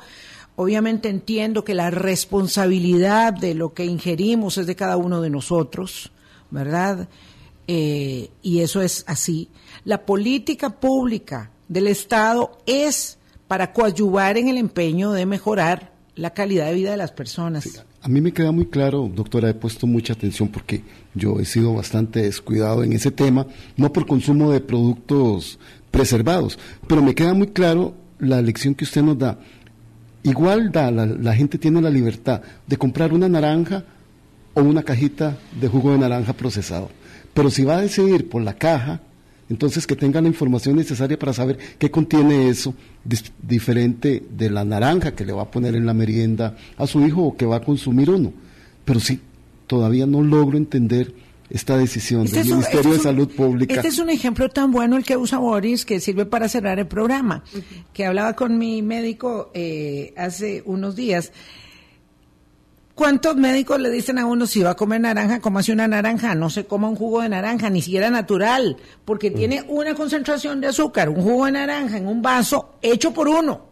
obviamente 0.58 1.08
entiendo 1.08 1.64
que 1.64 1.74
la 1.74 1.90
responsabilidad 1.90 3.32
de 3.32 3.54
lo 3.54 3.74
que 3.74 3.86
ingerimos 3.86 4.58
es 4.58 4.68
de 4.68 4.76
cada 4.76 4.98
uno 4.98 5.22
de 5.22 5.30
nosotros 5.30 6.12
¿verdad? 6.52 7.08
Eh, 7.68 8.30
y 8.42 8.62
eso 8.62 8.82
es 8.82 9.04
así. 9.08 9.50
La 9.86 10.06
política 10.06 10.70
pública 10.72 11.52
del 11.68 11.88
Estado 11.88 12.58
es 12.66 13.18
para 13.48 13.74
coadyuvar 13.74 14.38
en 14.38 14.48
el 14.48 14.58
empeño 14.58 15.12
de 15.12 15.26
mejorar 15.26 15.94
la 16.16 16.32
calidad 16.32 16.68
de 16.68 16.74
vida 16.74 16.92
de 16.92 16.98
las 16.98 17.12
personas. 17.12 17.86
a 18.02 18.08
mí 18.10 18.22
me 18.22 18.34
queda 18.34 18.52
muy 18.52 18.66
claro, 18.66 19.10
doctora, 19.14 19.50
he 19.50 19.54
puesto 19.54 19.88
mucha 19.88 20.14
atención 20.14 20.50
porque 20.50 20.84
yo 21.16 21.40
he 21.40 21.46
sido 21.46 21.74
bastante 21.74 22.24
descuidado 22.24 22.84
en 22.84 22.94
ese 22.94 23.12
tema, 23.12 23.48
no 23.78 23.94
por 23.94 24.06
consumo 24.06 24.52
de 24.52 24.60
productos 24.60 25.60
preservados, 25.92 26.60
pero 26.88 27.02
me 27.02 27.16
queda 27.16 27.34
muy 27.34 27.48
claro 27.48 27.94
la 28.20 28.42
lección 28.42 28.76
que 28.76 28.84
usted 28.84 29.02
nos 29.02 29.18
da. 29.18 29.40
Igual 30.24 30.72
da, 30.72 30.92
la 30.92 31.36
gente 31.36 31.58
tiene 31.58 31.82
la 31.82 31.90
libertad 31.90 32.42
de 32.68 32.78
comprar 32.78 33.14
una 33.14 33.30
naranja 33.30 33.86
o 34.60 34.64
una 34.64 34.84
cajita 34.84 35.38
de 35.60 35.68
jugo 35.68 35.92
de 35.92 36.00
naranja 36.00 36.34
procesado. 36.34 36.90
Pero 37.34 37.50
si 37.50 37.64
va 37.64 37.78
a 37.78 37.82
decidir 37.82 38.30
por 38.30 38.42
la 38.42 38.54
caja, 38.54 39.02
entonces 39.50 39.88
que 39.88 39.96
tenga 39.96 40.22
la 40.22 40.28
información 40.28 40.76
necesaria 40.76 41.18
para 41.18 41.34
saber 41.34 41.58
qué 41.78 41.90
contiene 41.90 42.50
eso, 42.50 42.74
diferente 43.42 44.24
de 44.30 44.50
la 44.50 44.64
naranja 44.64 45.16
que 45.16 45.26
le 45.26 45.34
va 45.34 45.44
a 45.44 45.52
poner 45.52 45.76
en 45.76 45.86
la 45.86 45.94
merienda 45.94 46.56
a 46.78 46.86
su 46.86 47.06
hijo 47.06 47.24
o 47.24 47.38
que 47.38 47.46
va 47.46 47.58
a 47.58 47.62
consumir 47.62 48.10
uno. 48.10 48.32
Pero 48.86 49.00
sí, 49.00 49.20
todavía 49.68 50.06
no 50.06 50.22
logro 50.22 50.58
entender 50.58 51.14
esta 51.50 51.78
decisión 51.78 52.26
este 52.26 52.40
del 52.40 52.48
Ministerio 52.50 52.94
de 52.94 53.00
Salud 53.00 53.28
Pública. 53.30 53.74
Este 53.74 53.88
es 53.88 53.98
un 53.98 54.10
ejemplo 54.10 54.50
tan 54.50 54.72
bueno 54.72 54.98
el 54.98 55.04
que 55.04 55.18
usa 55.18 55.40
Boris 55.40 55.84
que 55.84 56.00
sirve 56.00 56.26
para 56.26 56.48
cerrar 56.48 56.78
el 56.78 56.88
programa, 56.88 57.44
que 57.94 58.06
hablaba 58.06 58.34
con 58.34 58.58
mi 58.58 58.82
médico 58.82 59.50
eh, 59.54 60.14
hace 60.16 60.62
unos 60.66 60.96
días. 60.96 61.32
¿Cuántos 63.00 63.38
médicos 63.38 63.80
le 63.80 63.90
dicen 63.92 64.18
a 64.20 64.26
uno 64.26 64.46
si 64.46 64.62
va 64.62 64.72
a 64.72 64.76
comer 64.76 65.00
naranja, 65.00 65.40
hace 65.56 65.72
una 65.72 65.88
naranja? 65.88 66.36
No 66.36 66.50
se 66.50 66.66
coma 66.66 66.90
un 66.90 66.98
jugo 66.98 67.22
de 67.22 67.30
naranja, 67.30 67.70
ni 67.70 67.82
siquiera 67.82 68.10
natural, 68.10 68.76
porque 69.06 69.32
mm. 69.32 69.34
tiene 69.36 69.64
una 69.70 69.96
concentración 69.96 70.60
de 70.60 70.68
azúcar, 70.68 71.08
un 71.08 71.22
jugo 71.22 71.46
de 71.46 71.54
naranja 71.54 71.96
en 71.96 72.08
un 72.08 72.22
vaso 72.22 72.76
hecho 72.82 73.14
por 73.14 73.30
uno, 73.30 73.68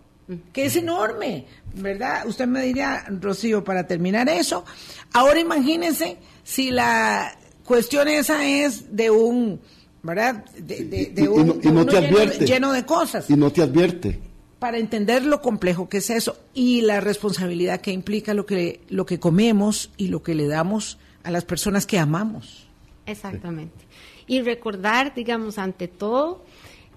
que 0.54 0.68
es 0.68 0.78
enorme, 0.78 1.46
¿verdad? 1.74 2.26
Usted 2.26 2.48
me 2.48 2.62
diría, 2.62 3.04
Rocío, 3.20 3.66
para 3.66 3.86
terminar 3.86 4.30
eso, 4.30 4.64
ahora 5.12 5.42
imagínense 5.42 6.20
si 6.46 6.72
la 6.72 7.38
cuestión 7.66 8.08
esa 8.08 8.46
es 8.46 8.96
de 8.96 9.12
un, 9.12 9.60
¿verdad? 10.04 10.46
De, 10.58 11.28
un, 11.28 11.60
lleno 11.60 12.72
de 12.72 12.86
cosas. 12.86 13.30
Y 13.30 13.36
no 13.36 13.52
te 13.52 13.62
advierte 13.62 14.27
para 14.60 14.78
entender 14.78 15.26
lo 15.26 15.42
complejo 15.42 15.90
que 15.90 15.98
es 15.98 16.10
eso 16.10 16.38
y 16.54 16.82
la 16.82 17.00
responsabilidad 17.00 17.82
que 17.82 17.92
implica 17.92 18.34
lo 18.34 18.46
que, 18.46 18.82
lo 18.90 19.06
que 19.06 19.20
comemos 19.20 19.92
y 19.98 20.08
lo 20.08 20.24
que 20.24 20.36
le 20.36 20.48
damos 20.48 20.98
a 21.24 21.32
las 21.32 21.46
personas 21.46 21.86
que 21.86 22.00
amamos. 22.00 22.68
Exactamente. 23.06 23.86
Y 24.26 24.42
recordar, 24.42 25.14
digamos, 25.16 25.58
ante 25.58 25.88
todo, 25.88 26.44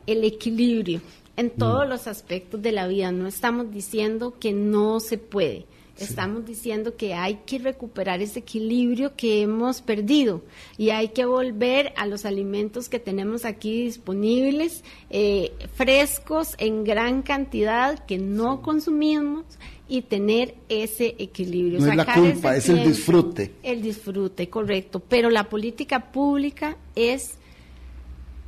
el 0.06 0.24
equilibrio 0.24 1.00
en 1.36 1.50
todos 1.50 1.86
mm. 1.86 1.88
los 1.88 2.06
aspectos 2.06 2.60
de 2.62 2.72
la 2.72 2.86
vida. 2.86 3.12
No 3.12 3.26
estamos 3.26 3.70
diciendo 3.70 4.34
que 4.38 4.52
no 4.52 5.00
se 5.00 5.18
puede. 5.18 5.66
Estamos 6.00 6.46
diciendo 6.46 6.96
que 6.96 7.12
hay 7.14 7.40
que 7.46 7.58
recuperar 7.58 8.22
ese 8.22 8.38
equilibrio 8.38 9.14
que 9.16 9.42
hemos 9.42 9.82
perdido 9.82 10.42
y 10.78 10.90
hay 10.90 11.08
que 11.08 11.26
volver 11.26 11.92
a 11.96 12.06
los 12.06 12.24
alimentos 12.24 12.88
que 12.88 12.98
tenemos 12.98 13.44
aquí 13.44 13.84
disponibles, 13.84 14.82
eh, 15.10 15.52
frescos 15.74 16.54
en 16.58 16.84
gran 16.84 17.22
cantidad 17.22 18.04
que 18.06 18.18
no 18.18 18.62
consumimos 18.62 19.44
y 19.88 20.02
tener 20.02 20.54
ese 20.68 21.16
equilibrio. 21.18 21.80
No 21.80 21.90
es 21.90 21.96
la 21.96 22.14
culpa, 22.14 22.56
es 22.56 22.68
el 22.68 22.84
disfrute. 22.84 23.52
El 23.62 23.82
disfrute, 23.82 24.48
correcto. 24.48 25.00
Pero 25.00 25.28
la 25.28 25.48
política 25.48 26.12
pública 26.12 26.78
es 26.94 27.34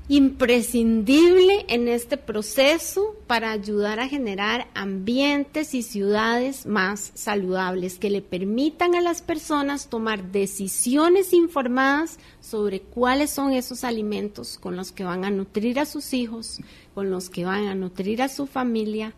imprescindible 0.09 1.65
en 1.69 1.89
este 1.89 2.17
proceso 2.17 3.17
para 3.27 3.53
ayudar 3.53 4.01
a 4.01 4.09
generar 4.09 4.67
ambientes 4.75 5.75
y 5.75 5.83
ciudades 5.83 6.67
más 6.67 7.13
saludables 7.15 7.99
que 7.99 8.11
le 8.11 8.21
permitan 8.21 8.95
a 8.95 9.01
las 9.01 9.23
personas 9.23 9.89
tomar 9.89 10.33
decisiones 10.33 11.33
informadas 11.33 12.19
sobre 12.41 12.81
cuáles 12.81 13.31
son 13.31 13.53
esos 13.53 13.85
alimentos 13.85 14.59
con 14.59 14.77
los 14.77 14.91
que 14.91 15.05
van 15.05 15.25
a 15.25 15.31
nutrir 15.31 15.79
a 15.79 15.87
sus 15.87 16.13
hijos, 16.13 16.61
con 16.95 17.11
los 17.11 17.31
que 17.31 17.45
van 17.45 17.69
a 17.69 17.75
nutrir 17.75 18.23
a 18.23 18.29
su 18.29 18.47
familia 18.47 19.15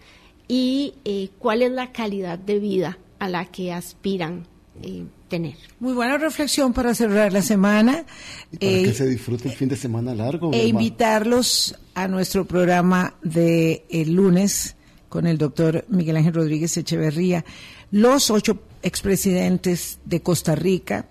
y 0.49 0.95
eh, 1.05 1.30
cuál 1.39 1.62
es 1.62 1.72
la 1.72 1.93
calidad 1.93 2.39
de 2.39 2.59
vida 2.59 2.99
a 3.18 3.28
la 3.28 3.47
que 3.47 3.72
aspiran 3.72 4.47
eh, 4.82 5.05
tener. 5.35 5.57
Muy 5.80 5.93
buena 5.95 6.16
reflexión 6.16 6.72
para 6.72 6.95
cerrar 6.95 7.32
la 7.32 7.43
semana. 7.43 8.05
Y 8.53 8.57
para 8.59 8.70
que 8.70 8.91
eh, 8.91 8.95
se 8.95 9.07
disfrute 9.09 9.49
el 9.49 9.55
fin 9.55 9.68
de 9.68 9.76
semana 9.76 10.14
largo. 10.14 10.53
E 10.53 10.66
invitarlos 10.66 11.76
a 11.95 12.07
nuestro 12.07 12.45
programa 12.45 13.14
de 13.22 13.85
el 13.91 14.12
lunes 14.14 14.76
con 15.09 15.26
el 15.26 15.37
doctor 15.37 15.85
Miguel 15.89 16.16
Ángel 16.16 16.35
Rodríguez 16.35 16.76
Echeverría. 16.76 17.45
Los 17.91 18.30
ocho 18.30 18.61
expresidentes 18.82 19.99
de 20.05 20.20
Costa 20.20 20.55
Rica. 20.55 21.09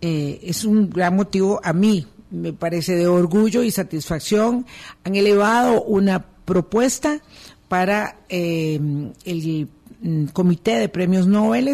es 0.00 0.64
un 0.64 0.90
gran 0.90 1.16
motivo 1.16 1.58
a 1.64 1.72
mí, 1.72 2.06
me 2.30 2.52
parece 2.52 2.94
de 2.94 3.06
orgullo 3.06 3.62
y 3.62 3.70
satisfacción. 3.70 4.66
Han 5.04 5.16
elevado 5.16 5.82
una 5.82 6.24
propuesta 6.44 7.22
para 7.68 8.18
eh, 8.28 8.78
el 9.24 9.68
Comité 10.32 10.78
de 10.78 10.88
Premios 10.88 11.26
Nobel 11.26 11.68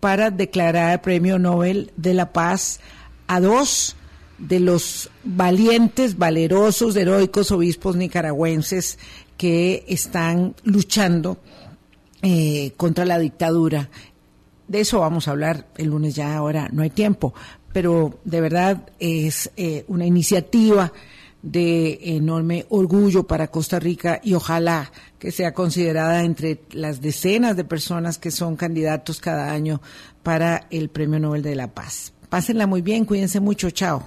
para 0.00 0.30
declarar 0.30 1.02
Premio 1.02 1.38
Nobel 1.38 1.92
de 1.96 2.14
la 2.14 2.32
Paz 2.32 2.80
a 3.28 3.40
dos 3.40 3.96
de 4.38 4.58
los 4.58 5.10
valientes, 5.22 6.16
valerosos, 6.16 6.96
heroicos 6.96 7.52
obispos 7.52 7.94
nicaragüenses 7.96 8.98
que 9.36 9.84
están 9.86 10.54
luchando 10.64 11.38
eh, 12.22 12.72
contra 12.76 13.04
la 13.04 13.18
dictadura. 13.18 13.90
De 14.66 14.80
eso 14.80 15.00
vamos 15.00 15.28
a 15.28 15.32
hablar 15.32 15.68
el 15.76 15.88
lunes 15.88 16.14
ya, 16.14 16.36
ahora 16.36 16.68
no 16.72 16.82
hay 16.82 16.90
tiempo, 16.90 17.34
pero 17.72 18.18
de 18.24 18.40
verdad 18.40 18.88
es 18.98 19.50
eh, 19.56 19.84
una 19.88 20.06
iniciativa 20.06 20.92
de 21.42 21.98
enorme 22.16 22.66
orgullo 22.68 23.26
para 23.26 23.48
Costa 23.48 23.78
Rica 23.78 24.20
y 24.22 24.34
ojalá 24.34 24.92
que 25.18 25.32
sea 25.32 25.54
considerada 25.54 26.22
entre 26.22 26.62
las 26.72 27.00
decenas 27.00 27.56
de 27.56 27.64
personas 27.64 28.18
que 28.18 28.30
son 28.30 28.56
candidatos 28.56 29.20
cada 29.20 29.50
año 29.50 29.80
para 30.22 30.66
el 30.70 30.90
Premio 30.90 31.18
Nobel 31.18 31.42
de 31.42 31.56
la 31.56 31.68
Paz. 31.68 32.12
Pásenla 32.28 32.66
muy 32.66 32.82
bien, 32.82 33.04
cuídense 33.04 33.40
mucho, 33.40 33.70
chao. 33.70 34.06